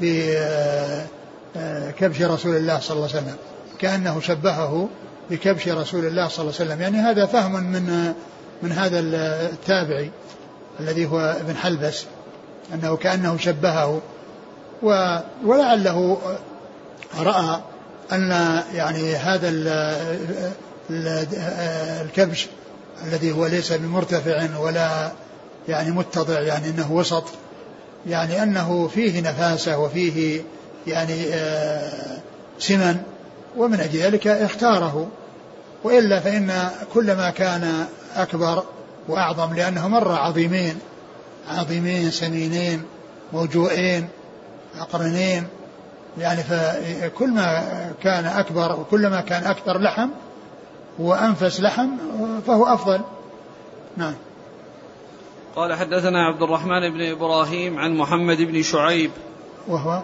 بكبش 0.00 2.22
آه، 2.22 2.26
رسول 2.26 2.56
الله 2.56 2.78
صلى 2.78 2.96
الله 2.96 3.08
عليه 3.08 3.18
وسلم. 3.18 3.36
كأنه 3.78 4.20
شبهه 4.20 4.88
بكبش 5.30 5.68
رسول 5.68 6.06
الله 6.06 6.28
صلى 6.28 6.44
الله 6.44 6.54
عليه 6.60 6.70
وسلم. 6.70 6.80
يعني 6.80 6.98
هذا 6.98 7.26
فهم 7.26 7.52
من 7.52 8.14
من 8.62 8.72
هذا 8.72 9.00
التابعي 9.00 10.10
الذي 10.80 11.06
هو 11.06 11.20
ابن 11.20 11.56
حلبس 11.56 12.04
أنه 12.74 12.96
كأنه 12.96 13.36
شبهه. 13.36 14.00
ولعله 15.44 16.18
رأى 17.18 17.60
أن 18.12 18.30
يعني 18.74 19.16
هذا 19.16 19.48
الكبش 22.02 22.46
الذي 23.04 23.32
هو 23.32 23.46
ليس 23.46 23.72
بمرتفع 23.72 24.58
ولا 24.58 25.12
يعني 25.68 25.90
متضع 25.90 26.40
يعني 26.40 26.68
إنه 26.70 26.92
وسط 26.92 27.24
يعني 28.06 28.42
أنه 28.42 28.88
فيه 28.88 29.20
نفاسة 29.20 29.78
وفيه 29.78 30.42
يعني 30.86 31.24
آه، 31.34 32.18
سمن 32.58 32.96
ومن 33.56 33.80
أجل 33.80 33.98
ذلك 33.98 34.26
اختاره. 34.26 35.08
وإلا 35.84 36.20
فإن 36.20 36.70
كلما 36.94 37.30
كان 37.30 37.86
أكبر 38.16 38.64
وأعظم 39.08 39.54
لأنه 39.54 39.88
مر 39.88 40.12
عظيمين 40.12 40.78
عظيمين 41.48 42.10
سمينين 42.10 42.82
موجوئين 43.32 44.08
عقرنين 44.78 45.46
يعني 46.18 46.42
فكل 46.42 47.30
ما 47.30 47.92
كان 48.02 48.24
أكبر 48.24 48.80
وكلما 48.80 49.20
كان 49.20 49.44
أكثر 49.44 49.78
لحم 49.78 50.08
وأنفس 50.98 51.60
لحم 51.60 51.88
فهو 52.46 52.66
أفضل. 52.66 53.00
نعم. 53.96 54.14
قال 55.56 55.74
حدثنا 55.74 56.26
عبد 56.26 56.42
الرحمن 56.42 56.90
بن 56.90 57.10
إبراهيم 57.10 57.78
عن 57.78 57.96
محمد 57.96 58.42
بن 58.42 58.62
شعيب. 58.62 59.10
وهو؟ 59.68 60.02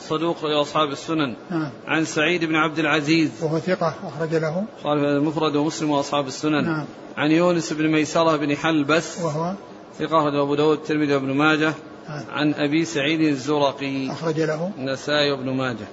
صدوق 0.00 0.44
لأصحاب 0.44 0.90
السنن. 0.90 1.34
نعم. 1.50 1.70
عن 1.86 2.04
سعيد 2.04 2.44
بن 2.44 2.56
عبد 2.56 2.78
العزيز. 2.78 3.30
وهو 3.42 3.58
ثقة 3.58 3.94
أخرج 4.04 4.34
له. 4.34 4.64
قال 4.84 5.04
المفرد 5.04 5.56
ومسلم 5.56 5.90
وأصحاب 5.90 6.26
السنن. 6.26 6.64
نعم. 6.64 6.84
عن 7.16 7.30
يونس 7.30 7.72
بن 7.72 7.92
ميسرة 7.92 8.36
بن 8.36 8.56
حلبس. 8.56 9.20
وهو؟ 9.20 9.52
ثقة 9.98 10.42
أبو 10.42 10.54
داود 10.54 10.78
الترمذي 10.78 11.14
وابن 11.14 11.34
ماجه. 11.34 11.72
عن 12.08 12.54
أبي 12.54 12.84
سعيد 12.84 13.20
الزرقي 13.20 14.12
أخرج 14.12 14.40
له. 14.40 14.70
النسائي 14.78 15.30
وابن 15.30 15.50
ماجه. 15.50 15.86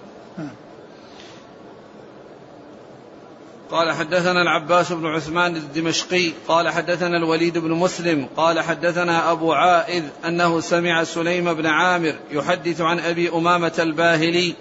قال 3.72 3.92
حدثنا 3.92 4.42
العباس 4.42 4.92
بن 4.92 5.06
عثمان 5.06 5.56
الدمشقي 5.56 6.32
قال 6.48 6.70
حدثنا 6.70 7.18
الوليد 7.18 7.58
بن 7.58 7.72
مسلم 7.72 8.28
قال 8.38 8.60
حدثنا 8.60 9.32
أبو 9.32 9.54
عائذ 9.54 10.04
أنه 10.26 10.60
سمع 10.60 11.04
سليم 11.04 11.54
بن 11.54 11.66
عامر 11.66 12.16
يحدث 12.32 12.82
عن 12.82 13.00
أبي 13.00 13.30
أمامة 13.30 13.74
الباهلي 13.80 14.54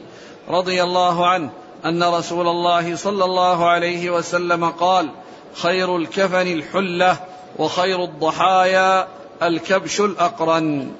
رضي 0.48 0.82
الله 0.82 1.26
عنه 1.26 1.51
أن 1.84 2.03
رسول 2.03 2.48
الله 2.48 2.96
صلى 2.96 3.24
الله 3.24 3.68
عليه 3.68 4.11
وسلم 4.11 4.64
قال 4.64 5.11
خير 5.55 5.96
الكفن 5.96 6.46
الحلة 6.46 7.16
وخير 7.59 8.05
الضحايا 8.05 9.09
الكبش 9.42 10.01
الأقرن. 10.01 10.92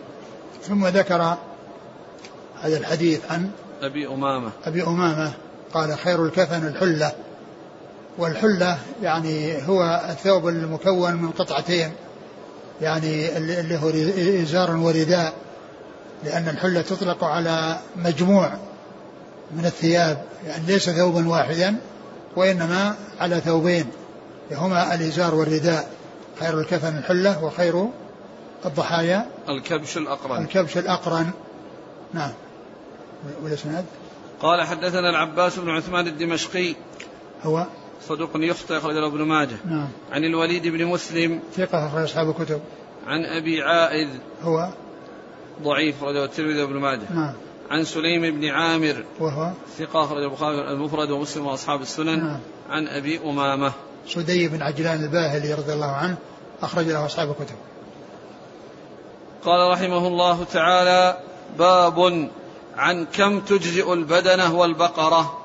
ثم 0.63 0.87
ذكر 0.87 1.37
هذا 2.63 2.77
الحديث 2.77 3.21
عن 3.31 3.51
أبي 3.83 4.07
أمامة. 4.07 4.51
أبي 4.65 4.83
أمامة 4.83 5.33
قال 5.75 5.99
خير 5.99 6.25
الكفن 6.25 6.67
الحلة. 6.67 7.13
والحلة 8.19 8.79
يعني 9.03 9.69
هو 9.69 10.03
الثوب 10.11 10.49
المكون 10.49 11.15
من 11.15 11.31
قطعتين. 11.31 11.93
يعني 12.83 13.37
اللي 13.37 13.79
هو 13.79 13.89
إزار 14.43 14.77
ورداء. 14.77 15.33
لأن 16.25 16.49
الحلة 16.49 16.81
تطلق 16.81 17.25
على 17.25 17.77
مجموع 17.97 18.53
من 19.57 19.65
الثياب. 19.65 20.23
يعني 20.47 20.67
ليس 20.67 20.91
ثوبا 20.91 21.29
واحدا 21.29 21.77
وإنما 22.37 22.95
على 23.21 23.41
ثوبين. 23.41 23.87
هما 24.53 24.95
الإزار 24.95 25.35
والرداء. 25.35 25.91
خير 26.41 26.61
الكفن 26.61 26.99
الحلة 26.99 27.45
وخير 27.45 27.87
الضحايا. 28.67 29.27
الكبش 29.49 29.97
الأقرن. 29.97 30.43
الكبش 30.43 30.79
الأقرن. 30.79 31.31
نعم. 32.13 32.33
والإسناد 33.43 33.85
قال 34.41 34.67
حدثنا 34.67 35.11
العباس 35.11 35.59
بن 35.59 35.71
عثمان 35.71 36.07
الدمشقي. 36.07 36.75
هو؟ 37.43 37.67
صدوق 38.09 38.31
يخطئ 38.35 38.79
أخرج 38.79 38.95
له 38.95 39.07
ابن 39.07 39.23
ماجه. 39.23 39.57
نعم. 39.65 39.89
عن 40.13 40.25
الوليد 40.25 40.67
بن 40.69 40.87
مسلم. 40.87 41.41
ثقة 41.57 41.87
أخرج 41.87 42.03
أصحاب 42.03 42.31
الكتب. 42.31 42.61
عن 43.07 43.25
أبي 43.25 43.63
عائذ. 43.63 44.09
هو؟ 44.43 44.69
ضعيف 45.63 45.97
أخرجه 46.03 46.25
الترمذي 46.25 46.63
وابن 46.63 46.77
ماجه. 46.77 47.13
نعم. 47.15 47.33
عن 47.71 47.85
سليم 47.85 48.41
بن 48.41 48.49
عامر. 48.49 49.05
وهو؟ 49.21 49.53
ثقة 49.79 50.05
أخرج 50.05 50.23
البخاري 50.23 50.73
المفرد 50.73 51.11
ومسلم 51.11 51.47
وأصحاب 51.47 51.83
السنن. 51.83 52.19
نعم. 52.19 52.41
عن 52.71 52.87
أبي 52.87 53.21
أمامة. 53.25 53.73
سدي 54.09 54.49
بن 54.49 54.63
عجلان 54.63 55.05
الباهلي 55.05 55.55
رضي 55.55 55.73
الله 55.73 55.91
عنه 55.91 56.17
أخرج 56.63 56.87
له 56.87 57.07
أصحاب 57.07 57.31
الكتب. 57.31 57.57
قال 59.45 59.71
رحمه 59.71 60.07
الله 60.07 60.45
تعالى 60.45 61.19
باب 61.59 62.29
عن 62.77 63.07
كم 63.07 63.41
تجزئ 63.41 63.93
البدنة 63.93 64.55
والبقرة. 64.55 65.41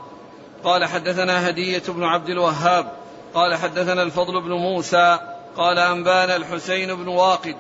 قال 0.64 0.86
حدثنا 0.86 1.50
هدية 1.50 1.84
بن 1.88 2.04
عبد 2.04 2.30
الوهاب 2.30 2.92
قال 3.34 3.56
حدثنا 3.56 4.04
الفضل 4.04 4.42
بن 4.42 4.52
موسى 4.52 5.20
قال 5.58 5.80
أنبانا 5.80 6.36
الحسين 6.36 6.96
بن 6.96 7.08
واقد 7.08 7.56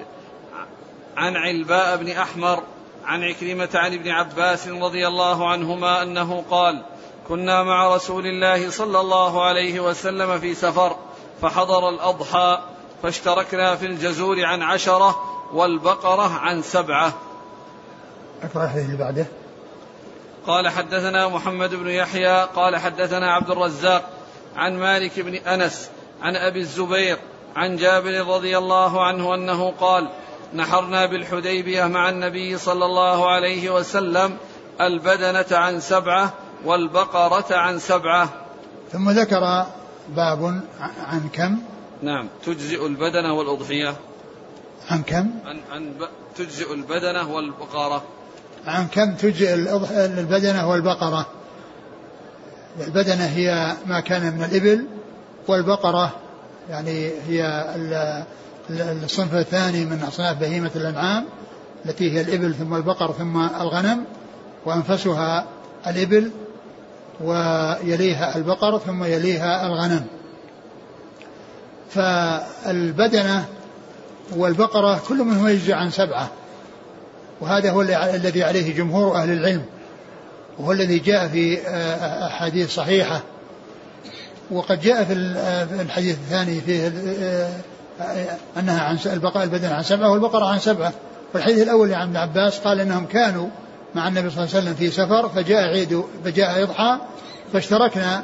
عن 1.17 1.35
علباء 1.35 1.97
بن 1.97 2.11
أحمر 2.11 2.63
عن 3.05 3.23
عكرمة 3.23 3.69
عن 3.73 3.93
ابن 3.93 4.09
عباس 4.09 4.67
رضي 4.67 5.07
الله 5.07 5.49
عنهما 5.49 6.01
أنه 6.01 6.43
قال 6.51 6.83
كنا 7.27 7.63
مع 7.63 7.95
رسول 7.95 8.25
الله 8.25 8.69
صلى 8.69 8.99
الله 8.99 9.43
عليه 9.43 9.79
وسلم 9.79 10.39
في 10.39 10.53
سفر 10.53 10.95
فحضر 11.41 11.89
الأضحى 11.89 12.59
فاشتركنا 13.03 13.75
في 13.75 13.85
الجزور 13.85 14.45
عن 14.45 14.61
عشرة 14.61 15.34
والبقرة 15.53 16.33
عن 16.33 16.61
سبعة. 16.61 17.13
اقرأ 18.43 18.63
الحديث 18.63 18.85
اللي 18.85 18.97
بعده. 18.97 19.25
قال 20.47 20.69
حدثنا 20.69 21.27
محمد 21.27 21.75
بن 21.75 21.89
يحيى 21.89 22.43
قال 22.55 22.77
حدثنا 22.77 23.33
عبد 23.33 23.49
الرزاق 23.49 24.09
عن 24.55 24.79
مالك 24.79 25.19
بن 25.19 25.35
أنس 25.35 25.89
عن 26.21 26.35
أبي 26.35 26.59
الزبير 26.59 27.17
عن 27.55 27.75
جابر 27.75 28.27
رضي 28.27 28.57
الله 28.57 29.05
عنه 29.05 29.35
أنه 29.35 29.71
قال 29.71 30.09
نحرنا 30.53 31.05
بالحديبية 31.05 31.83
مع 31.85 32.09
النبي 32.09 32.57
صلى 32.57 32.85
الله 32.85 33.29
عليه 33.31 33.69
وسلم 33.69 34.37
البدنة 34.81 35.45
عن 35.51 35.79
سبعة 35.79 36.33
والبقرة 36.65 37.55
عن 37.55 37.79
سبعة. 37.79 38.29
ثم 38.91 39.09
ذكر 39.09 39.65
باب 40.09 40.61
عن 41.05 41.29
كم؟ 41.33 41.57
نعم 42.01 42.27
تجزئ 42.45 42.85
البدنه 42.85 43.33
والأضحية. 43.33 43.95
عن 44.91 45.03
كم؟ 45.03 45.27
عن, 45.45 45.59
عن. 45.71 45.93
تجزئ 46.37 46.73
البدنة 46.73 47.33
والبقرة. 47.33 48.03
عن 48.67 48.87
كم 48.87 49.13
تجزئ 49.13 49.53
البدنة 50.19 50.69
والبقرة؟ 50.69 51.25
البدنة 52.87 53.25
هي 53.25 53.73
ما 53.85 53.99
كان 53.99 54.33
من 54.33 54.43
الإبل 54.43 54.85
والبقرة 55.47 56.11
يعني 56.69 57.11
هي 57.27 57.65
الصنف 58.69 59.33
الثاني 59.33 59.85
من 59.85 60.03
أصناف 60.03 60.37
بهيمة 60.37 60.71
الأنعام 60.75 61.25
التي 61.85 62.11
هي 62.11 62.21
الإبل 62.21 62.53
ثم 62.53 62.75
البقر 62.75 63.11
ثم 63.11 63.37
الغنم 63.37 64.05
وأنفسها 64.65 65.45
الإبل 65.87 66.31
ويليها 67.21 68.35
البقر 68.37 68.79
ثم 68.79 69.03
يليها 69.03 69.67
الغنم. 69.67 70.05
فالبدنة 71.89 73.45
والبقرة 74.31 75.01
كل 75.07 75.17
منهما 75.17 75.51
يجزي 75.51 75.73
عن 75.73 75.91
سبعة 75.91 76.29
وهذا 77.41 77.71
هو 77.71 77.81
الذي 77.81 78.43
عليه 78.43 78.75
جمهور 78.75 79.15
أهل 79.15 79.29
العلم 79.31 79.65
وهو 80.59 80.71
الذي 80.71 80.99
جاء 80.99 81.27
في 81.27 81.67
آه، 81.67 82.27
أحاديث 82.27 82.75
صحيحة. 82.75 83.21
وقد 84.51 84.81
جاء 84.81 85.03
في 85.03 85.13
آه، 85.37 85.81
الحديث 85.81 86.15
الثاني 86.15 86.61
فيه 86.61 86.87
آه، 86.87 87.49
أنها 88.59 88.81
عن 88.81 88.97
البقاء 89.05 89.43
البدن 89.43 89.67
عن 89.67 89.83
سبعة 89.83 90.11
والبقرة 90.11 90.45
عن 90.45 90.59
سبعة. 90.59 90.93
والحديث 91.33 91.63
الأول 91.63 91.93
عن 91.93 92.07
ابن 92.07 92.17
عباس 92.17 92.59
قال 92.59 92.79
أنهم 92.79 93.05
كانوا 93.05 93.47
مع 93.95 94.07
النبي 94.07 94.29
صلى 94.29 94.43
الله 94.43 94.55
عليه 94.55 94.63
وسلم 94.63 94.75
في 94.75 94.91
سفر 94.91 95.29
فجاء 95.29 95.63
عيد 95.63 96.03
فجاء 96.25 96.59
يضحى 96.61 96.97
فاشتركنا 97.53 98.23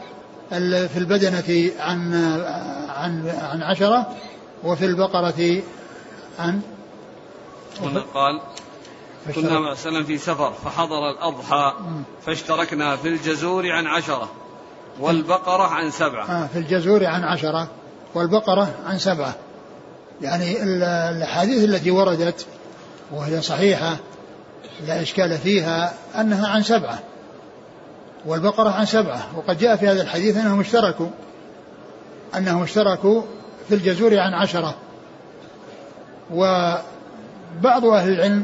في 0.87 0.97
البدنة 0.97 1.71
عن 1.79 2.13
عن 2.89 3.29
عن 3.41 3.61
عشرة 3.61 4.07
وفي 4.63 4.85
البقرة 4.85 5.61
عن 6.39 6.61
قال 8.13 8.41
كنا 9.35 9.59
مع 9.59 9.73
سلم 9.73 10.03
في 10.03 10.17
سفر 10.17 10.53
فحضر 10.53 11.09
الأضحى 11.09 11.73
فاشتركنا 12.25 12.95
في 12.95 13.07
الجزور 13.07 13.71
عن 13.71 13.87
عشرة 13.87 14.29
والبقرة 14.99 15.63
عن 15.63 15.91
سبعة. 15.91 16.25
آه 16.25 16.47
في 16.47 16.59
الجزور 16.59 17.05
عن 17.05 17.23
عشرة 17.23 17.67
والبقرة 18.13 18.73
عن 18.85 18.97
سبعة. 18.99 19.35
يعني 20.21 20.63
الأحاديث 20.63 21.63
التي 21.63 21.91
وردت 21.91 22.45
وهي 23.11 23.41
صحيحة 23.41 23.97
لا 24.87 25.01
إشكال 25.01 25.37
فيها 25.37 25.93
أنها 26.15 26.47
عن 26.47 26.63
سبعة 26.63 26.99
والبقرة 28.25 28.69
عن 28.69 28.85
سبعة. 28.85 29.27
وقد 29.37 29.57
جاء 29.57 29.75
في 29.75 29.87
هذا 29.87 30.01
الحديث 30.01 30.37
أنهم 30.37 30.59
اشتركوا 30.59 31.09
أنهم 32.37 32.63
اشتركوا 32.63 33.21
في 33.69 33.75
الجزور 33.75 34.19
عن 34.19 34.33
عشرة. 34.33 34.75
وبعض 36.31 37.85
أهل 37.85 38.09
العلم 38.09 38.43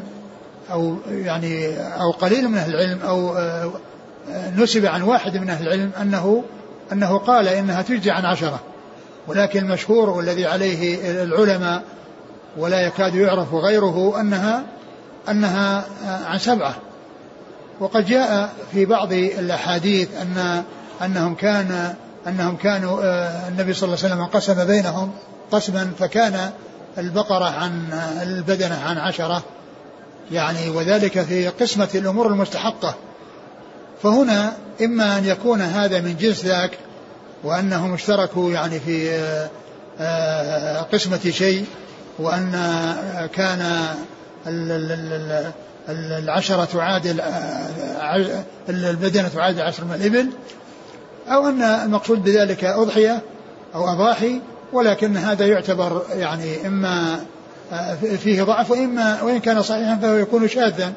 أو 0.72 0.98
يعني 1.10 1.78
أو 1.78 2.12
قليل 2.12 2.50
من 2.50 2.58
أهل 2.58 2.76
العلم 2.76 3.00
أو 3.02 3.38
آه، 3.38 3.72
نسب 4.58 4.86
عن 4.86 5.02
واحد 5.02 5.38
من 5.38 5.50
أهل 5.50 5.68
العلم 5.68 5.92
أنه 6.02 6.44
أنه 6.92 7.18
قال 7.18 7.48
إنها 7.48 7.82
تجزي 7.82 8.12
عن 8.12 8.26
عشرة 8.26 8.60
ولكن 9.28 9.60
المشهور 9.60 10.10
والذي 10.10 10.46
عليه 10.46 11.00
العلماء 11.24 11.84
ولا 12.58 12.82
يكاد 12.82 13.16
يعرف 13.16 13.54
غيره 13.54 14.20
أنها 14.22 14.64
أنها 15.30 15.86
آه، 16.06 16.26
عن 16.26 16.40
سبعة. 16.40 16.76
وقد 17.80 18.06
جاء 18.06 18.54
في 18.72 18.86
بعض 18.86 19.14
الأحاديث 19.14 20.10
أن 20.22 20.64
أنهم 21.02 21.36
كان 21.36 21.94
أنهم 22.28 22.56
كانوا 22.56 23.04
آه، 23.04 23.48
النبي 23.48 23.74
صلى 23.74 23.88
الله 23.88 24.04
عليه 24.04 24.14
وسلم 24.16 24.26
قسم 24.26 24.66
بينهم 24.68 25.12
قسما 25.52 25.92
فكان 26.00 26.52
البقرة 26.98 27.46
عن 27.46 27.94
البدنة 28.22 28.80
عن 28.86 28.98
عشرة 28.98 29.44
يعني 30.32 30.70
وذلك 30.70 31.22
في 31.22 31.48
قسمة 31.48 31.90
الأمور 31.96 32.28
المستحقة. 32.28 32.96
فهنا 34.04 34.54
إما 34.82 35.18
أن 35.18 35.26
يكون 35.26 35.62
هذا 35.62 36.02
من 36.02 36.18
جنس 36.18 36.46
ذاك 36.46 36.72
وأنهم 37.44 37.94
اشتركوا 37.94 38.52
يعني 38.52 38.80
في 38.80 39.12
آه، 39.12 39.50
آه، 40.00 40.82
قسمة 40.82 41.32
شيء 41.32 41.66
وأن 42.20 42.52
كان 43.34 43.88
العشرة 45.90 46.66
تعادل 46.66 47.22
آه، 47.22 48.44
البدنة 48.70 49.28
تعادل 49.28 49.62
عشر 49.62 49.86
من 49.86 49.94
الإبل 49.94 50.30
أو 51.28 51.48
أن 51.48 51.62
المقصود 51.62 52.24
بذلك 52.24 52.64
أضحية 52.64 53.22
أو 53.76 53.88
أضاحي 53.94 54.42
ولكن 54.74 55.18
هذا 55.18 55.46
يعتبر 55.46 56.02
يعني 56.12 56.68
إما 56.68 57.20
فيه 58.24 58.44
ضعف 58.44 58.72
وإما 58.72 59.22
وإن 59.22 59.40
كان 59.40 59.62
صحيحا 59.62 59.96
فهو 59.96 60.16
يكون 60.16 60.48
شاذا 60.48 60.94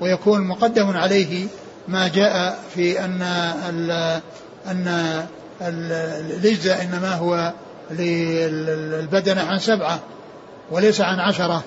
ويكون 0.00 0.40
مقدم 0.40 0.96
عليه 0.96 1.46
ما 1.88 2.08
جاء 2.08 2.58
في 2.74 3.04
أن 3.04 3.22
ال 3.68 4.20
أن 4.66 5.26
الإجزاء 5.60 6.82
إنما 6.82 7.14
هو 7.14 7.52
للبدنة 7.90 9.42
عن 9.42 9.58
سبعة 9.58 10.00
وليس 10.70 11.00
عن 11.00 11.18
عشرة. 11.18 11.62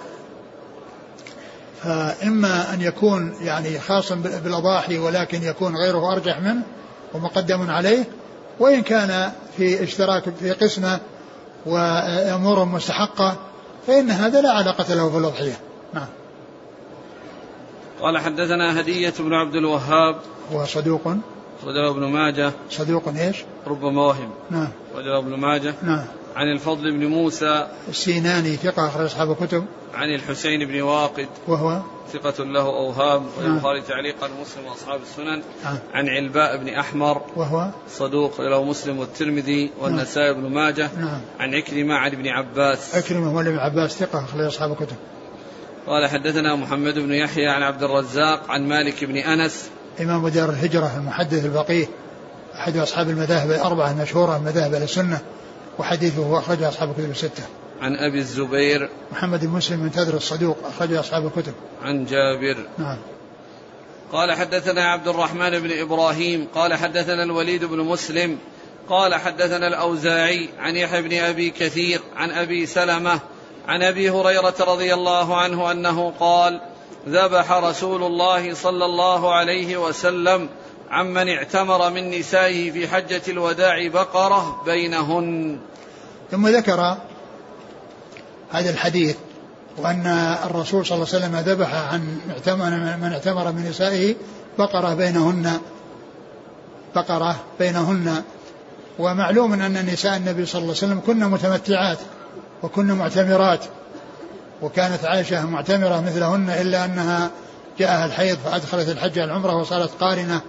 فإما 1.84 2.74
أن 2.74 2.82
يكون 2.82 3.36
يعني 3.42 3.80
خاصا 3.80 4.16
بالأضاحي 4.16 4.98
ولكن 4.98 5.44
يكون 5.44 5.76
غيره 5.76 6.12
أرجح 6.12 6.40
منه 6.42 6.64
ومقدم 7.14 7.70
عليه 7.70 8.04
وإن 8.60 8.82
كان 8.82 9.32
في 9.58 9.84
اشتراك 9.84 10.24
في 10.40 10.52
قسمة 10.52 11.00
وأمور 11.66 12.66
مستحقة 12.66 13.38
فإن 13.88 14.10
هذا 14.12 14.42
لا 14.42 14.52
علاقة 14.52 14.94
له 14.94 15.10
في 15.10 15.18
الأضحية 15.18 15.60
نعم. 15.94 16.08
قال 18.02 18.18
حدثنا 18.18 18.80
هدية 18.80 19.14
بن 19.20 19.34
عبد 19.34 19.56
الوهاب. 19.56 20.16
هو 20.54 20.66
صدوق. 20.66 21.02
أخرجه 21.60 21.90
ابن 21.90 22.04
ماجه. 22.04 22.52
صدوق 22.70 23.08
إيش؟ 23.08 23.44
ربما 23.68 24.02
وهم 24.02 24.30
نعم. 24.52 24.68
أخرجه 24.94 25.18
ابن 25.18 25.36
ماجه. 25.36 25.74
نعم. 25.84 26.06
عن 26.36 26.48
الفضل 26.48 26.92
بن 26.92 27.06
موسى 27.06 27.68
السيناني 27.90 28.56
ثقة 28.56 28.88
أخرج 28.88 29.06
أصحاب 29.06 29.32
الكتب. 29.32 29.66
عن 29.94 30.16
الحسين 30.16 30.68
بن 30.68 30.82
واقد 30.82 31.28
وهو 31.48 31.82
ثقة 32.14 32.44
له 32.44 32.62
أوهام 32.62 33.26
والبخاري 33.38 33.80
نعم. 33.80 33.88
تعليقا 33.88 34.30
مسلم 34.42 34.66
وأصحاب 34.66 35.00
السنن. 35.02 35.42
نعم. 35.64 35.78
عن 35.94 36.10
علباء 36.10 36.58
بن 36.58 36.70
أحمر 36.70 37.22
وهو 37.36 37.70
صدوق 37.90 38.42
له 38.42 38.64
مسلم 38.64 39.00
والترمذي 39.00 39.72
والنسائي 39.82 40.34
بن 40.34 40.50
ماجه. 40.50 40.90
نعم. 41.00 41.22
عن 41.40 41.56
عكرمة 41.56 41.94
عن 41.94 42.12
ابن 42.12 42.28
عباس. 42.28 42.96
عكرمة 42.96 43.32
هو 43.32 43.42
ابن 43.42 43.58
عباس 43.58 43.92
ثقة 43.92 44.24
أخرج 44.24 44.42
أصحاب 44.42 44.72
الكتب. 44.72 44.96
قال 45.88 46.10
حدثنا 46.10 46.56
محمد 46.56 47.00
بن 47.00 47.12
يحيى 47.14 47.48
عن 47.48 47.64
عبد 47.64 47.84
الرزاق 47.84 48.52
عن 48.52 48.68
مالك 48.68 49.04
بن 49.04 49.18
أنس. 49.18 49.70
إمام 50.02 50.28
دار 50.28 50.50
الهجرة 50.50 50.98
المحدث 50.98 51.46
الفقيه 51.46 51.86
أحد 52.56 52.78
أصحاب 52.78 53.10
المذاهب 53.10 53.52
الأربعة 53.52 53.92
المشهورة 53.92 54.38
المذاهب 54.38 54.74
السنة. 54.74 55.22
وحديثه 55.80 56.40
أخرجه 56.40 56.70
أصحاب 56.70 56.90
الكتب 56.90 57.12
الستة. 57.12 57.44
عن 57.82 57.96
أبي 57.96 58.20
الزبير 58.20 58.90
محمد 59.12 59.46
بن 59.46 59.52
مسلم 59.52 59.80
من 59.80 59.92
تدر 59.92 60.14
الصدوق 60.14 60.58
أخرجه 60.66 61.00
أصحاب 61.00 61.26
الكتب. 61.26 61.54
عن 61.84 62.06
جابر. 62.06 62.58
نعم. 62.78 62.98
قال 64.12 64.32
حدثنا 64.32 64.92
عبد 64.92 65.08
الرحمن 65.08 65.60
بن 65.60 65.80
إبراهيم 65.80 66.48
قال 66.56 66.74
حدثنا 66.74 67.24
الوليد 67.24 67.66
بن 67.66 67.78
مسلم 67.78 68.38
قال 68.90 69.16
حدثنا 69.16 69.68
الأوزاعي 69.68 70.50
عن 70.60 70.76
يحيى 70.76 71.02
بن 71.02 71.18
أبي 71.18 71.50
كثير 71.50 72.02
عن 72.16 72.32
أبي 72.32 72.66
سلمة 72.66 73.20
عن 73.68 73.84
أبي 73.84 74.10
هريرة 74.10 74.56
رضي 74.60 74.94
الله 74.94 75.38
عنه 75.38 75.72
أنه 75.72 76.14
قال 76.20 76.62
ذبح 77.08 77.52
رسول 77.52 78.04
الله 78.04 78.54
صلى 78.54 78.86
الله 78.86 79.34
عليه 79.34 79.78
وسلم 79.78 80.50
عمن 80.92 81.30
اعتمر 81.30 81.90
من 81.90 82.20
نسائه 82.20 82.72
في 82.72 82.88
حجة 82.88 83.22
الوداع 83.28 83.88
بقرة 83.88 84.62
بينهن. 84.66 85.60
ثم 86.32 86.48
ذكر 86.48 86.98
هذا 88.52 88.70
الحديث 88.70 89.16
وأن 89.78 90.08
الرسول 90.46 90.86
صلى 90.86 90.96
الله 90.96 91.08
عليه 91.14 91.26
وسلم 91.26 91.36
ذبح 91.36 91.74
عن 91.74 92.02
من 93.02 93.12
اعتمر 93.14 93.52
من 93.52 93.66
نسائه 93.70 94.16
بقرة 94.58 94.94
بينهن. 94.94 95.60
بقرة 96.96 97.36
بينهن. 97.60 98.24
ومعلوم 99.00 99.54
أن 99.54 99.86
نساء 99.86 100.18
النبي 100.18 100.46
صلى 100.46 100.62
الله 100.62 100.76
عليه 100.76 100.86
وسلم 100.86 101.02
كن 101.08 101.20
متمتعات 101.20 101.98
وكن 102.64 102.92
معتمرات 102.92 103.66
وكانت 104.62 105.06
عائشة 105.06 105.46
معتمرة 105.46 106.02
مثلهن 106.02 106.50
إلا 106.50 106.86
أنها 106.86 107.30
جاءها 107.80 108.06
الحيض 108.06 108.38
فأدخلت 108.38 108.90
الحج 108.90 109.20
العمرة 109.20 109.56
وصارت 109.56 109.92
قارنة. 110.00 110.42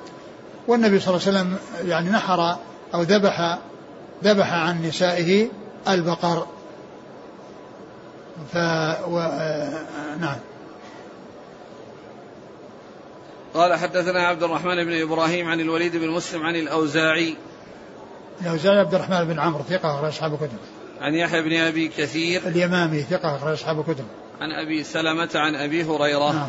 والنبي 0.68 1.00
صلى 1.00 1.14
الله 1.14 1.26
عليه 1.26 1.38
وسلم 1.38 1.56
يعني 1.90 2.10
نحر 2.10 2.56
أو 2.94 3.02
ذبح 3.02 3.58
ذبح 4.24 4.52
عن 4.52 4.82
نسائه 4.82 5.48
البقر. 5.88 6.46
ف 8.52 8.56
و... 9.08 9.18
نعم. 10.20 10.36
قال 13.54 13.74
حدثنا 13.74 14.26
عبد 14.26 14.42
الرحمن 14.42 14.84
بن 14.84 15.02
إبراهيم 15.02 15.48
عن 15.48 15.60
الوليد 15.60 15.96
بن 15.96 16.10
مسلم 16.10 16.42
عن 16.42 16.56
الأوزاعي. 16.56 17.36
الأوزاعي 18.40 18.78
عبد 18.78 18.94
الرحمن 18.94 19.24
بن 19.24 19.40
عمرو 19.40 19.62
ثقة 19.62 19.94
أخرج 19.94 20.08
أصحاب 20.08 20.32
الكتب. 20.32 20.58
عن 21.00 21.14
يحيى 21.14 21.42
بن 21.42 21.56
أبي 21.56 21.88
كثير. 21.88 22.42
اليمامي 22.46 23.02
ثقة 23.02 23.36
أخرج 23.36 23.52
أصحاب 23.52 23.80
الكتب. 23.80 24.04
عن 24.40 24.52
أبي 24.52 24.84
سلمة 24.84 25.30
عن 25.34 25.54
أبي 25.54 25.84
هريرة. 25.84 26.32
نعم. 26.32 26.48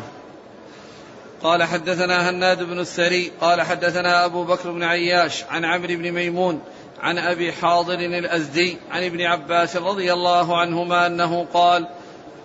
قال 1.42 1.62
حدثنا 1.62 2.30
هناد 2.30 2.62
بن 2.62 2.80
السري 2.80 3.32
قال 3.40 3.62
حدثنا 3.62 4.24
أبو 4.24 4.44
بكر 4.44 4.70
بن 4.70 4.82
عياش 4.82 5.44
عن 5.44 5.64
عمرو 5.64 5.88
بن 5.88 6.12
ميمون 6.12 6.60
عن 7.00 7.18
أبي 7.18 7.52
حاضر 7.52 7.94
الأزدي 7.94 8.78
عن 8.90 9.04
ابن 9.04 9.20
عباس 9.20 9.76
رضي 9.76 10.12
الله 10.12 10.60
عنهما 10.60 11.06
أنه 11.06 11.46
قال 11.54 11.88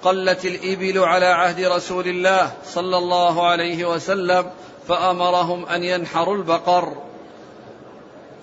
قلت 0.04 0.46
الإبل 0.46 1.00
على 1.00 1.26
عهد 1.26 1.60
رسول 1.60 2.08
الله 2.08 2.52
صلى 2.66 2.98
الله 2.98 3.48
عليه 3.48 3.86
وسلم 3.86 4.46
فأمرهم 4.88 5.66
أن 5.66 5.84
ينحروا 5.84 6.36
البقر. 6.36 6.94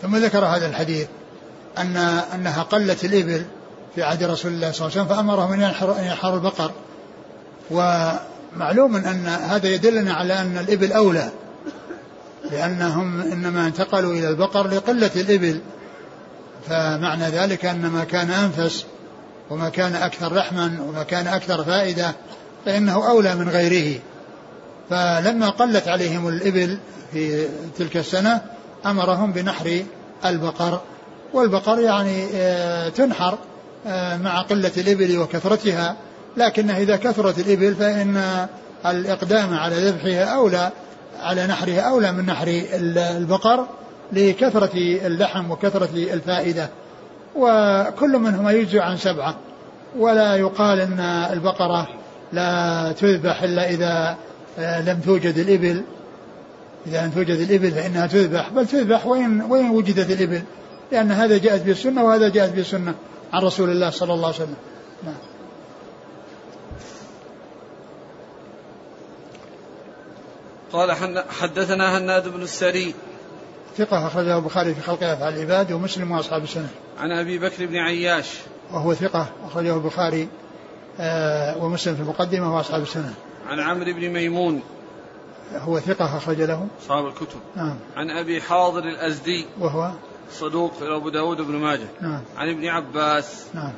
ثم 0.03 0.17
ذكر 0.17 0.45
هذا 0.45 0.67
الحديث 0.67 1.09
أن 1.79 1.97
أنها 2.35 2.63
قلت 2.63 3.05
الإبل 3.05 3.47
في 3.95 4.03
عهد 4.03 4.23
رسول 4.23 4.53
الله 4.53 4.73
صلى 4.73 4.87
الله 4.87 4.99
عليه 4.99 5.07
وسلم 5.07 5.17
فأمرهم 5.17 5.53
أن 5.53 6.05
ينحروا 6.05 6.37
البقر. 6.37 6.71
و 7.71 7.81
معلوم 8.57 8.97
أن 8.97 9.27
هذا 9.27 9.69
يدلنا 9.69 10.15
على 10.15 10.41
أن 10.41 10.59
الإبل 10.59 10.93
أولى 10.93 11.31
لأنهم 12.51 13.21
إنما 13.21 13.67
انتقلوا 13.67 14.13
إلى 14.13 14.29
البقر 14.29 14.69
لقلة 14.69 15.11
الإبل. 15.17 15.61
فمعنى 16.69 17.25
ذلك 17.25 17.65
أن 17.65 17.87
ما 17.87 18.05
كان 18.05 18.31
أنفس 18.31 18.85
وما 19.51 19.69
كان 19.69 19.95
أكثر 19.95 20.35
لحما 20.35 20.77
وما 20.89 21.03
كان 21.03 21.27
أكثر 21.27 21.65
فائدة 21.65 22.15
فإنه 22.65 23.09
أولى 23.09 23.35
من 23.35 23.49
غيره. 23.49 24.01
فلما 24.91 25.51
قلت 25.51 25.89
عليهم 25.89 26.29
الإبل 26.29 26.79
في 27.13 27.49
تلك 27.79 27.97
السنة 27.97 28.41
أمرهم 28.87 29.33
بنحر 29.33 29.85
البقر 30.25 30.81
والبقر 31.33 31.79
يعني 31.79 32.27
آه، 32.35 32.89
تنحر 32.89 33.39
آه، 33.87 34.17
مع 34.17 34.43
قلة 34.43 34.73
الإبل 34.77 35.19
وكثرتها. 35.19 35.97
لكن 36.37 36.71
إذا 36.71 36.97
كثرت 36.97 37.39
الإبل 37.39 37.75
فإن 37.75 38.47
الإقدام 38.87 39.55
على 39.55 39.77
ذبحها 39.77 40.25
أولى 40.25 40.71
على 41.23 41.47
نحرها 41.47 41.81
أولى 41.81 42.13
من 42.13 42.27
نحر 42.27 42.63
البقر 43.17 43.67
لكثرة 44.13 44.71
اللحم 44.77 45.51
وكثرة 45.51 45.91
الفائدة. 45.95 46.69
وكل 47.37 48.19
منهما 48.19 48.53
يجزع 48.53 48.85
عن 48.85 48.97
سبعة. 48.97 49.35
ولا 49.99 50.37
يقال 50.37 50.81
أن 50.81 51.01
البقرة 51.33 51.89
لا 52.33 52.93
تذبح 52.93 53.43
إلا 53.43 53.71
إذا 53.71 54.17
لم 54.59 55.01
توجد 55.01 55.39
الإبل. 55.39 55.83
إذا 56.87 57.05
لم 57.05 57.11
توجد 57.11 57.41
الإبل 57.41 57.71
فإنها 57.71 58.07
تذبح 58.07 58.49
بل 58.49 58.67
تذبح 58.67 59.07
وين 59.07 59.43
وين 59.43 59.71
وجدت 59.71 60.11
الإبل. 60.11 60.43
لأن 60.93 61.13
هذا 61.13 61.39
جاءت 61.39 61.63
بالسنة 61.63 62.05
وهذا 62.05 62.29
جاءت 62.29 62.53
بالسنة 62.53 62.95
عن 63.33 63.43
رسول 63.43 63.71
الله 63.71 63.91
صلى 63.91 64.15
الله 64.15 64.27
عليه 64.27 64.37
وسلم. 64.37 64.57
نعم. 65.05 65.30
قال 70.73 70.93
حدثنا 71.41 71.99
هناد 71.99 72.29
بن 72.29 72.43
السري. 72.43 72.95
ثقة 73.77 74.07
أخرجه 74.07 74.39
البخاري 74.39 74.75
في 74.75 74.81
خلق 74.81 75.03
أفعال 75.03 75.35
العباد 75.35 75.73
ومسلم 75.73 76.11
وأصحاب 76.13 76.43
السنة. 76.43 76.69
عن 76.99 77.13
أبي 77.13 77.39
بكر 77.39 77.67
بن 77.67 77.77
عياش. 77.77 78.39
وهو 78.73 78.95
ثقة 78.95 79.29
أخرجه 79.45 79.75
البخاري 79.75 80.29
آه، 81.01 81.65
ومسلم 81.65 81.95
في 81.95 82.01
المقدمة 82.01 82.57
وأصحاب 82.57 82.83
السنة. 82.83 83.15
عن 83.49 83.61
عمرو 83.61 83.93
بن 83.93 84.09
ميمون. 84.09 84.63
هو 85.53 85.81
ثقة 85.81 86.17
أخرج 86.17 86.41
له. 86.41 86.67
أصحاب 86.83 87.07
الكتب. 87.07 87.41
نعم. 87.57 87.77
عن 87.97 88.11
أبي 88.11 88.43
حاضر 88.43 88.83
الأزدي. 88.83 89.47
وهو؟ 89.61 89.91
صدوق 90.33 90.73
أبو 90.83 91.09
داود 91.09 91.41
بن 91.41 91.55
ماجه. 91.55 91.89
نعم. 92.01 92.21
عن 92.37 92.49
ابن 92.49 92.67
عباس. 92.67 93.45
نعم. 93.55 93.73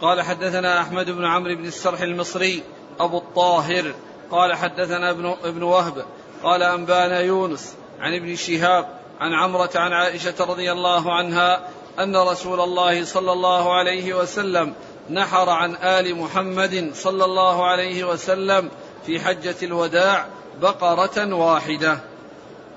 قال 0.00 0.22
حدثنا 0.22 0.80
أحمد 0.80 1.10
بن 1.10 1.24
عمرو 1.24 1.56
بن 1.56 1.64
السرح 1.64 2.00
المصري 2.00 2.62
أبو 3.00 3.18
الطاهر. 3.18 3.94
قال 4.30 4.54
حدثنا 4.54 5.10
ابن, 5.10 5.34
ابن 5.44 5.62
وهب 5.62 6.04
قال 6.42 6.62
أنبانا 6.62 7.20
يونس 7.20 7.74
عن 8.00 8.14
ابن 8.14 8.36
شهاب 8.36 8.86
عن 9.20 9.32
عمرة 9.32 9.70
عن 9.74 9.92
عائشة 9.92 10.34
رضي 10.40 10.72
الله 10.72 11.14
عنها 11.14 11.60
أن 11.98 12.16
رسول 12.16 12.60
الله 12.60 13.04
صلى 13.04 13.32
الله 13.32 13.74
عليه 13.74 14.14
وسلم 14.14 14.74
نحر 15.10 15.50
عن 15.50 15.74
آل 15.74 16.16
محمد 16.16 16.90
صلى 16.94 17.24
الله 17.24 17.66
عليه 17.66 18.04
وسلم 18.04 18.70
في 19.06 19.20
حجة 19.20 19.56
الوداع 19.62 20.26
بقرة 20.60 21.34
واحدة. 21.34 21.98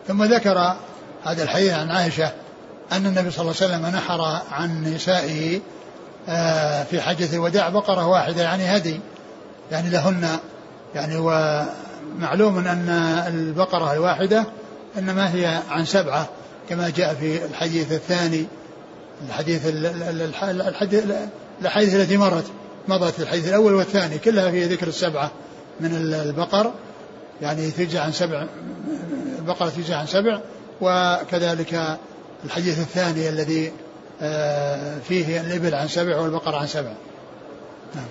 ثم 0.07 0.23
ذكر 0.23 0.57
هذا 1.23 1.43
الحديث 1.43 1.73
عن 1.73 1.91
عائشة 1.91 2.33
أن 2.91 3.05
النبي 3.05 3.31
صلى 3.31 3.41
الله 3.41 3.55
عليه 3.61 3.75
وسلم 3.75 3.85
نحر 3.85 4.21
عن 4.51 4.83
نسائه 4.83 5.61
آه، 6.29 6.83
في 6.83 7.01
حجة 7.01 7.35
الوداع 7.35 7.69
بقرة 7.69 8.07
واحدة 8.07 8.43
يعني 8.43 8.77
هدي 8.77 8.99
يعني 9.71 9.89
لهن 9.89 10.39
يعني 10.95 11.17
ومعلوم 11.17 12.57
أن 12.57 12.89
البقرة 13.27 13.93
الواحدة 13.93 14.45
إنما 14.97 15.35
هي 15.35 15.61
عن 15.69 15.85
سبعة 15.85 16.29
كما 16.69 16.89
جاء 16.89 17.13
في 17.13 17.45
الحديث 17.45 17.91
الثاني 17.91 18.45
الحديث 19.27 19.61
الحديث 19.65 21.03
الحديث 21.61 21.95
التي 21.95 22.17
مرت 22.17 22.45
مضت 22.87 23.19
الحديث 23.19 23.47
الأول 23.47 23.73
والثاني 23.73 24.17
كلها 24.17 24.51
في 24.51 24.65
ذكر 24.65 24.87
السبعة 24.87 25.31
من 25.79 25.95
البقر 25.95 26.71
يعني 27.41 27.71
تجزى 27.71 27.99
عن 27.99 28.11
سبع 28.11 28.47
البقرة 29.39 29.69
تجزى 29.69 29.93
عن 29.93 30.07
سبع 30.07 30.39
وكذلك 30.81 31.97
الحديث 32.45 32.79
الثاني 32.79 33.29
الذي 33.29 33.71
آه، 34.21 34.99
فيه 34.99 35.41
الإبل 35.41 35.75
عن 35.75 35.87
سبع 35.87 36.17
والبقر 36.17 36.55
عن 36.55 36.67
سبع. 36.67 36.93
نعم. 37.95 38.05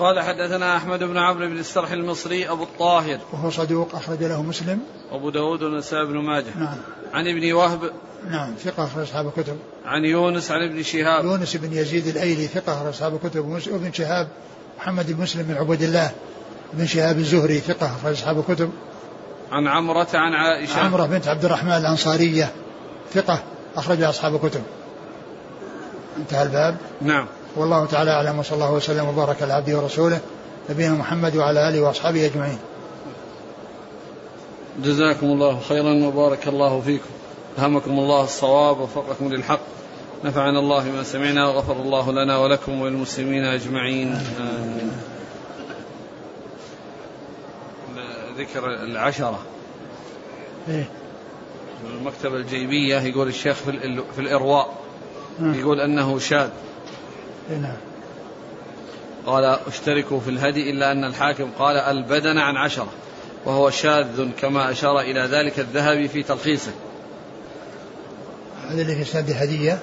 قال 0.00 0.20
حدثنا 0.20 0.76
أحمد 0.76 0.98
بن 0.98 1.18
عمرو 1.18 1.46
بن 1.46 1.58
السرح 1.58 1.90
المصري 1.90 2.50
أبو 2.50 2.62
الطاهر. 2.62 3.18
وهو 3.32 3.50
صدوق 3.50 3.94
أخرج 3.94 4.22
له 4.22 4.42
مسلم. 4.42 4.80
أبو 5.12 5.30
داود 5.30 5.62
والنسائي 5.62 6.06
بن 6.06 6.18
ماجه. 6.18 6.58
نعم. 6.58 6.76
عن 7.12 7.28
ابن 7.28 7.52
وهب. 7.52 7.90
نعم 8.30 8.54
ثقة 8.54 8.84
أخرج 8.84 9.02
أصحاب 9.02 9.26
الكتب. 9.26 9.58
عن 9.84 10.04
يونس 10.04 10.50
عن 10.50 10.62
ابن 10.62 10.82
شهاب. 10.82 11.24
يونس 11.24 11.56
بن 11.56 11.72
يزيد 11.72 12.06
الأيلي 12.06 12.46
ثقة 12.46 12.72
أخرج 12.72 12.88
أصحاب 12.88 13.14
الكتب. 13.14 13.44
وابن 13.44 13.92
شهاب 13.92 14.28
محمد 14.78 15.12
بن 15.12 15.22
مسلم 15.22 15.42
بن 15.42 15.54
عبد 15.54 15.82
الله 15.82 16.10
بن 16.72 16.86
شهاب 16.86 17.18
الزهري 17.18 17.58
ثقة 17.58 17.86
أخرج 17.86 18.12
أصحاب 18.12 18.38
الكتب. 18.38 18.70
عن 19.52 19.66
عمرة 19.66 20.08
عن 20.14 20.32
عائشة. 20.32 20.80
عمرة 20.80 21.06
بنت 21.06 21.28
عبد 21.28 21.44
الرحمن 21.44 21.72
الأنصارية 21.72 22.52
ثقة 23.14 23.42
أخرج 23.76 24.02
أصحاب 24.02 24.34
الكتب. 24.34 24.62
انتهى 26.18 26.42
الباب. 26.42 26.76
نعم. 27.02 27.26
والله 27.56 27.86
تعالى 27.86 28.10
أعلم 28.10 28.38
وصلى 28.38 28.54
الله 28.54 28.72
وسلم 28.72 29.08
وبارك 29.08 29.42
على 29.42 29.52
عبده 29.52 29.78
ورسوله 29.78 30.20
نبينا 30.70 30.94
محمد 30.94 31.36
وعلى 31.36 31.68
آله 31.68 31.80
وأصحابه 31.80 32.26
أجمعين. 32.26 32.58
جزاكم 34.84 35.26
الله 35.26 35.60
خيرا 35.68 36.06
وبارك 36.06 36.48
الله 36.48 36.80
فيكم. 36.80 37.10
ألهمكم 37.58 37.90
الله 37.90 38.24
الصواب 38.24 38.80
ووفقكم 38.80 39.32
للحق. 39.32 39.60
نفعنا 40.24 40.58
الله 40.58 40.84
بما 40.84 41.02
سمعنا 41.02 41.48
وغفر 41.48 41.72
الله 41.72 42.12
لنا 42.12 42.38
ولكم 42.38 42.80
وللمسلمين 42.80 43.44
أجمعين. 43.44 44.20
آمين. 44.40 44.92
ذكر 48.38 48.66
العشرة. 48.66 49.38
إيه؟ 50.68 50.88
المكتبة 51.98 52.36
الجيبية 52.36 53.00
يقول 53.00 53.28
الشيخ 53.28 53.56
في, 53.56 54.02
في 54.14 54.20
الإرواء 54.20 54.74
نعم. 55.38 55.54
يقول 55.54 55.80
أنه 55.80 56.18
شاذ. 56.18 56.48
نعم. 57.56 57.76
قال 59.26 59.44
اشتركوا 59.44 60.20
في 60.20 60.30
الهدي 60.30 60.70
إلا 60.70 60.92
أن 60.92 61.04
الحاكم 61.04 61.50
قال 61.58 61.76
البدن 61.76 62.38
عن 62.38 62.56
عشرة 62.56 62.88
وهو 63.44 63.70
شاذ 63.70 64.30
كما 64.40 64.70
أشار 64.70 65.00
إلى 65.00 65.20
ذلك 65.20 65.58
الذهبي 65.58 66.08
في 66.08 66.22
تلخيصه. 66.22 66.72
هذا 68.68 68.82
اللي 68.82 68.96
في 68.96 69.04
سند 69.04 69.30
هدية؟ 69.30 69.78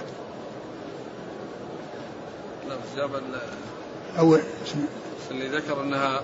لا 2.70 2.76
بس 2.76 2.98
جاب 2.98 3.10
أول 4.20 4.42
اللي 5.32 5.48
ذكر 5.48 5.82
أنها 5.82 6.22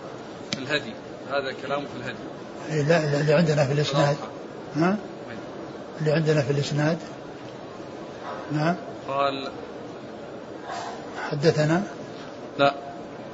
في 0.52 0.60
الهدي. 0.60 0.94
هذا 1.30 1.54
كلامه 1.62 1.86
في 1.86 1.98
الهدي. 1.98 2.18
إيه 2.70 2.82
لا 2.82 3.22
اللي 3.22 3.34
عندنا 3.34 3.66
في 3.66 3.74
الإسناد. 3.74 4.18
ها؟ 4.76 4.98
اللي 6.00 6.12
عندنا 6.12 6.42
في 6.42 6.52
الإسناد. 6.52 6.98
نعم 8.52 8.76
قال 9.08 9.50
حدثنا؟ 11.32 11.84
لا 12.60 12.74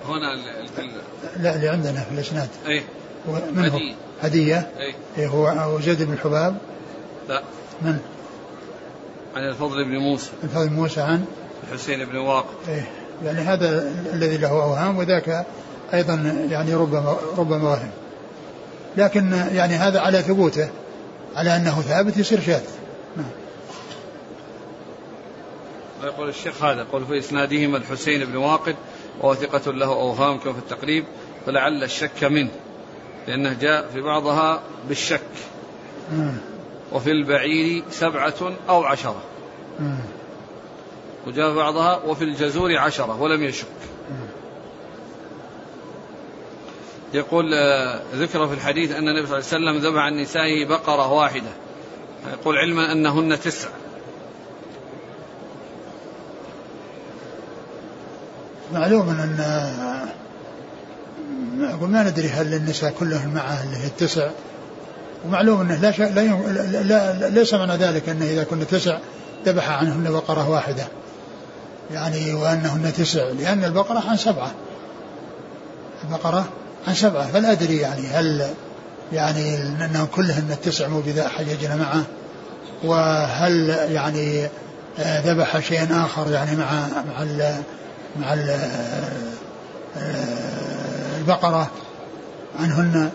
هنا 0.07 0.35
لا 1.39 1.55
اللي 1.55 1.69
عندنا 1.69 2.01
في 2.01 2.11
الإسناد. 2.11 2.49
إيه 2.67 2.83
من 3.27 3.65
هدية. 3.65 3.95
هدية؟ 4.21 4.69
إيه, 4.79 4.93
إيه 5.17 5.27
هو 5.27 5.79
زيد 5.81 6.03
بن 6.03 6.13
الحباب 6.13 6.57
لا. 7.29 7.43
من؟ 7.81 7.97
عن 9.35 9.43
الفضل 9.43 9.85
بن 9.85 9.97
موسى. 9.97 10.29
الفضل 10.43 10.69
بن 10.69 10.75
موسى 10.75 11.01
عن؟ 11.01 11.25
الحسين 11.63 12.05
بن 12.05 12.17
واقف 12.17 12.69
إيه 12.69 12.87
يعني 13.25 13.39
هذا 13.39 13.91
الذي 14.13 14.37
له 14.37 14.49
أوهام 14.49 14.97
وذاك 14.97 15.45
أيضا 15.93 16.47
يعني 16.51 16.73
ربما 16.73 17.17
ربما 17.37 17.69
وهم. 17.69 17.89
لكن 18.97 19.31
يعني 19.53 19.75
هذا 19.75 19.99
على 19.99 20.21
ثبوته 20.21 20.69
على 21.35 21.55
أنه 21.55 21.81
ثابت 21.81 22.17
يصير 22.17 22.41
شاذ. 22.41 22.63
نعم. 23.17 23.25
يقول 26.03 26.29
الشيخ 26.29 26.63
هذا 26.63 26.81
يقول 26.81 27.05
في 27.05 27.19
إسنادهما 27.19 27.77
الحسين 27.77 28.25
بن 28.25 28.35
واقد 28.35 28.75
وهو 29.21 29.35
ثقة 29.35 29.71
له 29.71 29.85
أوهام 29.85 30.37
كما 30.37 30.53
في 30.53 30.59
التقريب 30.59 31.05
فلعل 31.45 31.83
الشك 31.83 32.23
منه 32.23 32.51
لأنه 33.27 33.53
جاء 33.53 33.89
في 33.93 34.01
بعضها 34.01 34.61
بالشك. 34.87 35.21
وفي 36.91 37.11
البعير 37.11 37.83
سبعة 37.89 38.53
أو 38.69 38.83
عشرة. 38.83 39.21
وجاء 41.27 41.55
بعضها 41.55 42.01
وفي 42.05 42.23
الجزور 42.23 42.77
عشرة 42.77 43.21
ولم 43.21 43.43
يشك 43.43 43.67
يقول 47.13 47.53
آه، 47.53 48.01
ذكر 48.15 48.47
في 48.47 48.53
الحديث 48.53 48.91
أن 48.91 49.07
النبي 49.07 49.27
صلى 49.27 49.37
الله 49.37 49.69
عليه 49.69 49.79
وسلم 49.79 49.91
ذبح 49.91 50.01
عن 50.01 50.17
نسائه 50.17 50.65
بقرة 50.65 51.11
واحدة 51.11 51.49
يقول 52.33 52.57
علما 52.57 52.91
أنهن 52.91 53.39
تسع 53.39 53.69
معلوم 58.73 59.09
أن 59.09 59.39
أقول 61.61 61.89
ما 61.89 62.03
ندري 62.03 62.29
هل 62.29 62.53
النساء 62.53 62.93
كلهن 62.99 63.33
معه 63.33 63.63
اللي 63.63 63.77
هي 63.77 63.87
التسع. 63.87 64.29
ومعلوم 65.25 65.61
أنه 65.61 65.75
لا, 65.75 65.89
لا, 65.89 66.83
لا, 66.83 67.13
لا 67.13 67.29
ليس 67.29 67.53
معنى 67.53 67.75
ذلك 67.75 68.09
أنه 68.09 68.25
إذا 68.25 68.43
كنا 68.43 68.63
تسع 68.63 68.97
ذبح 69.45 69.69
عنهن 69.69 70.11
بقرة 70.11 70.49
واحدة. 70.49 70.87
يعني 71.91 72.33
وأنهن 72.33 72.93
تسع 72.97 73.23
لأن 73.23 73.63
البقرة 73.63 74.03
عن 74.09 74.17
سبعة. 74.17 74.51
البقرة 76.03 76.45
عن 76.87 76.93
سبعة. 76.93 77.27
فلا 77.27 77.51
أدري 77.51 77.77
يعني 77.77 78.07
هل 78.07 78.47
يعني 79.13 79.55
أنهم 79.57 80.05
كلهن 80.15 80.51
التسع 80.51 80.87
موجودة 80.87 81.27
حججنا 81.27 81.75
معه. 81.75 82.03
وهل 82.83 83.69
يعني 83.69 84.47
آه، 84.99 85.21
ذبح 85.21 85.59
شيء 85.59 85.87
آخر 85.91 86.31
يعني 86.31 86.55
مع 86.55 86.71
مع 87.07 87.23
مع 88.17 88.33
ال 88.33 88.59
البقرة 91.17 91.71
عنهن 92.59 93.11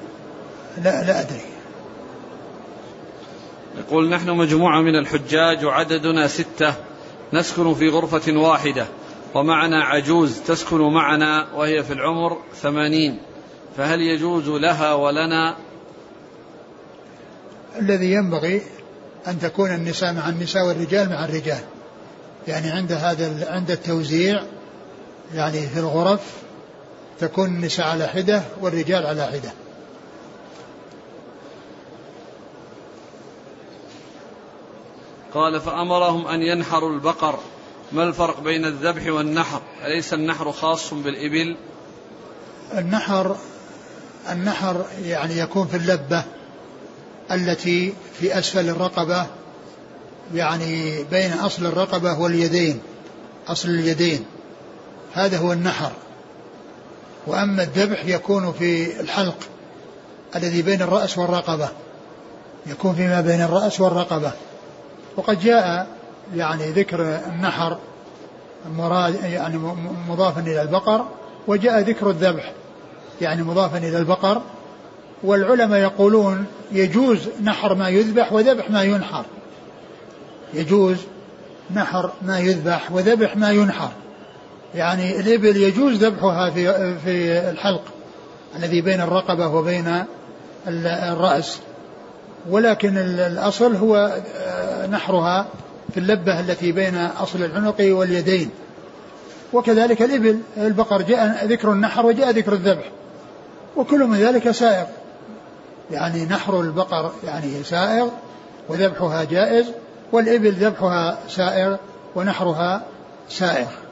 لا 0.82 1.05
لا 1.05 1.20
أدري. 1.20 1.40
يقول 3.78 4.09
نحن 4.09 4.30
مجموعة 4.30 4.80
من 4.80 4.97
الحجاج 4.97 5.64
وعددنا 5.64 6.28
ستة 6.28 6.74
نسكن 7.32 7.74
في 7.74 7.88
غرفة 7.88 8.32
واحدة 8.32 8.86
ومعنا 9.34 9.84
عجوز 9.84 10.40
تسكن 10.40 10.80
معنا 10.80 11.47
وهي 11.55 11.82
في 11.82 11.92
العمر 11.92 12.38
ثمانين. 12.62 13.18
فهل 13.76 14.01
يجوز 14.01 14.49
لها 14.49 14.95
ولنا؟ 14.95 15.57
الذي 17.78 18.12
ينبغي 18.12 18.62
أن 19.26 19.38
تكون 19.38 19.74
النساء 19.74 20.12
مع 20.12 20.28
النساء 20.28 20.66
والرجال 20.66 21.09
مع 21.09 21.24
الرجال. 21.24 21.61
يعني 22.49 22.70
عند 22.70 22.92
هذا 22.92 23.51
عند 23.51 23.70
التوزيع 23.70 24.42
يعني 25.35 25.66
في 25.66 25.78
الغرف 25.78 26.20
تكون 27.20 27.47
النساء 27.47 27.87
على 27.87 28.07
حدة 28.07 28.43
والرجال 28.61 29.07
على 29.07 29.26
حدة. 29.26 29.53
قال 35.35 35.61
فأمرهم 35.61 36.26
أن 36.26 36.43
ينحروا 36.43 36.93
البقر. 36.93 37.39
ما 37.93 38.05
الفرق 38.05 38.41
بين 38.41 38.64
الذبح 38.64 39.07
والنحر؟ 39.07 39.62
أليس 39.85 40.14
النحر 40.14 40.53
خاص 40.53 40.95
بالإبل؟ 40.95 41.57
النحر 42.78 43.37
النحر 44.30 44.85
يعني 45.03 45.39
يكون 45.39 45.66
في 45.66 45.76
اللبة 45.76 46.24
التي 47.30 47.95
في 48.20 48.39
أسفل 48.39 48.68
الرقبة 48.68 49.26
يعني 50.35 51.05
بين 51.05 51.32
أصل 51.32 51.66
الرقبة 51.66 52.20
واليدين 52.20 52.80
أصل 53.49 53.68
اليدين. 53.68 54.24
هذا 55.15 55.39
هو 55.39 55.53
النحر. 55.53 55.91
وأما 57.27 57.62
الذبح 57.62 58.05
يكون 58.05 58.53
في 58.53 59.01
الحلق 59.01 59.37
الذي 60.37 60.62
بين 60.62 60.83
الرأس 60.83 61.19
والرقبة 61.19 61.69
يكون 62.67 62.95
فيما 62.95 63.21
بين 63.21 63.43
الرأس 63.43 63.81
والرقبة. 63.81 64.33
وقد 65.17 65.41
جاء 65.41 65.87
يعني 66.35 66.71
ذكر 66.71 67.21
النحر 67.27 67.79
مراد 68.77 69.25
يعني 69.25 69.59
مضافا 70.09 70.41
إلى 70.41 70.62
البقر 70.62 71.05
وجاء 71.47 71.81
ذكر 71.81 72.11
الذبح 72.11 72.53
يعني 73.21 73.43
مضافا 73.43 73.79
إلى 73.79 73.99
البقر. 73.99 74.43
والعلماء 75.23 75.81
يقولون 75.81 76.47
يجوز 76.73 77.29
نحر 77.43 77.75
ما 77.75 77.89
يذبح 77.89 78.33
وذبح 78.33 78.71
ما 78.71 78.83
ينحر. 78.83 79.25
يجوز 80.55 80.97
نحر 81.75 82.11
ما 82.23 82.39
يذبح 82.39 82.93
وذبح 82.93 83.37
ما 83.37 83.51
ينحر. 83.51 83.91
يعني 84.75 85.20
الإبل 85.20 85.57
يجوز 85.57 86.05
ذبحها 86.05 86.51
في 86.51 86.95
في 87.05 87.39
الحلق 87.51 87.83
الذي 88.57 88.81
بين 88.81 89.01
الرقبة 89.01 89.49
وبين 89.49 90.05
الرأس. 90.68 91.59
ولكن 92.51 92.99
الأصل 92.99 93.77
هو 93.77 94.20
آه، 94.37 94.87
نحرها 94.87 95.47
في 95.95 96.01
اللبة 96.01 96.41
التي 96.41 96.72
بين 96.72 96.97
أصل 96.97 97.45
العنق 97.45 97.77
واليدين. 97.81 98.51
وكذلك 99.53 100.03
الإبل 100.03 100.41
البقر 100.57 101.03
جاء 101.03 101.47
ذكر 101.47 101.72
النحر 101.72 102.07
وجاء 102.07 102.31
ذكر 102.31 102.53
الذبح. 102.53 102.91
وكل 103.77 104.05
من 104.05 104.18
ذلك 104.18 104.51
سائغ. 104.51 104.87
يعني 105.91 106.25
نحر 106.25 106.61
البقر 106.61 107.12
يعني 107.25 107.64
سائغ 107.64 108.09
وذبحها 108.68 109.25
جائز 109.25 109.66
والإبل 110.12 110.53
ذبحها 110.53 111.18
سائغ 111.29 111.77
ونحرها 112.16 112.83
سائغ. 113.29 113.84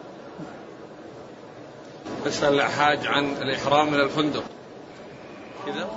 يسأل 2.27 2.55
الحاج 2.55 3.07
عن 3.07 3.25
الإحرام 3.25 3.93
من 3.93 4.01
الفندق. 4.01 4.45
كذا. 5.67 5.91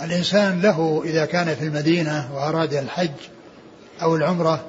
الإنسان 0.00 0.60
له 0.60 1.02
إذا 1.04 1.24
كان 1.24 1.54
في 1.54 1.64
المدينة 1.64 2.30
وأراد 2.34 2.74
الحج 2.74 3.10
أو 4.02 4.16
العمرة 4.16 4.64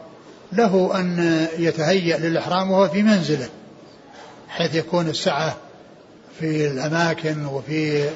له 0.51 0.99
أن 0.99 1.47
يتهيأ 1.57 2.18
للإحرام 2.18 2.72
وهو 2.72 2.89
في 2.89 3.03
منزله 3.03 3.49
حيث 4.49 4.76
يكون 4.76 5.07
السعة 5.07 5.57
في 6.39 6.68
الأماكن 6.68 7.45
وفي 7.45 8.09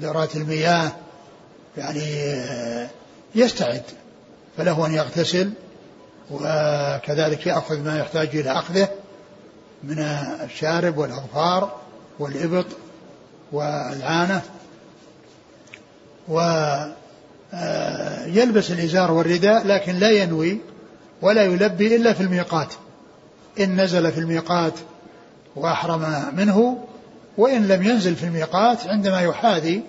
دورات 0.00 0.36
المياه 0.36 0.92
يعني 1.76 2.02
يستعد. 3.34 3.82
فله 4.56 4.86
أن 4.86 4.94
يغتسل 4.94 5.52
وكذلك 6.30 7.46
يأخذ 7.46 7.80
ما 7.80 7.98
يحتاج 7.98 8.36
إلى 8.36 8.50
أخذه 8.50 8.88
من 9.84 9.98
الشارب 10.44 10.98
والأظفار 10.98 11.76
والإبط 12.18 12.66
والعانة. 13.52 14.42
ويلبس 16.28 16.90
الإزار 18.70 19.12
والرداء 19.12 19.66
لكن 19.66 19.96
لا 19.96 20.10
ينوي 20.10 20.60
ولا 21.22 21.42
يلبي 21.42 21.96
إلا 21.96 22.12
في 22.12 22.20
الميقات. 22.20 22.72
إن 23.60 23.80
نزل 23.80 24.12
في 24.12 24.20
الميقات 24.20 24.74
وأحرم 25.56 26.24
منه 26.36 26.84
وإن 27.38 27.68
لم 27.68 27.82
ينزل 27.82 28.16
في 28.16 28.24
الميقات 28.24 28.86
عندما 28.86 29.20
يحاذي 29.20 29.82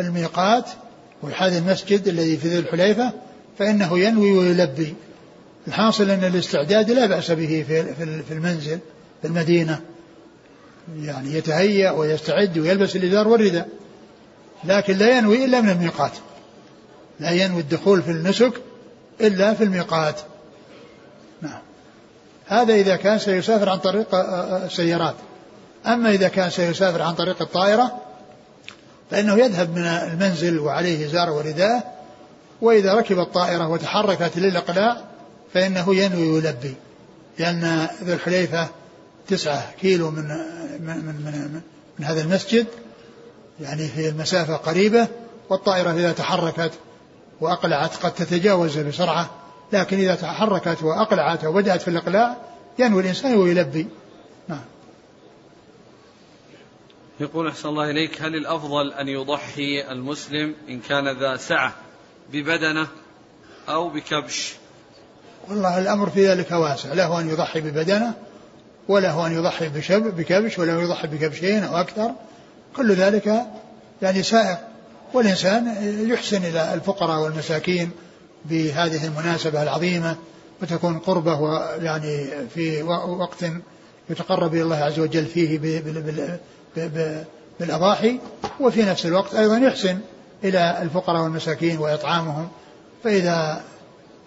الميقات 0.00 0.64
ويحاذي 1.22 1.58
المسجد 1.58 2.08
الذي 2.08 2.36
في 2.36 2.48
ذي 2.48 2.58
الحليفة 2.58 3.12
فإنه 3.58 3.98
ينوي 3.98 4.32
ويلبي. 4.32 4.94
الحاصل 5.68 6.10
أن 6.10 6.24
الاستعداد 6.24 6.90
لا 6.90 7.06
بأس 7.06 7.30
به 7.30 7.64
في 8.28 8.32
المنزل 8.32 8.78
في 9.22 9.28
المدينة. 9.28 9.80
يعني 11.02 11.34
يتهيأ 11.34 11.90
ويستعد 11.90 12.58
ويلبس 12.58 12.96
الإزار 12.96 13.28
والرداء. 13.28 13.68
لكن 14.64 14.96
لا 14.96 15.18
ينوي 15.18 15.44
إلا 15.44 15.60
من 15.60 15.70
الميقات. 15.70 16.12
لا 17.20 17.30
ينوي 17.30 17.60
الدخول 17.60 18.02
في 18.02 18.10
النسك 18.10 18.52
إلا 19.20 19.54
في 19.54 19.64
الميقات. 19.64 20.20
نعم. 21.42 21.60
هذا 22.46 22.74
إذا 22.74 22.96
كان 22.96 23.18
سيسافر 23.18 23.68
عن 23.68 23.78
طريق 23.78 24.14
السيارات. 24.64 25.14
أما 25.86 26.10
إذا 26.10 26.28
كان 26.28 26.50
سيسافر 26.50 27.02
عن 27.02 27.14
طريق 27.14 27.42
الطائرة 27.42 28.00
فإنه 29.10 29.34
يذهب 29.34 29.76
من 29.76 29.84
المنزل 29.84 30.58
وعليه 30.58 31.06
إزار 31.06 31.30
ورداء 31.30 31.97
وإذا 32.60 32.94
ركب 32.94 33.18
الطائرة 33.18 33.68
وتحركت 33.68 34.38
للإقلاع 34.38 35.04
فإنه 35.54 35.94
ينوي 35.94 36.38
يلبي 36.38 36.74
لأن 37.38 37.88
ذو 38.02 38.14
الحليفة 38.14 38.68
تسعة 39.28 39.72
كيلو 39.80 40.10
من 40.10 40.28
من 40.80 40.96
من, 40.96 41.14
من, 41.24 41.60
من 41.98 42.04
هذا 42.04 42.20
المسجد 42.20 42.66
يعني 43.60 43.88
في 43.88 44.08
المسافة 44.08 44.56
قريبة 44.56 45.08
والطائرة 45.50 45.92
إذا 45.92 46.12
تحركت 46.12 46.72
وأقلعت 47.40 47.96
قد 47.96 48.14
تتجاوز 48.14 48.78
بسرعة 48.78 49.30
لكن 49.72 49.98
إذا 49.98 50.14
تحركت 50.14 50.82
وأقلعت 50.82 51.44
وبدأت 51.44 51.82
في 51.82 51.88
الإقلاع 51.88 52.36
ينوي 52.78 53.02
الإنسان 53.02 53.34
ويلبي. 53.34 53.86
نعم. 54.48 54.64
يقول 57.20 57.48
أحسن 57.48 57.68
الله 57.68 57.90
إليك 57.90 58.22
هل 58.22 58.34
الأفضل 58.34 58.92
أن 58.92 59.08
يضحي 59.08 59.90
المسلم 59.90 60.54
إن 60.68 60.80
كان 60.80 61.18
ذا 61.18 61.36
سعة؟ 61.36 61.74
ببدنه 62.32 62.88
أو 63.68 63.88
بكبش. 63.88 64.54
والله 65.48 65.78
الأمر 65.78 66.10
في 66.10 66.28
ذلك 66.28 66.50
واسع. 66.50 66.92
له 66.92 67.20
أن 67.20 67.28
يضحي 67.28 67.60
ببدنه 67.60 68.14
وله 68.88 69.26
أن 69.26 69.32
يضحي 69.32 69.68
بكبش 70.00 70.58
وله 70.58 70.82
يضحي 70.82 71.06
بكبشين 71.06 71.64
أو 71.64 71.76
أكثر. 71.76 72.10
كل 72.76 72.92
ذلك 72.92 73.46
يعني 74.02 74.22
سائر 74.22 74.56
والإنسان 75.14 75.76
يحسن 76.10 76.44
إلى 76.44 76.74
الفقراء 76.74 77.20
والمساكين 77.20 77.90
بهذه 78.44 79.06
المناسبة 79.06 79.62
العظيمة 79.62 80.16
وتكون 80.62 80.98
قربة 80.98 81.60
يعني 81.76 82.28
في 82.54 82.82
وقت 82.82 83.44
يتقرب 84.10 84.54
إلى 84.54 84.62
الله 84.62 84.76
عز 84.76 84.98
وجل 84.98 85.26
فيه 85.26 85.58
بالأضاحي. 87.60 88.18
وفي 88.60 88.82
نفس 88.82 89.06
الوقت 89.06 89.34
أيضا 89.34 89.58
يحسن 89.58 89.98
إلى 90.44 90.82
الفقراء 90.82 91.22
والمساكين 91.22 91.78
وإطعامهم 91.78 92.48
فإذا 93.04 93.64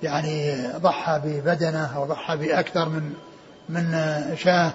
يعني 0.03 0.67
ضحى 0.77 1.21
ببدنه 1.25 1.97
أو 1.97 2.05
ضحى 2.05 2.37
بأكثر 2.37 2.89
من 2.89 3.13
من 3.69 3.91
شاة 4.37 4.73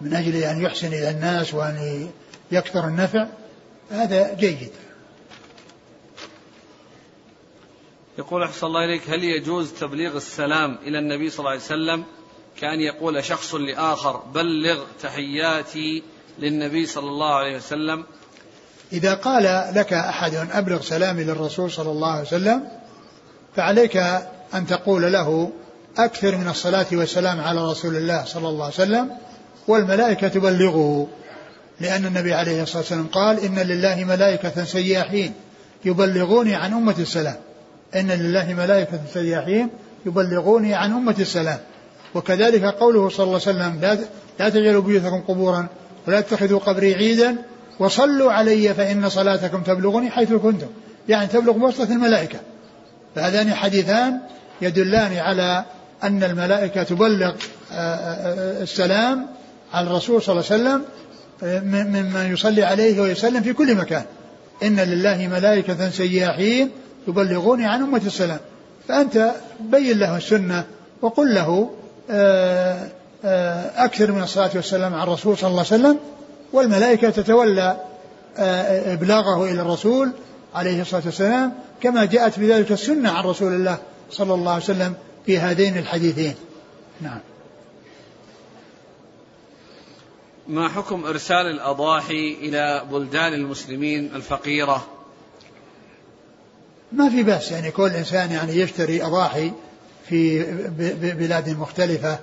من 0.00 0.14
أجل 0.14 0.36
أن 0.36 0.62
يحسن 0.62 0.86
إلى 0.86 1.10
الناس 1.10 1.54
وأن 1.54 2.08
يكثر 2.52 2.88
النفع 2.88 3.26
هذا 3.90 4.34
جيد 4.34 4.70
يقول 8.18 8.42
أحسن 8.42 8.66
الله 8.66 8.84
إليك 8.84 9.10
هل 9.10 9.24
يجوز 9.24 9.72
تبليغ 9.72 10.16
السلام 10.16 10.78
إلى 10.82 10.98
النبي 10.98 11.30
صلى 11.30 11.38
الله 11.38 11.50
عليه 11.50 11.60
وسلم 11.60 12.04
كأن 12.60 12.80
يقول 12.80 13.24
شخص 13.24 13.54
لآخر 13.54 14.16
بلغ 14.16 14.84
تحياتي 15.02 16.02
للنبي 16.38 16.86
صلى 16.86 17.08
الله 17.08 17.34
عليه 17.34 17.56
وسلم؟ 17.56 18.04
إذا 18.92 19.14
قال 19.14 19.72
لك 19.74 19.92
أحد 19.92 20.34
أبلغ 20.52 20.80
سلامي 20.80 21.24
للرسول 21.24 21.70
صلى 21.70 21.90
الله 21.90 22.10
عليه 22.10 22.22
وسلم 22.22 22.62
فعليك 23.56 23.96
أن 24.54 24.66
تقول 24.66 25.12
له 25.12 25.50
أكثر 25.98 26.36
من 26.36 26.48
الصلاة 26.48 26.86
والسلام 26.92 27.40
على 27.40 27.70
رسول 27.70 27.96
الله 27.96 28.24
صلى 28.24 28.48
الله 28.48 28.64
عليه 28.64 28.74
وسلم 28.74 29.10
والملائكة 29.68 30.28
تبلغه. 30.28 31.08
لأن 31.80 32.06
النبي 32.06 32.34
عليه 32.34 32.62
الصلاة 32.62 32.78
والسلام 32.78 33.06
قال 33.06 33.40
إن 33.40 33.58
لله 33.58 34.04
ملائكة 34.04 34.64
سياحين 34.64 35.32
يبلغوني 35.84 36.54
عن 36.54 36.72
أمة 36.72 36.94
السلام. 36.98 37.36
إن 37.94 38.10
لله 38.10 38.54
ملائكة 38.54 39.00
سياحين 39.12 39.68
يبلغوني 40.06 40.74
عن 40.74 40.92
أمة 40.92 41.16
السلام. 41.18 41.58
وكذلك 42.14 42.64
قوله 42.64 43.08
صلى 43.08 43.24
الله 43.24 43.40
عليه 43.46 43.58
وسلم 43.58 43.80
لا, 43.80 43.98
لا 44.38 44.48
تجعلوا 44.48 44.82
بيوتكم 44.82 45.20
قبورا 45.20 45.66
ولا 46.08 46.20
تتخذوا 46.20 46.58
قبري 46.58 46.94
عيدا 46.94 47.36
وصلوا 47.78 48.32
علي 48.32 48.74
فإن 48.74 49.08
صلاتكم 49.08 49.62
تبلغني 49.62 50.10
حيث 50.10 50.32
كنتم. 50.32 50.66
يعني 51.08 51.26
تبلغ 51.26 51.52
بواسطة 51.52 51.92
الملائكة. 51.92 52.38
فهذان 53.14 53.54
حديثان 53.54 54.20
يدلان 54.62 55.16
على 55.16 55.64
أن 56.02 56.24
الملائكة 56.24 56.82
تبلغ 56.82 57.34
آه، 57.72 57.74
آه، 57.74 58.62
السلام 58.62 59.26
على 59.74 59.86
الرسول 59.86 60.22
صلى 60.22 60.32
الله 60.32 60.52
عليه 60.52 60.62
وسلم 60.62 60.84
ممن 61.42 62.32
يصلي 62.32 62.62
عليه 62.62 63.00
ويسلم 63.00 63.42
في 63.42 63.52
كل 63.52 63.74
مكان. 63.74 64.02
إن 64.62 64.80
لله 64.80 65.28
ملائكة 65.28 65.90
سياحين 65.90 66.70
يبلغوني 67.08 67.66
عن 67.66 67.82
أمة 67.82 68.02
السلام. 68.06 68.38
فأنت 68.88 69.30
بين 69.60 69.98
له 69.98 70.16
السنة 70.16 70.64
وقل 71.02 71.34
له 71.34 71.70
آه، 72.10 72.88
آه، 73.24 73.84
أكثر 73.84 74.12
من 74.12 74.22
الصلاة 74.22 74.50
والسلام 74.54 74.94
على 74.94 75.02
الرسول 75.02 75.38
صلى 75.38 75.50
الله 75.50 75.64
عليه 75.70 75.80
وسلم 75.80 75.98
والملائكة 76.56 77.10
تتولى 77.10 77.80
آه، 78.38 78.94
إبلاغه 78.94 79.44
إلى 79.44 79.62
الرسول 79.62 80.12
عليه 80.54 80.82
الصلاة 80.82 81.02
والسلام 81.04 81.52
كما 81.82 82.04
جاءت 82.04 82.38
بذلك 82.38 82.72
السنة 82.72 83.10
عن 83.10 83.24
رسول 83.24 83.52
الله 83.52 83.78
صلى 84.10 84.34
الله 84.34 84.52
عليه 84.52 84.64
وسلم 84.64 84.94
في 85.26 85.38
هذين 85.38 85.78
الحديثين. 85.78 86.34
نعم. 87.00 87.20
ما 90.48 90.68
حكم 90.68 91.04
إرسال 91.04 91.46
الأضاحي 91.46 92.36
إلى 92.40 92.84
بلدان 92.90 93.34
المسلمين 93.34 94.14
الفقيرة؟ 94.14 94.86
ما 96.92 97.10
في 97.10 97.22
بأس 97.22 97.52
يعني 97.52 97.70
كل 97.70 97.90
إنسان 97.90 98.32
يعني 98.32 98.52
يشتري 98.52 99.02
أضاحي 99.02 99.52
في 100.08 100.42
بلاد 101.18 101.48
مختلفة 101.48 102.18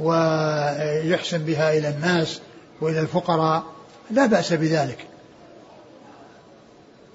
ويحسن 0.00 1.38
بها 1.38 1.78
إلى 1.78 1.88
الناس. 1.88 2.40
وإلى 2.80 3.00
الفقراء 3.00 3.64
لا 4.10 4.26
بأس 4.26 4.52
بذلك. 4.52 5.06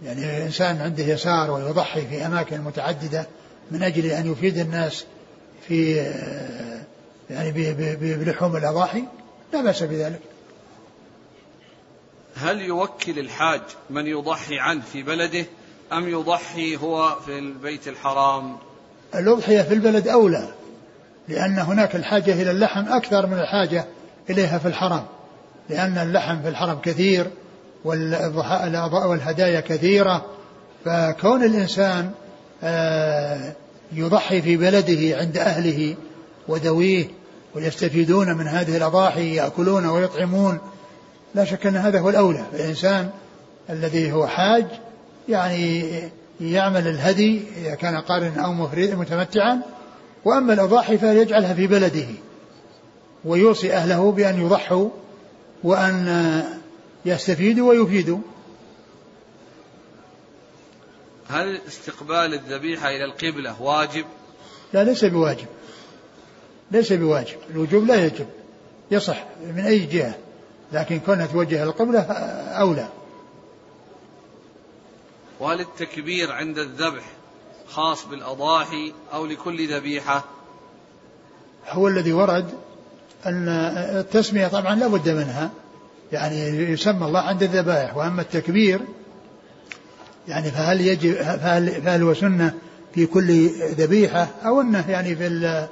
يعني 0.03 0.45
إنسان 0.45 0.81
عنده 0.81 1.03
يسار 1.03 1.51
ويضحي 1.51 2.07
في 2.07 2.25
أماكن 2.25 2.61
متعددة 2.61 3.27
من 3.71 3.83
أجل 3.83 4.05
أن 4.05 4.31
يفيد 4.31 4.57
الناس 4.57 5.05
في 5.67 5.95
يعني 7.29 7.51
بلحوم 8.15 8.55
الأضاحي 8.55 9.03
لا 9.53 9.61
بأس 9.61 9.83
بذلك. 9.83 10.19
هل 12.35 12.61
يوكل 12.61 13.19
الحاج 13.19 13.61
من 13.89 14.07
يضحي 14.07 14.59
عنه 14.59 14.81
في 14.81 15.03
بلده 15.03 15.45
أم 15.93 16.09
يضحي 16.09 16.77
هو 16.77 17.15
في 17.25 17.39
البيت 17.39 17.87
الحرام؟ 17.87 18.57
الأضحية 19.15 19.61
في 19.61 19.73
البلد 19.73 20.07
أولى 20.07 20.53
لأن 21.27 21.59
هناك 21.59 21.95
الحاجة 21.95 22.41
إلى 22.41 22.51
اللحم 22.51 22.93
أكثر 22.93 23.27
من 23.27 23.39
الحاجة 23.39 23.85
إليها 24.29 24.57
في 24.57 24.67
الحرم 24.67 25.05
لأن 25.69 25.97
اللحم 25.97 26.41
في 26.41 26.49
الحرم 26.49 26.79
كثير 26.79 27.27
والهدايا 27.85 29.59
كثيرة 29.59 30.25
فكون 30.85 31.43
الإنسان 31.43 32.11
آه، 32.63 33.53
يضحي 33.93 34.41
في 34.41 34.57
بلده 34.57 35.17
عند 35.17 35.37
أهله 35.37 35.95
وذويه 36.47 37.07
ويستفيدون 37.55 38.37
من 38.37 38.47
هذه 38.47 38.77
الأضاحي 38.77 39.35
يأكلون 39.35 39.85
ويطعمون 39.85 40.59
لا 41.35 41.45
شك 41.45 41.67
أن 41.67 41.75
هذا 41.75 41.99
هو 41.99 42.09
الأولى. 42.09 42.43
الإنسان 42.53 43.09
الذي 43.69 44.11
هو 44.11 44.27
حاج 44.27 44.65
يعني 45.29 45.85
يعمل 46.41 46.87
الهدي 46.87 47.41
إذا 47.57 47.75
كان 47.75 47.97
قارنا 47.97 48.45
أو 48.45 48.53
متمتعا 48.95 49.61
وأما 50.25 50.53
الأضاحي 50.53 50.97
فيجعلها 50.97 51.53
في 51.53 51.67
بلده 51.67 52.07
ويوصي 53.25 53.73
أهله 53.73 54.11
بأن 54.11 54.41
يضحوا 54.41 54.89
وأن 55.63 56.43
يستفيدوا 57.05 57.69
ويفيدوا 57.69 58.19
هل 61.29 61.61
استقبال 61.67 62.33
الذبيحة 62.33 62.89
إلى 62.89 63.05
القبلة 63.05 63.61
واجب؟ 63.61 64.05
لا 64.73 64.83
ليس 64.83 65.05
بواجب. 65.05 65.47
ليس 66.71 66.93
بواجب. 66.93 67.37
الوجوب 67.49 67.85
لا 67.85 68.05
يجب. 68.05 68.27
يصح 68.91 69.23
من 69.41 69.59
أي 69.59 69.79
جهة. 69.79 70.15
لكن 70.71 70.99
كونها 70.99 71.25
توجه 71.25 71.63
القبلة 71.63 72.01
أولى. 72.59 72.89
وهل 75.39 75.59
التكبير 75.59 76.31
عند 76.31 76.57
الذبح 76.57 77.03
خاص 77.67 78.05
بالأضاحي 78.05 78.93
أو 79.13 79.25
لكل 79.25 79.73
ذبيحة؟ 79.73 80.25
هو 81.69 81.87
الذي 81.87 82.13
ورد 82.13 82.64
أن 83.25 83.47
التسمية 83.99 84.47
طبعا 84.47 84.75
لا 84.75 84.87
بد 84.87 85.09
منها. 85.09 85.49
يعني 86.11 86.47
يسمى 86.47 87.05
الله 87.05 87.19
عند 87.19 87.43
الذبائح 87.43 87.97
وأما 87.97 88.21
التكبير 88.21 88.79
يعني 90.27 90.51
فهل 90.51 90.81
يجب 90.81 91.13
فهل, 91.13 91.81
فهل 91.81 92.03
هو 92.03 92.13
سنة 92.13 92.53
في 92.95 93.05
كل 93.05 93.47
ذبيحة؟ 93.77 94.27
أو 94.45 94.61
أنه 94.61 94.89
يعني 94.89 95.15
في 95.15 95.67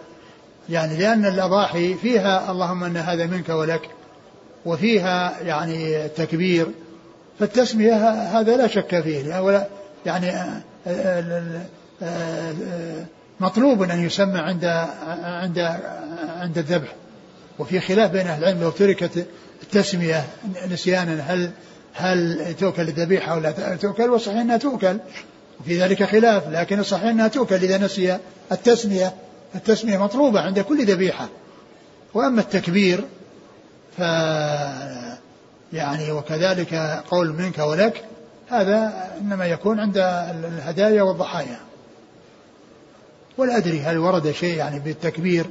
يعني 0.70 0.98
لأن 0.98 1.26
الأضاحي 1.26 1.94
فيها 1.94 2.52
اللهم 2.52 2.84
أن 2.84 2.98
هذا 2.98 3.26
منك 3.26 3.50
ولك 3.50 3.90
وفيها 4.66 5.42
يعني 5.42 6.08
تكبير. 6.08 6.68
فالتسمية 7.40 8.10
هذا 8.40 8.58
لا 8.58 8.68
شك 8.68 9.02
فيه 9.02 9.40
ولا 9.40 9.68
يعني 10.06 10.30
آه، 10.30 10.62
آه، 10.88 11.66
آه، 12.04 12.54
مطلوب 13.40 13.84
أن 13.84 14.06
يسمى 14.06 14.40
عند 14.40 14.66
عند 15.24 15.60
عند 16.40 16.58
الذبح. 16.58 16.96
وفي 17.60 17.80
خلاف 17.80 18.12
بين 18.12 18.28
أهل 18.28 18.44
العلم 18.44 18.62
لو 18.62 18.70
تركت 18.70 19.28
التسمية 19.64 20.26
نسيانا 20.72 21.22
هل 21.22 21.52
هل 21.94 22.54
تؤكل 22.60 22.82
الذبيحة 22.82 23.36
ولا 23.36 23.76
تؤكل 23.76 24.10
والصحيح 24.10 24.40
أنها 24.40 24.58
تؤكل 24.58 24.98
وفي 25.60 25.82
ذلك 25.82 26.04
خلاف 26.04 26.48
لكن 26.50 26.80
الصحيح 26.80 27.06
أنها 27.06 27.28
تؤكل 27.28 27.56
إذا 27.56 27.78
نسي 27.78 28.18
التسمية. 28.52 29.14
التسمية 29.56 29.98
مطلوبة 29.98 30.42
عند 30.42 30.60
كل 30.60 30.86
ذبيحة. 30.86 31.30
وأما 32.14 32.42
التكبير 32.42 33.04
ف 33.98 34.00
يعني 35.74 36.12
وكذلك 36.12 37.04
قول 37.12 37.34
منك 37.34 37.60
ولك 37.60 38.06
هذا 38.50 39.10
إنما 39.22 39.46
يكون 39.46 39.80
عند 39.80 39.98
الهدايا 39.98 41.02
والضحايا. 41.02 41.60
ولا 43.38 43.58
أدري 43.58 43.80
هل 43.80 43.98
ورد 43.98 44.32
شيء 44.32 44.58
يعني 44.58 44.80
بالتكبير 44.80 45.46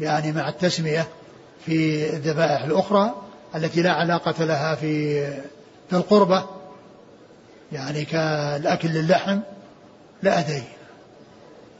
يعني 0.00 0.32
مع 0.32 0.48
التسمية. 0.48 1.06
في 1.66 2.08
الذبائح 2.10 2.64
الأخرى 2.64 3.14
التي 3.54 3.82
لا 3.82 3.92
علاقة 3.92 4.44
لها 4.44 4.74
في 4.74 5.26
في 5.90 5.96
القربة. 5.96 6.44
يعني 7.72 8.04
كالأكل 8.04 8.88
للحم 8.88 9.40
لا 10.22 10.38
أدري. 10.38 10.62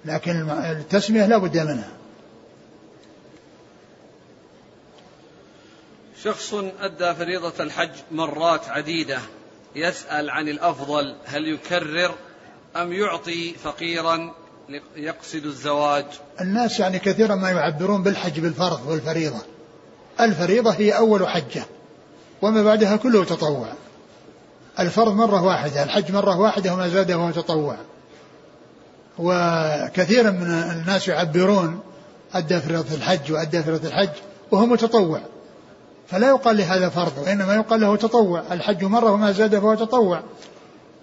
لكن 0.04 0.50
التسمية 0.50 1.26
لا 1.26 1.38
بد 1.38 1.58
منها. 1.58 1.88
شخص 6.24 6.54
أدى 6.80 7.14
فريضة 7.14 7.64
الحج 7.64 7.90
مرات 8.10 8.68
عديدة 8.68 9.18
يسأل 9.76 10.30
عن 10.30 10.48
الأفضل 10.48 11.14
هل 11.24 11.48
يكرر 11.48 12.14
أم 12.76 12.92
يعطي 12.92 13.54
فقيرا 13.54 14.34
يقصد 14.96 15.44
الزواج؟ 15.44 16.04
الناس 16.40 16.80
يعني 16.80 16.98
كثيرا 16.98 17.34
ما 17.34 17.50
يعبرون 17.50 18.02
بالحج 18.02 18.40
بالفرض 18.40 18.86
والفريضة. 18.86 19.42
الفريضة 20.20 20.70
هي 20.70 20.96
أول 20.96 21.28
حجة 21.28 21.64
وما 22.42 22.62
بعدها 22.62 22.96
كله 22.96 23.24
تطوع. 23.24 23.68
الفرض 24.80 25.14
مرة 25.14 25.42
واحدة 25.42 25.82
الحج 25.82 26.12
مرة 26.12 26.38
واحدة 26.38 26.72
وما 26.72 26.88
زاد 26.88 27.10
هو 27.10 27.30
تطوع. 27.30 27.76
وكثيرا 29.18 30.30
من 30.30 30.46
الناس 30.46 31.08
يعبرون 31.08 31.80
أدى 32.34 32.60
فريضة 32.60 32.94
الحج 32.94 33.32
وأدى 33.32 33.62
فريضة 33.62 33.88
الحج 33.88 34.10
وهو 34.50 34.66
متطوع. 34.66 35.20
فلا 36.08 36.28
يقال 36.28 36.56
لهذا 36.56 36.88
فرض 36.88 37.12
وإنما 37.18 37.54
يقال 37.54 37.80
له 37.80 37.96
تطوع. 37.96 38.42
الحج 38.50 38.84
مرة 38.84 39.12
وما 39.12 39.32
زاد 39.32 39.58
فهو 39.58 39.74
تطوع. 39.74 40.22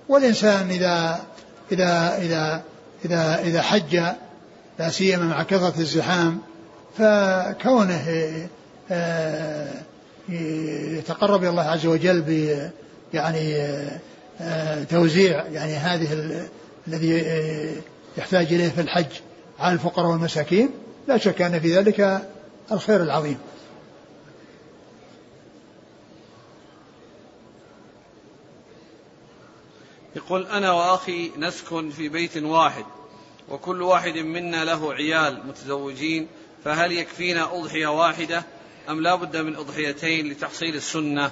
والإنسان 0.10 0.70
إذا 0.70 1.20
إذا 1.72 2.18
إذا 2.18 2.64
إذا 3.06 3.42
إذا 3.42 3.62
حج 3.62 4.00
لا 4.80 4.90
سيما 4.90 5.24
مع 5.24 5.44
كثرة 5.44 5.80
الزحام 5.80 6.40
فكونه 6.98 8.08
يتقرب 10.30 11.42
إلى 11.42 11.50
الله 11.50 11.64
عز 11.64 11.86
وجل 11.86 12.22
ب 12.22 12.60
يعني 13.14 13.56
آه، 14.42 14.84
توزيع 14.84 15.46
يعني 15.46 15.74
هذه 15.74 16.08
الذي 16.88 17.22
آه، 17.22 17.76
يحتاج 18.18 18.54
إليه 18.54 18.70
في 18.70 18.82
الحج 18.82 19.12
على 19.60 19.74
الفقراء 19.74 20.12
والمساكين. 20.12 20.70
لا 21.08 21.18
شك 21.18 21.42
أن 21.42 21.60
في 21.60 21.78
ذلك 21.78 22.28
الخير 22.72 23.04
العظيم. 23.04 23.38
يقول 30.16 30.48
أنا 30.48 30.72
وأخي 30.72 31.32
نسكن 31.38 31.90
في 31.90 32.10
بيت 32.10 32.38
واحد 32.38 32.86
وكل 33.50 33.82
واحد 33.82 34.18
منا 34.18 34.66
له 34.66 34.94
عيال 34.94 35.48
متزوجين 35.48 36.28
فهل 36.64 36.92
يكفينا 36.92 37.58
أضحية 37.58 37.88
واحدة؟ 37.88 38.44
أم 38.90 39.02
لا 39.02 39.16
بد 39.16 39.38
من 39.38 39.56
أضحيتين 39.56 40.32
لتحصيل 40.32 40.76
السنة؟ 40.76 41.32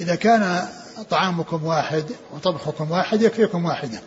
إذا 0.00 0.14
كان 0.14 0.68
طعامكم 1.10 1.64
واحد 1.64 2.04
وطبخكم 2.34 2.90
واحد 2.90 3.22
يكفيكم 3.22 3.64
واحدة. 3.64 4.00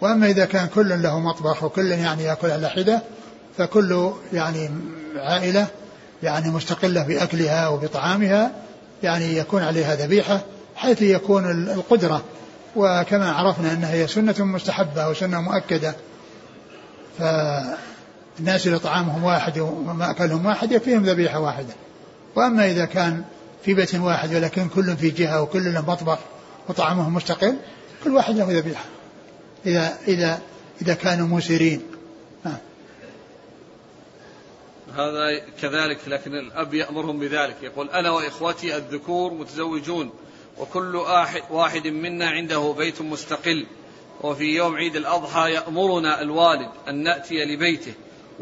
وأما 0.00 0.26
إذا 0.26 0.44
كان 0.44 0.66
كل 0.66 1.02
له 1.02 1.20
مطبخ 1.20 1.62
وكل 1.64 1.90
يعني 1.90 2.22
يأكل 2.22 2.50
على 2.50 2.68
حدة 2.68 3.02
فكل 3.58 4.12
يعني 4.32 4.70
عائلة 5.16 5.66
يعني 6.22 6.50
مستقلة 6.50 7.02
بأكلها 7.02 7.68
وبطعامها 7.68 8.50
يعني 9.02 9.36
يكون 9.36 9.62
عليها 9.62 9.94
ذبيحة 9.94 10.40
حيث 10.76 11.02
يكون 11.02 11.50
القدرة. 11.50 12.22
وكما 12.76 13.32
عرفنا 13.32 13.72
أنها 13.72 13.92
هي 13.92 14.06
سنة 14.06 14.34
مستحبة 14.38 15.08
وسنة 15.08 15.40
مؤكدة. 15.40 15.94
فالناس 17.18 18.66
إذا 18.66 18.78
طعامهم 18.78 19.24
واحد 19.24 19.58
ومأكلهم 19.58 20.46
واحد 20.46 20.72
يكفيهم 20.72 21.04
ذبيحة 21.04 21.40
واحدة. 21.40 21.74
وأما 22.36 22.70
إذا 22.70 22.84
كان 22.84 23.24
في 23.64 23.74
بيت 23.74 23.94
واحد 23.94 24.34
ولكن 24.34 24.68
كل 24.68 24.96
في 24.96 25.10
جهة 25.10 25.42
وكل 25.42 25.74
له 25.74 25.90
مطبخ 25.90 26.18
وطعامهم 26.68 27.14
مستقل 27.14 27.56
كل 28.04 28.10
واحد 28.10 28.36
له 28.36 28.58
ذبيحة 28.58 28.84
إذا 29.66 29.98
إذا 30.08 30.42
إذا 30.82 30.94
كانوا 30.94 31.26
موسرين. 31.26 31.82
هذا 34.94 35.42
كذلك 35.62 35.98
لكن 36.06 36.34
الأب 36.34 36.74
يأمرهم 36.74 37.18
بذلك. 37.18 37.56
يقول 37.62 37.90
أنا 37.90 38.10
وإخوتي 38.10 38.76
الذكور 38.76 39.34
متزوجون 39.34 40.10
وكل 40.58 40.96
واحد 41.50 41.86
منا 41.86 42.30
عنده 42.30 42.74
بيت 42.78 43.02
مستقل. 43.02 43.66
وفي 44.20 44.44
يوم 44.44 44.74
عيد 44.74 44.96
الأضحى 44.96 45.52
يأمرنا 45.52 46.22
الوالد 46.22 46.68
أن 46.88 47.02
نأتي 47.02 47.44
لبيته. 47.44 47.92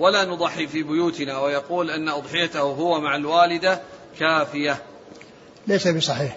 ولا 0.01 0.25
نضحي 0.25 0.67
في 0.67 0.83
بيوتنا 0.83 1.39
ويقول 1.39 1.91
أن 1.91 2.09
أضحيته 2.09 2.61
هو 2.61 3.01
مع 3.01 3.17
الوالدة 3.17 3.81
كافية. 4.19 4.83
ليس 5.67 5.89
بصحيح. 5.89 6.37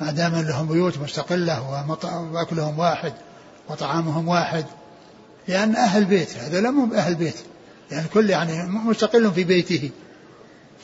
ما 0.00 0.10
دام 0.10 0.34
لهم 0.34 0.68
بيوت 0.68 0.98
مستقلة 0.98 1.86
وأكلهم 2.32 2.78
واحد 2.78 3.12
وطعامهم 3.68 4.28
واحد 4.28 4.64
لأن 5.48 5.76
أهل 5.76 6.04
بيت 6.04 6.36
هذا 6.36 6.60
لم 6.60 6.94
أهل 6.94 7.14
بيت 7.14 7.36
يعني 7.90 8.08
كل 8.08 8.30
يعني 8.30 8.68
مستقل 8.68 9.32
في 9.32 9.44
بيته. 9.44 9.90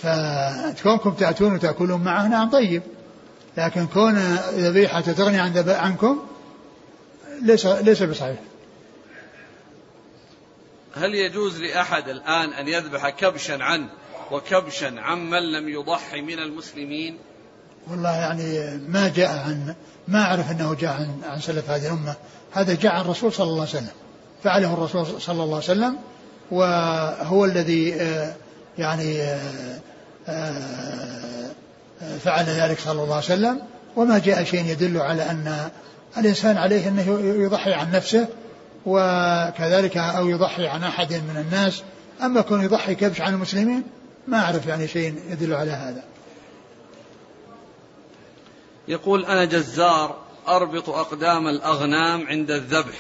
فكونكم 0.03 1.11
تأتون 1.11 1.55
وتأكلون 1.55 2.01
معه 2.01 2.29
نعم 2.29 2.51
طيب 2.51 2.83
لكن 3.57 3.87
كون 3.87 4.19
ذبيحة 4.55 5.01
تغني 5.01 5.39
عن 5.39 5.65
عنكم 5.69 6.19
ليس 7.43 7.67
ليس 7.67 8.03
بصحيح. 8.03 8.39
هل 10.99 11.14
يجوز 11.14 11.61
لأحد 11.61 12.09
الآن 12.09 12.53
أن 12.53 12.68
يذبح 12.68 13.09
كبشا 13.09 13.59
عنه 13.61 13.88
وكبشا 14.30 14.94
عمن 14.99 15.53
لم 15.53 15.68
يضحي 15.68 16.20
من 16.20 16.38
المسلمين؟ 16.38 17.18
والله 17.90 18.16
يعني 18.16 18.76
ما 18.88 19.09
جاء 19.09 19.30
عن 19.30 19.74
ما 20.09 20.22
أعرف 20.22 20.51
أنه 20.51 20.74
جاء 20.74 20.90
عن, 20.90 21.20
عن 21.30 21.40
سلف 21.40 21.70
هذه 21.70 21.86
الأمة. 21.86 22.14
هذا 22.53 22.74
جاء 22.74 22.92
عن 22.92 23.01
الرسول 23.01 23.32
صلى 23.32 23.46
الله 23.46 23.61
عليه 23.61 23.70
وسلم. 23.70 23.88
فعله 24.44 24.74
الرسول 24.74 25.20
صلى 25.20 25.42
الله 25.44 25.55
عليه 25.55 25.64
وسلم 25.64 25.96
وهو 26.51 27.44
الذي 27.44 27.94
آه، 27.94 28.34
يعني 28.78 29.22
آه، 29.22 29.80
آه، 30.28 31.51
فعل 32.24 32.44
ذلك 32.44 32.80
صلى 32.80 33.03
الله 33.03 33.14
عليه 33.14 33.24
وسلم. 33.24 33.61
وما 33.96 34.18
جاء 34.18 34.44
شيء 34.44 34.64
يدل 34.64 35.01
على 35.01 35.22
أن 35.30 35.70
الإنسان 36.18 36.57
عليه 36.57 36.88
أنه 36.88 37.20
يضحي 37.20 37.72
عن 37.72 37.92
نفسه. 37.92 38.28
وكذلك 38.89 39.97
أو 39.97 40.28
يضحي 40.28 40.66
عن 40.66 40.84
أحد 40.84 41.12
من 41.12 41.45
الناس. 41.47 41.82
أما 42.22 42.41
كون 42.41 42.64
يضحي 42.64 42.95
كبش 42.95 43.20
عن 43.20 43.34
المسلمين؟ 43.34 43.82
ما 44.28 44.39
أعرف 44.39 44.66
يعني 44.66 44.89
شيء 44.89 45.14
يدل 45.30 45.55
على 45.55 45.70
هذا. 45.70 46.05
يقول 48.89 49.24
أنا 49.24 49.45
جزار 49.45 50.16
أربط 50.49 50.89
أقدام 50.89 51.49
الأغنام 51.49 52.26
عند 52.26 52.51
الذبح 52.51 52.97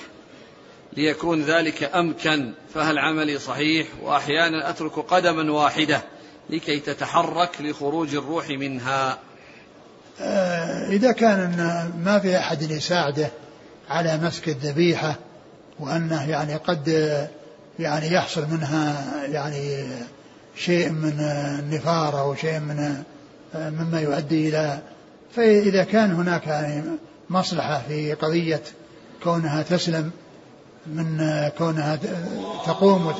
ليكون 0.92 1.42
ذلك 1.42 1.82
أمكن 1.82 2.52
فهل 2.74 2.98
عملي 2.98 3.38
صحيح؟ 3.38 3.86
وأحيانا 4.02 4.70
أترك 4.70 4.92
قدما 4.92 5.52
واحدة 5.52 6.02
لكي 6.50 6.80
تتحرك 6.80 7.60
لخروج 7.60 8.14
الروح 8.14 8.48
منها. 8.48 9.18
آه، 10.20 10.88
إذا 10.88 11.12
كان 11.12 11.56
ما 12.04 12.18
في 12.18 12.38
أحد 12.38 12.62
يساعده 12.62 13.30
على 13.88 14.18
مسك 14.18 14.48
الذبيحة 14.48 15.18
وأنه 15.80 16.30
يعني 16.30 16.56
قد 16.56 16.88
يعني 17.78 18.12
يحصل 18.12 18.46
منها 18.50 19.04
يعني 19.26 19.86
شيء 20.56 20.90
من 20.90 21.20
النفار 21.58 22.20
أو 22.20 22.34
شيء 22.34 22.58
من 22.60 23.02
مما 23.54 24.00
يؤدي 24.00 24.48
إلى 24.48 24.78
فإذا 25.36 25.84
كان 25.84 26.12
هناك 26.12 26.46
يعني 26.46 26.82
مصلحة 27.30 27.82
في 27.88 28.14
قضية 28.14 28.62
كونها 29.22 29.62
تسلم 29.62 30.10
من 30.86 31.18
كونها 31.58 31.98
تقوم 32.66 33.14